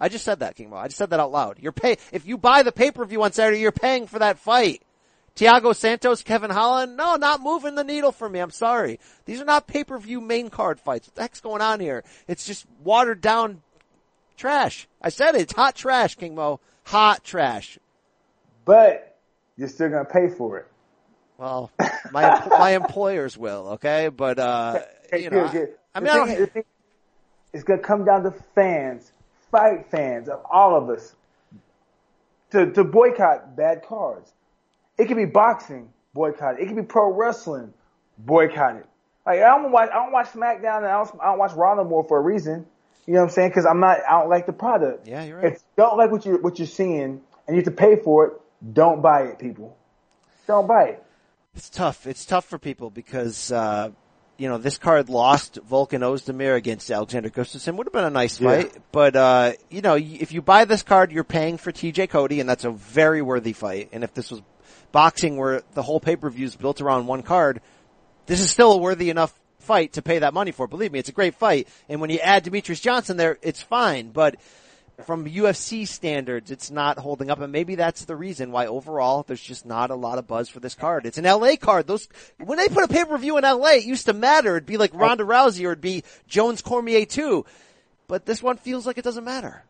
[0.00, 0.76] I just said that, King Mo.
[0.76, 1.58] I just said that out loud.
[1.60, 4.38] You're pay if you buy the pay per view on Saturday, you're paying for that
[4.38, 4.82] fight.
[5.38, 8.40] Thiago Santos, Kevin Holland, no, not moving the needle for me.
[8.40, 8.98] I'm sorry.
[9.24, 11.06] These are not pay per view main card fights.
[11.06, 12.02] What the heck's going on here?
[12.26, 13.62] It's just watered down
[14.36, 14.88] trash.
[15.00, 15.42] I said it.
[15.42, 16.58] It's hot trash, King Mo.
[16.86, 17.78] Hot trash.
[18.64, 19.16] But
[19.56, 20.66] you're still gonna pay for it.
[21.36, 21.70] Well,
[22.10, 24.08] my my employers will, okay?
[24.08, 24.80] But uh,
[25.12, 25.44] you know.
[25.44, 26.30] I, I mean, I don't.
[26.30, 26.64] is-
[27.52, 29.12] it's gonna come down to fans,
[29.52, 31.14] fight fans of all of us,
[32.50, 34.32] to to boycott bad cards.
[34.98, 36.62] It could be boxing, boycott it.
[36.62, 37.72] It could be pro wrestling,
[38.18, 38.86] boycott it.
[39.24, 41.74] Like I don't watch, I don't watch SmackDown and I don't, I don't watch Raw
[41.74, 42.66] no more for a reason.
[43.06, 43.50] You know what I'm saying?
[43.50, 45.06] Because I'm not, I don't like the product.
[45.06, 45.52] Yeah, you're right.
[45.52, 48.26] If you don't like what you what you're seeing and you have to pay for
[48.26, 48.32] it,
[48.74, 49.76] don't buy it, people.
[50.46, 51.04] Don't buy it.
[51.54, 52.06] It's tough.
[52.06, 53.90] It's tough for people because, uh,
[54.36, 57.76] you know, this card lost Volkan Oezdemir against Alexander Gustafsson.
[57.76, 58.62] Would have been a nice Yeah.
[58.62, 58.76] fight.
[58.92, 62.48] But, uh, you know, if you buy this card, you're paying for TJ Cody and
[62.48, 63.88] that's a very worthy fight.
[63.92, 64.40] And if this was
[64.92, 67.60] boxing where the whole pay-per-view is built around one card,
[68.26, 70.66] this is still a worthy enough fight to pay that money for.
[70.66, 71.68] Believe me, it's a great fight.
[71.88, 74.10] And when you add Demetrious Johnson there, it's fine.
[74.10, 74.36] But
[75.04, 79.42] from UFC standards, it's not holding up, and maybe that's the reason why overall there's
[79.42, 81.06] just not a lot of buzz for this card.
[81.06, 81.86] It's an LA card.
[81.86, 82.08] Those
[82.38, 84.56] when they put a pay per view in LA, it used to matter.
[84.56, 84.98] It'd be like oh.
[84.98, 87.46] Ronda Rousey or it'd be Jones Cormier too,
[88.08, 89.62] but this one feels like it doesn't matter.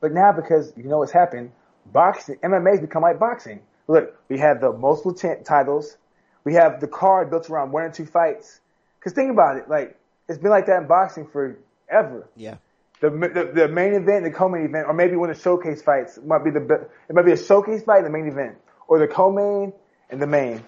[0.00, 1.52] But now, because you know what's happened,
[1.92, 3.60] boxing, MMA's become like boxing.
[3.88, 5.96] Look, we have the multiple t- titles.
[6.44, 8.60] We have the card built around one or two fights.
[9.00, 9.98] Cause think about it, like,
[10.28, 12.28] it's been like that in boxing forever.
[12.36, 12.56] Yeah,
[13.00, 16.18] The, the, the main event, the co-main event, or maybe one of the showcase fights
[16.24, 18.56] might be the, it might be a showcase fight and the main event.
[18.86, 19.72] Or the co-main
[20.10, 20.62] and the main.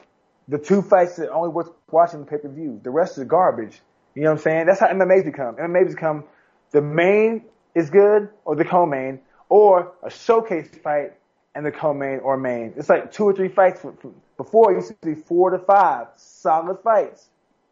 [0.49, 2.81] The two fights that are only worth watching the pay-per-view.
[2.83, 3.81] The rest is garbage.
[4.15, 4.67] You know what I'm saying?
[4.67, 5.57] That's how MMA's become.
[5.57, 6.25] MMA's become
[6.73, 7.45] the main
[7.75, 9.21] is good or the co-main
[9.53, 11.13] or a showcase fight
[11.55, 12.73] and the co-main or main.
[12.75, 13.83] It's like two or three fights.
[13.83, 17.29] For, for- before it used to be four to five solid fights.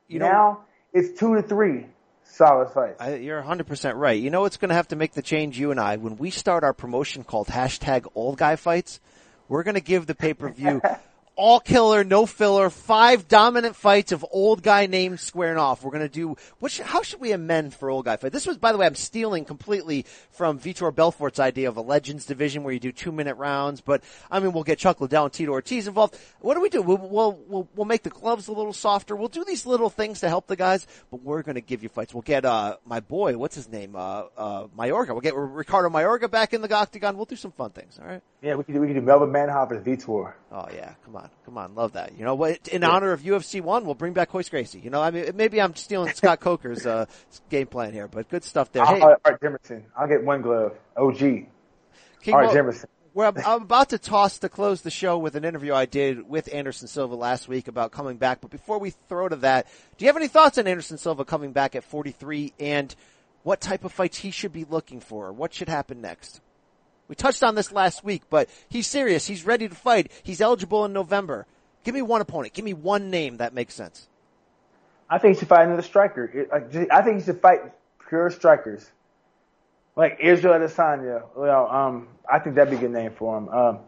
[0.06, 0.60] You know- now
[0.92, 1.86] it's two to three
[2.22, 3.00] solid fights.
[3.00, 4.20] I, you're 100% right.
[4.20, 6.28] You know what's going to have to make the change, you and I, when we
[6.28, 9.00] start our promotion called hashtag old guy fights,
[9.48, 10.82] we're going to give the pay-per-view
[11.40, 15.82] all killer, no filler, five dominant fights of old guy names squaring off.
[15.82, 18.30] We're going to do, what should, how should we amend for old guy fight?
[18.30, 22.26] This was, by the way, I'm stealing completely from Vitor Belfort's idea of a legends
[22.26, 25.32] division where you do two minute rounds, but I mean, we'll get Chuck Liddell and
[25.32, 26.18] Tito Ortiz involved.
[26.40, 26.82] What do we do?
[26.82, 29.16] We'll, we'll, we'll, we'll make the gloves a little softer.
[29.16, 31.88] We'll do these little things to help the guys, but we're going to give you
[31.88, 32.12] fights.
[32.12, 33.96] We'll get, uh, my boy, what's his name?
[33.96, 35.08] Uh, uh, Mayorga.
[35.08, 37.16] We'll get Ricardo Mayorga back in the octagon.
[37.16, 37.98] We'll do some fun things.
[37.98, 38.22] All right.
[38.42, 40.34] yeah, we could do, we could do Melvin Manhoff as Vitor.
[40.52, 42.16] Oh yeah, come on, come on, love that.
[42.16, 42.68] You know what?
[42.68, 44.80] In honor of UFC one, we'll bring back Royce Gracie.
[44.80, 47.06] You know, I mean, maybe I'm stealing Scott Coker's uh,
[47.48, 48.84] game plan here, but good stuff there.
[48.84, 49.82] Hey, I'll, Art Jimerson.
[49.96, 50.76] I'll get one glove.
[50.96, 51.18] OG.
[51.18, 52.84] King Art Mo, Jimerson.
[53.14, 56.28] we're, I'm, I'm about to toss to close the show with an interview I did
[56.28, 58.40] with Anderson Silva last week about coming back.
[58.40, 59.66] But before we throw to that,
[59.96, 62.94] do you have any thoughts on Anderson Silva coming back at 43 and
[63.42, 65.32] what type of fights he should be looking for?
[65.32, 66.40] What should happen next?
[67.10, 69.26] We touched on this last week, but he's serious.
[69.26, 70.12] He's ready to fight.
[70.22, 71.44] He's eligible in November.
[71.82, 72.54] Give me one opponent.
[72.54, 74.06] Give me one name that makes sense.
[75.10, 76.46] I think he should fight another striker.
[76.92, 77.62] I think he should fight
[78.08, 78.88] pure strikers.
[79.96, 81.24] Like Israel Adesanya.
[81.34, 83.48] Well, um, I think that'd be a good name for him.
[83.48, 83.78] Um,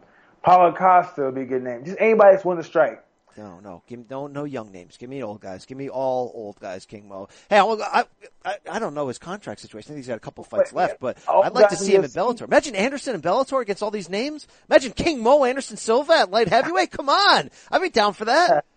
[0.43, 1.85] Paulo Costa would be a good name.
[1.85, 3.02] Just anybody that's willing to strike.
[3.37, 4.97] No, no, give me, don't no young names.
[4.97, 5.65] Give me old guys.
[5.65, 6.85] Give me all old guys.
[6.85, 7.29] King Mo.
[7.49, 8.05] Hey, I,
[8.45, 9.87] I, I, don't know his contract situation.
[9.87, 12.09] I think he's got a couple fights left, but I'd like to see him in.
[12.11, 12.43] Bellator.
[12.43, 14.47] Imagine Anderson and Bellator against all these names.
[14.69, 16.91] Imagine King Mo, Anderson Silva at light heavyweight.
[16.91, 18.65] Come on, I'd be down for that.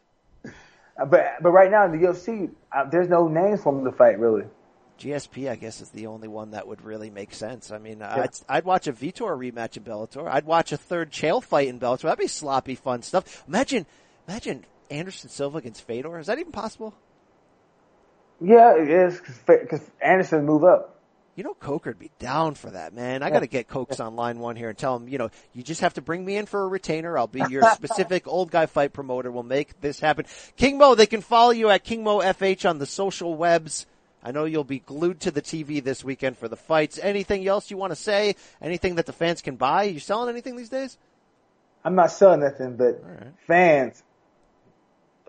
[0.99, 4.19] But but right now in the UFC, uh, there's no names for him to fight
[4.19, 4.45] really.
[4.99, 7.71] GSP, I guess, is the only one that would really make sense.
[7.71, 10.27] I mean, I'd, I'd watch a Vitor rematch in Bellator.
[10.27, 12.03] I'd watch a third Chael fight in Bellator.
[12.03, 13.45] That'd be sloppy, fun stuff.
[13.47, 13.87] Imagine,
[14.29, 16.19] imagine Anderson Silva against Fedor.
[16.19, 16.95] Is that even possible?
[18.41, 20.93] Yeah, it is because Anderson move up.
[21.37, 23.23] You know, Coker'd be down for that, man.
[23.23, 25.63] I got to get Cokes on line one here and tell him, you know, you
[25.63, 27.19] just have to bring me in for a retainer.
[27.19, 29.31] I'll be your specific old guy fight promoter.
[29.31, 30.25] We'll make this happen.
[30.57, 33.85] King Mo, they can follow you at King Mo FH on the social webs.
[34.23, 36.99] I know you'll be glued to the TV this weekend for the fights.
[37.01, 38.35] Anything else you want to say?
[38.63, 39.85] Anything that the fans can buy?
[39.85, 40.97] You selling anything these days?
[41.85, 43.33] I'm not selling nothing, but right.
[43.47, 44.03] fans,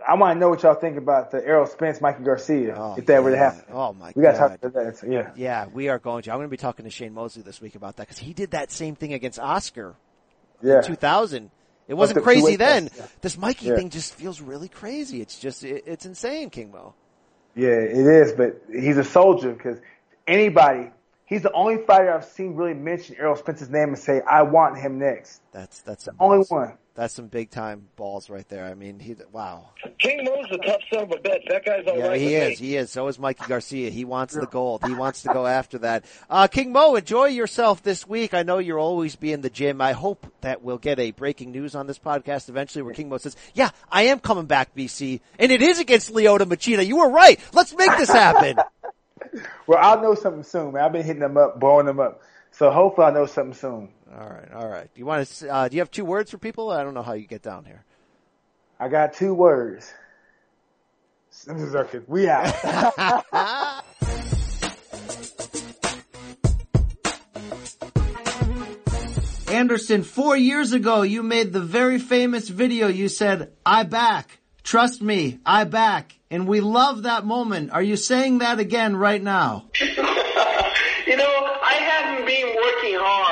[0.05, 3.05] I want to know what y'all think about the Errol Spence, Mikey Garcia, Oh, if
[3.07, 3.63] that were to happen.
[3.71, 4.47] Oh my We got to God.
[4.49, 4.97] talk about that.
[4.97, 5.31] So, yeah.
[5.35, 6.31] Yeah, we are going to.
[6.31, 8.51] I'm going to be talking to Shane Mosley this week about that because he did
[8.51, 9.95] that same thing against Oscar
[10.61, 10.77] Yeah.
[10.77, 11.51] in 2000.
[11.87, 12.89] It wasn't the crazy then.
[12.95, 13.05] yeah.
[13.21, 13.75] This Mikey Yeah.
[13.75, 15.21] thing just feels really crazy.
[15.21, 16.93] It's just, it, it's insane, King Mo.
[17.55, 19.79] Yeah, it is, but he's a soldier because
[20.27, 20.91] anybody,
[21.25, 24.77] he's the only fighter I've seen really mention Errol Spence's name and say, I want
[24.77, 25.41] him next.
[25.51, 26.77] That's, that's some Only one.
[26.97, 28.65] That's some big time balls right there.
[28.65, 29.69] I mean, he, wow.
[29.99, 31.47] King Mo's a tough son of a bitch.
[31.47, 32.59] That guy's all Yeah, right he with is.
[32.59, 32.67] me.
[32.67, 32.89] He is.
[32.91, 33.91] So is Mikey Garcia.
[33.91, 34.83] He wants the gold.
[34.83, 36.05] He wants to go after that.
[36.27, 38.33] Uh, King Mo, enjoy yourself this week.
[38.33, 39.79] I know you'll always be in the gym.
[39.79, 43.19] I hope that we'll get a breaking news on this podcast eventually where King Mo
[43.19, 45.19] says, yeah, I am coming back, BC.
[45.37, 46.83] And it is against Lyoto Machida.
[46.83, 47.39] You were right.
[47.53, 48.57] Let's make this happen.
[49.67, 50.83] Well, I'll know something soon, man.
[50.83, 52.21] I've been hitting them up, blowing them up.
[52.51, 53.89] So hopefully I'll know something soon.
[54.13, 54.51] All right.
[54.53, 54.93] All right.
[54.93, 56.71] Do you want to, uh, do you have two words for people?
[56.71, 57.83] I don't know how you get down here.
[58.79, 59.91] I got two words.
[61.45, 62.01] This is okay.
[62.07, 62.53] We out.
[69.49, 72.87] Anderson, four years ago, you made the very famous video.
[72.87, 74.39] You said, I back.
[74.63, 76.13] Trust me, I back.
[76.29, 77.71] And we love that moment.
[77.71, 79.69] Are you saying that again right now?
[81.07, 83.26] You know, I haven't been working hard to come back,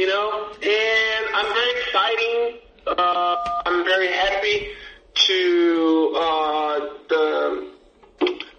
[0.00, 2.58] you know, and I'm very exciting.
[2.86, 3.36] Uh,
[3.66, 4.68] I'm very happy
[5.12, 6.78] to, uh,
[7.10, 7.68] the,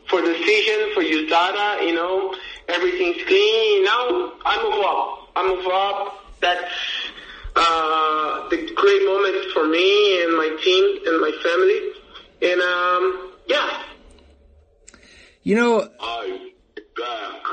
[0.08, 2.36] for the season, for USADA, you know,
[2.68, 3.86] everything's clean.
[3.86, 5.32] Now I move up.
[5.36, 6.26] I move up.
[6.42, 6.76] That's,
[7.56, 11.82] uh, the great moment for me and my team and my family.
[12.52, 13.82] And, um, yeah.
[15.42, 16.52] You know, I'm
[16.96, 17.48] back.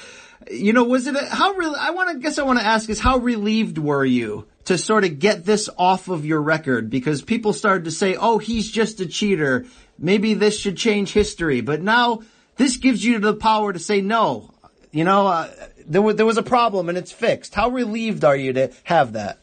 [0.48, 2.88] you know, was it a, how really, I want to guess I want to ask
[2.88, 6.90] is how relieved were you to sort of get this off of your record?
[6.90, 9.66] Because people started to say, oh, he's just a cheater.
[9.98, 11.60] Maybe this should change history.
[11.60, 12.22] But now
[12.56, 14.54] this gives you the power to say no.
[14.92, 15.50] You know, uh,
[15.86, 17.54] there was, there was a problem and it's fixed.
[17.54, 19.38] How relieved are you to have that?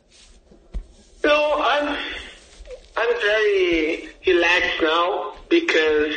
[1.23, 1.97] No, I'm
[2.95, 6.15] I'm very relaxed now because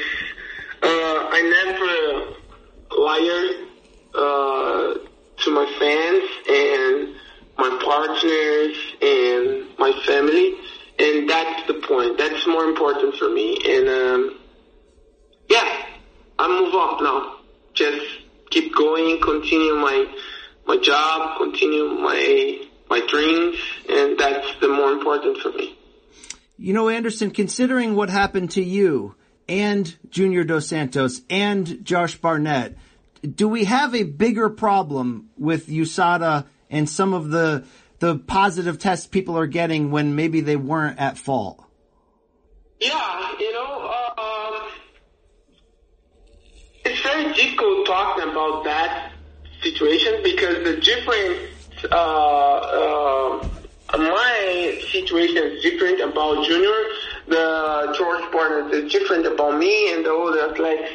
[0.83, 3.70] uh, I never lied
[4.15, 4.95] uh,
[5.39, 7.15] to my fans and
[7.59, 10.55] my partners and my family,
[10.99, 12.19] and that's the point.
[12.19, 13.59] That's more important for me.
[13.67, 14.39] And um,
[15.49, 15.87] yeah,
[16.39, 17.37] I move up now.
[17.75, 18.07] Just
[18.51, 20.07] keep going, continue my
[20.67, 23.59] my job, continue my my dreams,
[23.89, 25.77] and that's the more important for me.
[26.59, 29.15] You know, Anderson, considering what happened to you
[29.49, 32.77] and Junior Dos Santos and Josh Barnett,
[33.23, 37.65] do we have a bigger problem with USADA and some of the
[37.99, 41.63] the positive tests people are getting when maybe they weren't at fault?
[42.81, 44.69] Yeah, you know, uh,
[46.85, 49.13] it's very difficult talking about that
[49.63, 56.85] situation because the different, uh, uh, my situation is different about Junior.
[57.29, 60.91] The Josh Barnett is different about me and the other athletes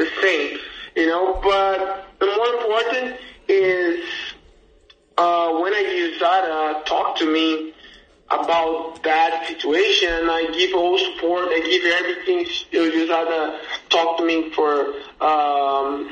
[0.00, 0.58] the same,
[0.94, 4.04] you know, but the more important is,
[5.16, 5.82] uh, when I
[6.18, 7.72] USADA talk to me
[8.30, 14.94] about that situation, I give all support, I give everything, USADA talk to me for,
[15.20, 16.10] um,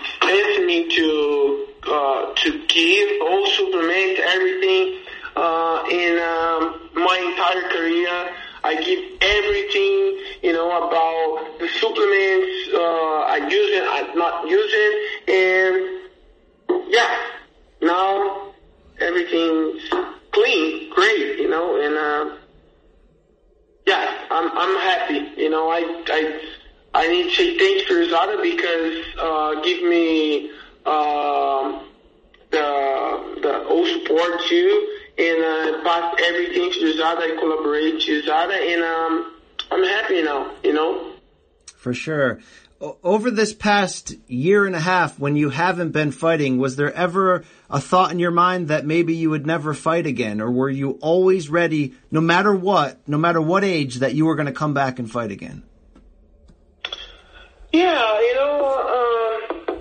[0.67, 4.99] me to, uh, to give all supplement, everything,
[5.37, 8.35] uh, in, um, my entire career.
[8.69, 14.95] I give everything, you know, about the supplements, uh, I use it, I not it,
[15.27, 17.17] and yeah,
[17.81, 18.53] now
[19.01, 19.89] everything's
[20.33, 22.37] clean, great, you know, and uh,
[23.87, 25.71] yeah, I'm I'm happy, you know.
[25.71, 26.41] I I
[26.93, 30.51] I need to say thanks for USADA because uh, give me
[30.85, 31.89] um,
[32.51, 38.75] the the all support too, and uh, pass everything to USADA, I collaborate to USADA,
[38.75, 39.35] and um,
[39.71, 41.13] I'm happy now, you know.
[41.77, 42.39] For sure.
[42.81, 46.93] O- over this past year and a half, when you haven't been fighting, was there
[46.95, 50.41] ever a thought in your mind that maybe you would never fight again?
[50.41, 54.37] Or were you always ready, no matter what, no matter what age, that you were
[54.37, 55.65] going to come back and fight again?
[57.73, 59.79] Yeah, you know, um,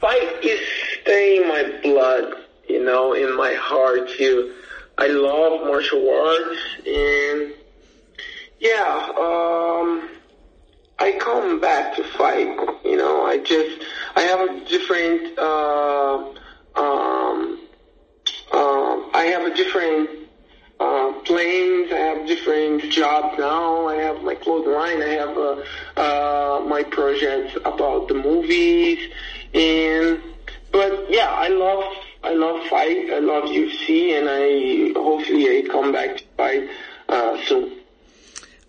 [0.00, 0.60] fight is
[1.02, 2.34] staying in my blood,
[2.68, 4.54] you know, in my heart too.
[4.98, 7.54] I love martial arts and
[8.58, 10.10] yeah, um,
[10.98, 12.48] I come back to fight,
[12.84, 13.84] you know, I just,
[14.16, 16.34] I have a different, uh,
[16.74, 17.60] um,
[18.50, 20.10] um, I have a different
[20.80, 21.92] uh, planes.
[21.92, 23.88] I have different jobs now.
[23.88, 25.02] I have my clothing line.
[25.02, 25.64] I have uh,
[25.96, 28.98] uh, my projects about the movies,
[29.54, 30.20] and
[30.70, 31.84] but yeah, I love
[32.28, 33.10] I love fight.
[33.10, 36.68] I love UFC, and I hopefully I come back to fight
[37.08, 37.78] uh, soon.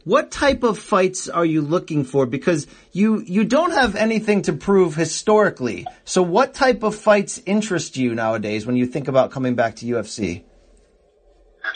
[0.05, 2.25] What type of fights are you looking for?
[2.25, 5.85] Because you, you don't have anything to prove historically.
[6.05, 9.85] So what type of fights interest you nowadays when you think about coming back to
[9.85, 10.43] UFC?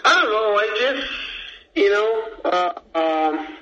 [0.05, 0.55] I don't know.
[0.55, 1.11] I just,
[1.75, 3.57] you know, uh, um,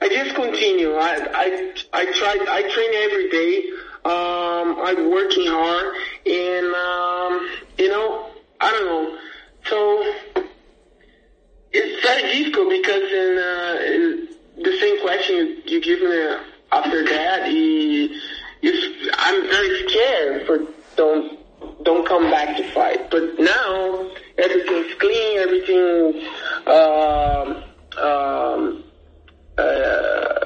[0.00, 0.94] I just continue.
[0.94, 2.38] I, I, I try.
[2.48, 3.70] I train every day.
[4.06, 5.96] Um, I'm working hard,
[6.26, 8.30] and um, you know,
[8.60, 9.18] I don't know.
[9.68, 10.14] So
[11.72, 14.28] it's very difficult because in, uh, in
[14.62, 16.36] the same question you, give me
[16.70, 18.16] after that, he,
[19.14, 20.58] I'm very scared for
[20.96, 21.38] don't
[21.82, 23.10] don't come back to fight.
[23.10, 24.08] But now
[24.38, 26.22] everything's clean, everything's
[26.66, 27.64] um,
[27.98, 28.84] um,
[29.58, 30.44] uh,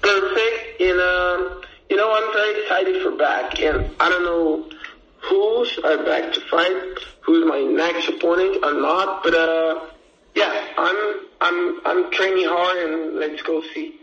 [0.00, 3.60] perfect, and um, you know I'm very excited for back.
[3.60, 4.70] And I don't know
[5.18, 9.86] who's are back to fight, who's my next opponent or not, but uh,
[10.34, 13.96] yeah, I'm I'm I'm training hard, and let's go see.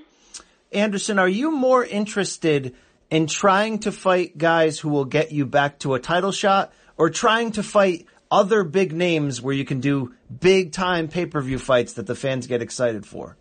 [0.72, 2.76] Anderson, are you more interested
[3.10, 7.10] in trying to fight guys who will get you back to a title shot or
[7.10, 11.58] trying to fight other big names where you can do big time pay per view
[11.58, 13.38] fights that the fans get excited for?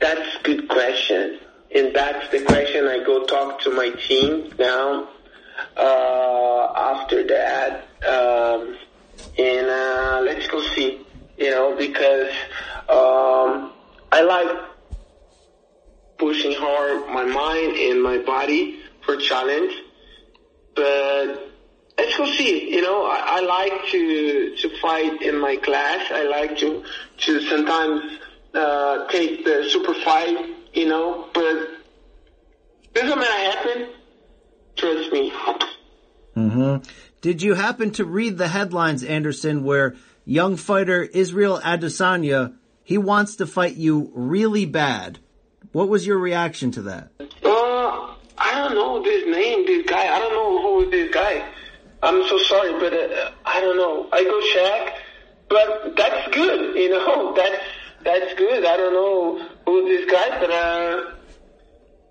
[0.00, 1.40] That's a good question.
[1.74, 5.08] And that's the question I go talk to my team now.
[5.76, 8.76] Uh, after that, um,
[9.36, 11.04] and uh, let's go see,
[11.36, 12.30] you know, because
[12.88, 13.72] um,
[14.12, 14.48] I like
[16.18, 19.72] pushing hard my mind and my body for challenge.
[20.74, 21.50] But
[21.96, 22.72] let's go see.
[22.72, 26.06] You know, I, I like to to fight in my class.
[26.10, 26.84] I like to
[27.18, 28.18] to sometimes
[28.54, 30.54] uh, take the super fight.
[30.78, 31.70] You know, but
[32.94, 33.88] doesn't matter happen.
[34.76, 35.32] Trust me.
[36.34, 36.76] hmm
[37.20, 43.34] Did you happen to read the headlines, Anderson, where young fighter Israel Adesanya he wants
[43.36, 45.18] to fight you really bad?
[45.72, 47.10] What was your reaction to that?
[47.44, 50.14] Uh, I don't know this name, this guy.
[50.14, 51.44] I don't know who is this guy.
[52.04, 54.08] I'm so sorry, but uh, I don't know.
[54.12, 54.94] I go check,
[55.48, 56.76] but that's good.
[56.76, 57.64] You know, that's
[58.02, 58.64] that's good.
[58.64, 61.12] I don't know who this guy, but uh,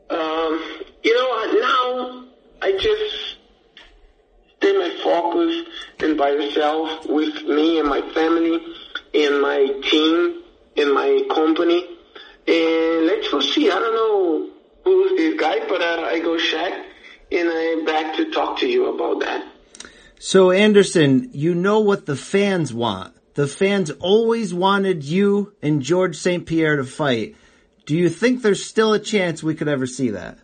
[0.09, 2.25] um, you know, now
[2.61, 3.37] I just
[4.57, 5.67] stay my focus
[5.99, 8.61] and by yourself with me and my family
[9.13, 10.43] and my team
[10.75, 11.85] and my company.
[12.47, 13.69] And let's go see.
[13.69, 14.49] I don't know
[14.83, 16.85] who's this guy, but uh, I go check
[17.31, 19.45] and I'm back to talk to you about that.
[20.19, 23.16] So Anderson, you know what the fans want.
[23.37, 26.43] The fans always wanted you and Georges St.
[26.43, 27.35] Pierre to fight.
[27.85, 30.39] Do you think there's still a chance we could ever see that?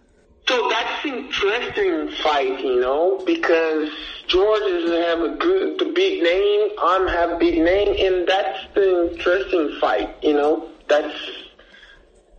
[0.47, 3.89] So that's interesting fight, you know, because
[4.27, 6.69] George is have a good, the big name.
[6.83, 10.69] I'm have a big name, and that's the interesting fight, you know.
[10.87, 11.17] That's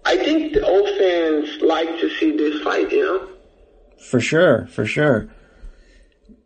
[0.05, 3.28] I think the old fans like to see this fight, you know.
[3.98, 5.34] For sure, for sure.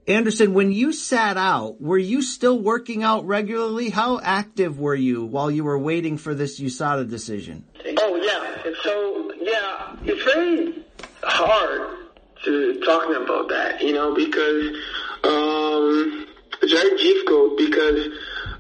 [0.09, 3.91] Anderson, when you sat out, were you still working out regularly?
[3.91, 7.67] How active were you while you were waiting for this USADA decision?
[7.99, 10.83] Oh yeah, so yeah, it's very
[11.23, 12.09] hard
[12.45, 14.77] to talking about that, you know, because
[15.25, 16.27] um,
[16.63, 18.07] it's very difficult because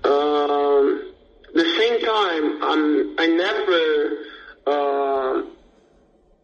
[0.05, 1.13] um,
[1.55, 4.25] the same time I'm I never
[4.67, 5.43] uh,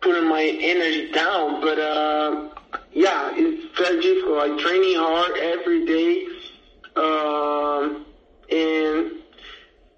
[0.01, 2.54] putting my energy down, but uh,
[2.93, 4.39] yeah, it's very difficult.
[4.39, 6.27] I'm training hard every day,
[6.97, 8.07] um,
[8.51, 9.13] and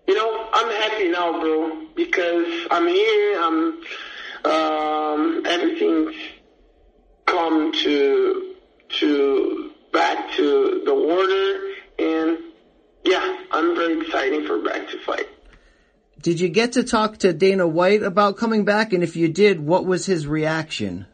[0.07, 3.41] you know I'm happy now, bro, because I'm here.
[3.41, 3.83] I'm
[4.51, 6.15] um, everything's
[7.27, 8.55] come to
[9.01, 12.39] to back to the order, and
[13.05, 15.29] yeah, I'm very excited for back to fight.
[16.23, 18.93] Did you get to talk to Dana White about coming back?
[18.93, 21.07] And if you did, what was his reaction?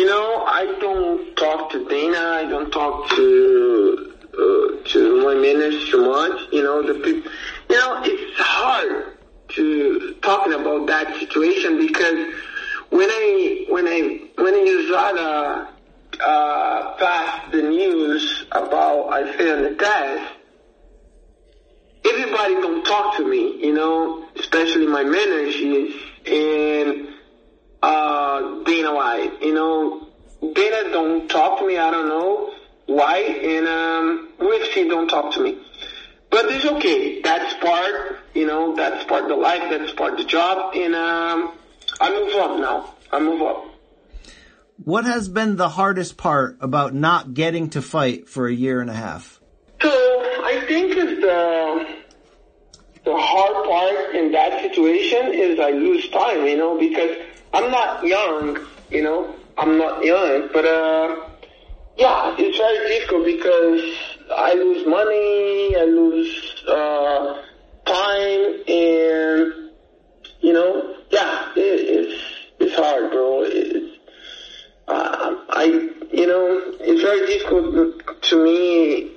[0.00, 2.16] You know, I don't talk to Dana.
[2.16, 6.40] I don't talk to uh, to my minister much.
[6.50, 7.30] You know, the people.
[7.68, 9.12] You know, it's hard
[9.56, 12.32] to talking about that situation because
[12.88, 15.68] when I when I when I USADA
[16.18, 20.32] uh, passed the news about I failed the test,
[22.06, 23.62] everybody don't talk to me.
[23.66, 25.92] You know, especially my managers
[26.24, 27.19] and
[27.82, 29.42] uh, Dana White.
[29.42, 30.08] You know,
[30.40, 31.76] Dana don't talk to me.
[31.76, 32.54] I don't know
[32.86, 35.58] why, and um, UFC don't talk to me.
[36.30, 37.20] But it's okay.
[37.22, 39.62] That's part, you know, that's part of the life.
[39.70, 41.52] That's part of the job, and um,
[42.00, 42.94] I move up now.
[43.12, 43.66] I move up.
[44.82, 48.88] What has been the hardest part about not getting to fight for a year and
[48.88, 49.40] a half?
[49.82, 51.96] So I think is the
[53.04, 57.16] the hard part in that situation is I lose time, you know, because
[57.52, 58.58] I'm not young,
[58.90, 61.16] you know, I'm not young, but uh,
[61.96, 63.82] yeah, it's very difficult because
[64.34, 67.42] I lose money, I lose uh,
[67.86, 69.70] time, and
[70.40, 72.22] you know, yeah, it, it's
[72.60, 73.42] it's hard, bro.
[73.44, 73.98] It's
[74.86, 75.64] uh, I,
[76.12, 79.10] you know, it's very difficult to me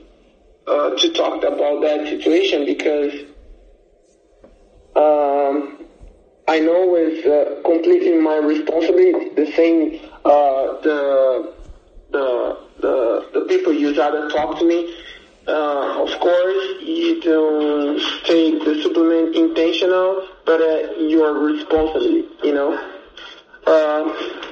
[0.68, 3.14] uh, to talk about that situation because
[4.96, 5.33] um,
[6.48, 9.30] I know it's uh, completely my responsibility.
[9.36, 11.54] The same, uh, the
[12.12, 14.94] the the the people you gotta talk to me.
[15.48, 22.24] Uh, of course, you don't take the supplement intentional, but uh, you are responsible.
[22.44, 22.90] You know.
[23.66, 24.04] Uh,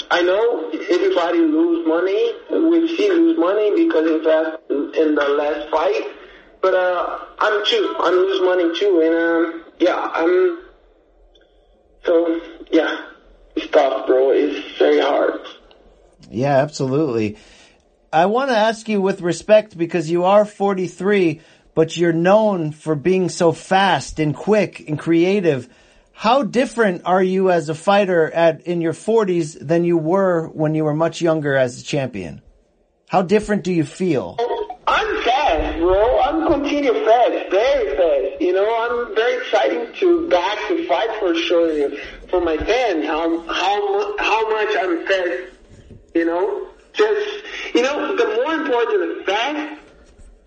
[0.09, 2.31] I know everybody lose money.
[2.49, 6.03] We see lose money because invest in the last fight.
[6.61, 7.95] But uh, I'm too.
[7.99, 10.70] I'm lose money too, and um, yeah, I'm.
[12.03, 12.41] So
[12.71, 13.05] yeah,
[13.55, 14.31] it's tough, bro.
[14.31, 15.41] It's very hard.
[16.29, 17.37] Yeah, absolutely.
[18.13, 21.41] I want to ask you with respect because you are 43,
[21.73, 25.69] but you're known for being so fast and quick and creative.
[26.11, 30.75] How different are you as a fighter at in your 40s than you were when
[30.75, 32.41] you were much younger as a champion?
[33.07, 34.37] How different do you feel?
[34.87, 36.19] I'm fast, bro.
[36.21, 38.20] I'm continue fast, very fast.
[39.15, 41.89] Very exciting to back to fight for sure
[42.29, 43.05] for my fans.
[43.05, 45.53] How how how much I'm fast.
[46.13, 49.79] You know, just you know, the more important is fast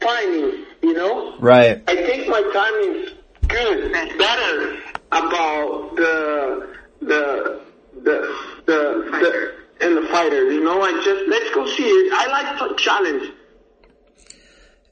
[0.01, 0.65] timing.
[0.83, 1.83] You know, Right.
[1.89, 3.13] I think my timing is
[3.49, 4.77] good, better
[5.11, 7.61] about the the
[8.03, 8.37] the
[8.67, 8.75] the,
[9.21, 10.53] the and the fighters.
[10.53, 12.13] You know, I just let's go see it.
[12.13, 13.33] I like to challenge.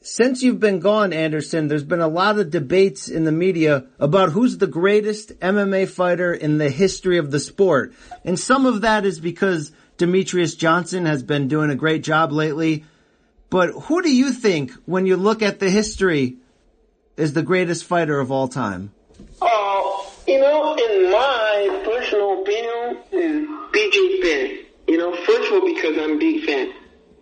[0.04, 4.30] Since you've been gone, Anderson, there's been a lot of debates in the media about
[4.30, 7.94] who's the greatest MMA fighter in the history of the sport.
[8.24, 12.84] And some of that is because Demetrious Johnson has been doing a great job lately.
[13.48, 16.38] But who do you think, when you look at the history,
[17.16, 18.92] is the greatest fighter of all time?
[19.40, 19.82] Uh,
[20.26, 24.58] you know, in my personal opinion, is BJ Penn.
[24.88, 26.72] You know, first of all, because I'm a big fan.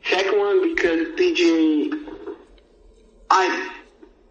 [0.08, 2.19] Second one, because BJ,
[3.30, 3.70] I,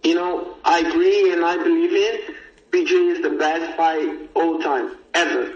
[0.04, 2.36] you know, I agree and I believe in.
[2.72, 5.54] BJ is the best fight all time, ever.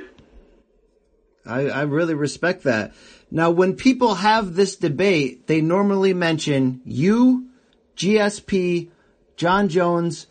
[1.45, 2.93] I, I really respect that.
[3.29, 7.49] Now, when people have this debate, they normally mention you,
[7.97, 8.89] GSP,
[9.35, 10.27] Jon Jones,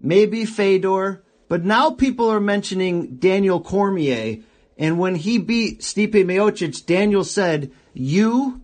[0.00, 4.38] maybe Fedor, but now people are mentioning Daniel Cormier.
[4.78, 8.59] And when he beat Stipe Miocic, Daniel said, you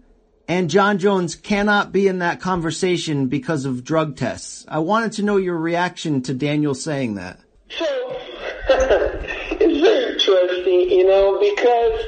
[0.49, 4.65] and Jon Jones cannot be in that conversation because of drug tests.
[4.69, 7.41] I wanted to know your reaction to Daniel saying that.
[7.71, 7.85] So
[8.69, 12.01] it's very interesting, you know, because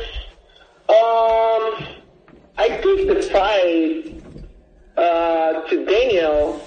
[0.88, 1.86] um,
[2.56, 4.22] I think the fight
[4.96, 6.60] uh, to Daniel,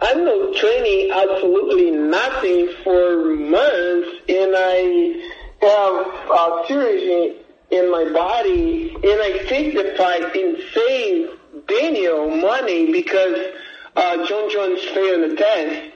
[0.00, 7.36] I'm not training absolutely nothing for months, and I have uh, surgery
[7.70, 11.30] in my body, and I take the fight and save
[11.66, 13.54] Daniel money because
[13.94, 15.92] uh, Jon Jones failed the test.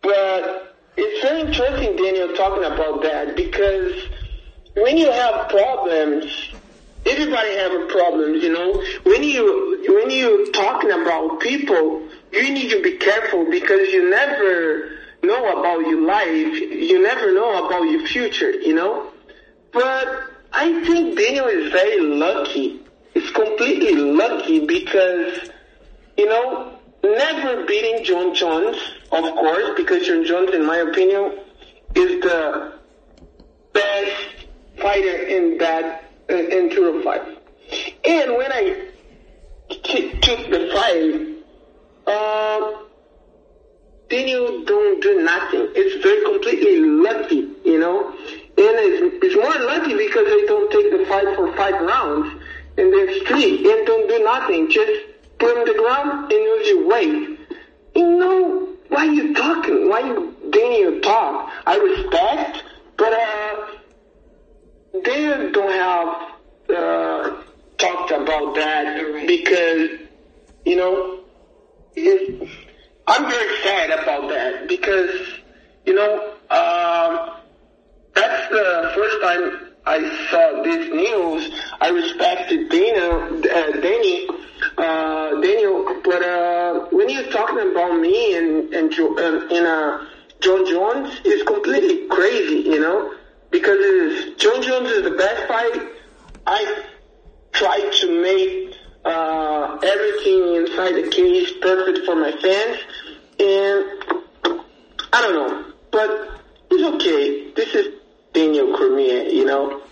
[0.00, 3.92] But it's very interesting, Daniel, talking about that because
[4.74, 6.50] when you have problems,
[7.04, 8.82] everybody have problems, you know.
[9.04, 14.90] When you when you talking about people, you need to be careful because you never
[15.22, 16.58] know about your life.
[16.58, 19.12] You never know about your future, you know.
[19.72, 22.80] But I think Daniel is very lucky.
[23.14, 25.50] It's completely lucky because,
[26.16, 28.76] you know, never beating Jon Jones,
[29.10, 31.38] of course, because Jon Jones, in my opinion,
[31.94, 32.72] is the
[33.72, 34.46] best
[34.78, 37.38] fighter in that uh, in 205.
[38.04, 38.88] And when I
[39.70, 42.86] t- took the fight, um,
[44.08, 45.68] Daniel don't do nothing.
[45.74, 48.14] It's very completely lucky, you know.
[48.58, 52.42] And it's, it's more lucky because they don't take the fight for five rounds
[52.76, 54.70] and they're street and don't do nothing.
[54.70, 54.92] Just
[55.38, 57.38] put on the ground and use your weight.
[57.94, 59.88] You know, why you talking?
[59.88, 61.50] Why you Daniel talk?
[61.66, 62.62] I respect,
[62.96, 63.66] but uh,
[65.04, 67.42] they don't have uh,
[67.78, 69.90] talked about that because
[70.64, 71.20] you know
[71.94, 72.48] it,
[73.06, 75.10] I'm very sad about that because
[75.84, 77.41] you know um,
[78.14, 79.98] that's the first time I
[80.30, 81.50] saw this news.
[81.80, 84.28] I respected Dana, uh, Danny,
[84.78, 90.04] uh, Daniel, but uh, when you're talking about me and and jo- uh, and uh,
[90.40, 93.14] Jon Jones, it's completely crazy, you know,
[93.50, 95.88] because Jon Jones is the best fight.
[96.46, 96.82] I
[97.52, 98.74] try to make
[99.04, 102.78] uh, everything inside the cage perfect for my fans,
[103.40, 103.84] and
[105.12, 106.40] I don't know, but
[106.70, 107.50] it's okay.
[107.52, 108.01] This is
[108.32, 109.82] Daniel Cormier, you know.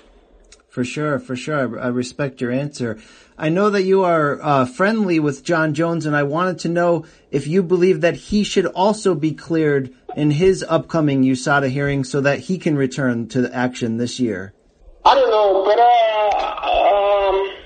[0.69, 1.79] For sure, for sure.
[1.81, 2.99] I, I respect your answer.
[3.37, 7.07] I know that you are uh, friendly with Jon Jones, and I wanted to know
[7.31, 12.21] if you believe that he should also be cleared in his upcoming USADA hearing so
[12.21, 14.53] that he can return to the action this year.
[15.05, 17.57] I don't know, but uh, um,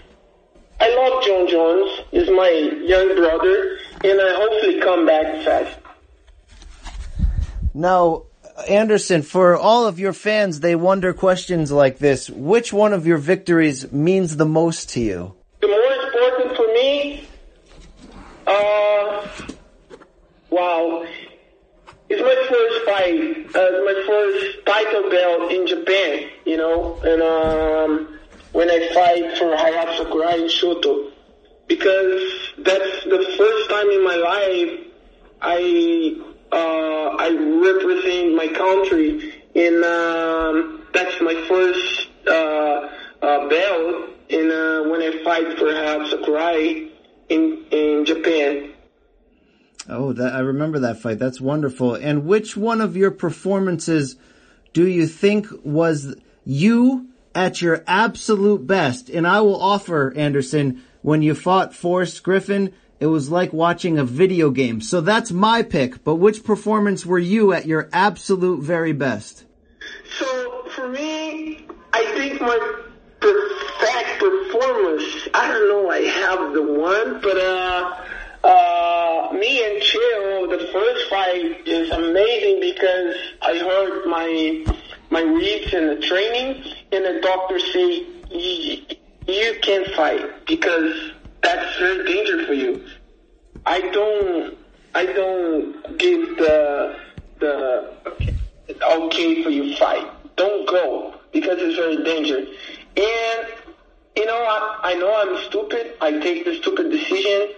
[0.80, 1.90] I love Jon Jones.
[2.10, 2.48] He's my
[2.86, 5.78] young brother, and I hopefully come back fast.
[7.74, 8.26] Now,
[8.68, 12.30] Anderson, for all of your fans, they wonder questions like this.
[12.30, 15.34] Which one of your victories means the most to you?
[15.60, 17.26] The more important for me,
[18.46, 19.26] uh,
[20.50, 21.04] wow,
[22.08, 28.18] it's my first fight, uh, my first title belt in Japan, you know, and um,
[28.52, 31.10] when I fight for Hayato Sakurai in Shooto,
[31.66, 32.22] because
[32.58, 34.80] that's the first time in my life
[35.40, 42.88] I I represent my country, and um, that's my first uh,
[43.22, 44.10] uh, belt.
[44.30, 46.90] And uh, when I fight for Hayato Sakurai
[47.28, 48.72] in in Japan.
[49.88, 51.18] Oh, that, I remember that fight.
[51.18, 51.94] That's wonderful.
[51.94, 54.16] And which one of your performances
[54.72, 59.10] do you think was you at your absolute best?
[59.10, 62.72] And I will offer, Anderson, when you fought Forrest Griffin,
[63.04, 64.80] it was like watching a video game.
[64.80, 66.02] So that's my pick.
[66.04, 69.44] But which performance were you at your absolute very best?
[70.18, 72.56] So for me, I think my
[73.20, 75.28] perfect performance.
[75.34, 75.90] I don't know.
[75.90, 78.04] I have the one, but uh,
[78.42, 84.64] uh, me and Chael, the first fight is amazing because I heard my
[85.10, 91.12] my reads in the training, and the doctor say you, you can't fight because
[91.44, 92.84] that's very dangerous for you.
[93.66, 94.56] I don't
[94.94, 96.96] I don't give the
[97.38, 97.94] the
[98.82, 100.06] okay for you fight.
[100.36, 102.48] Don't go because it's very dangerous.
[102.96, 103.46] And
[104.16, 105.94] you know I, I know I'm stupid.
[106.00, 107.54] I take the stupid decision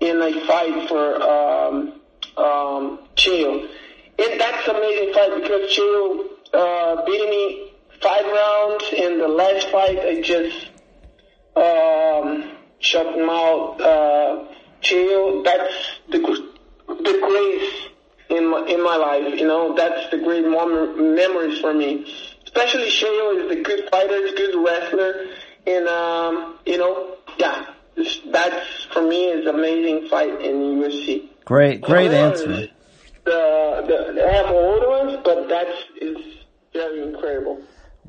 [0.00, 2.00] and I fight for um
[2.36, 3.68] um Chael.
[4.18, 9.98] And that's amazing fight because Chael uh beat me five rounds in the last fight
[10.00, 10.70] I just
[11.54, 14.44] um shut him out uh
[14.82, 16.18] Chael, that's the
[16.88, 17.90] the grace
[18.30, 19.38] in my in my life.
[19.38, 22.06] You know, that's the great mom- memories for me.
[22.44, 25.26] Especially Chael is a good fighter, is good wrestler,
[25.66, 27.66] and um, you know, yeah,
[28.30, 31.28] that's for me is amazing fight in UFC.
[31.44, 32.68] Great, great answer.
[33.24, 33.84] The,
[34.14, 36.16] the I have older ones, but that's is
[36.72, 37.60] very incredible.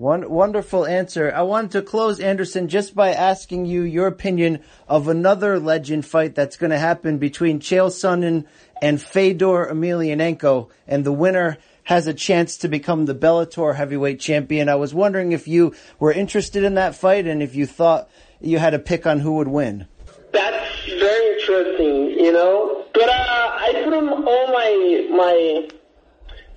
[0.01, 1.31] One wonderful answer.
[1.31, 6.33] I wanted to close, Anderson, just by asking you your opinion of another legend fight
[6.33, 8.45] that's going to happen between Chael Sonnen
[8.81, 14.69] and Fedor Emelianenko, and the winner has a chance to become the Bellator heavyweight champion.
[14.69, 18.09] I was wondering if you were interested in that fight and if you thought
[18.39, 19.85] you had a pick on who would win.
[20.33, 22.87] That's very interesting, you know.
[22.95, 25.69] But uh, I put all my my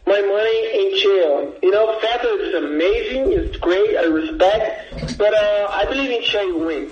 [0.06, 1.62] my money in Chael.
[1.62, 3.32] You know, Fedor is amazing.
[3.32, 3.96] It's great.
[3.96, 5.18] I respect.
[5.18, 6.90] But uh, I believe in Chael win.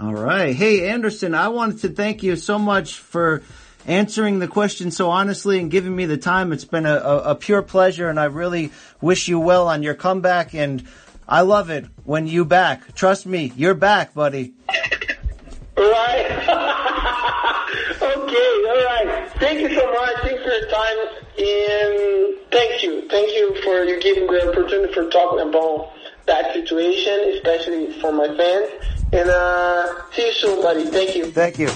[0.00, 0.54] All right.
[0.54, 3.42] Hey, Anderson, I wanted to thank you so much for
[3.86, 6.52] answering the question so honestly and giving me the time.
[6.52, 9.94] It's been a, a, a pure pleasure and I really wish you well on your
[9.94, 10.86] comeback and
[11.28, 12.94] I love it when you back.
[12.94, 14.54] Trust me, you're back, buddy.
[15.76, 16.66] Right.
[18.16, 19.30] okay, all right.
[19.38, 20.16] Thank you so much.
[20.22, 20.98] Thanks for your time
[21.38, 23.08] and thank you.
[23.08, 25.92] thank you for you giving the opportunity for talking about
[26.26, 28.70] that situation, especially for my fans.
[29.12, 30.84] And uh, see you soon, buddy.
[30.86, 31.30] Thank you.
[31.32, 31.70] Thank you.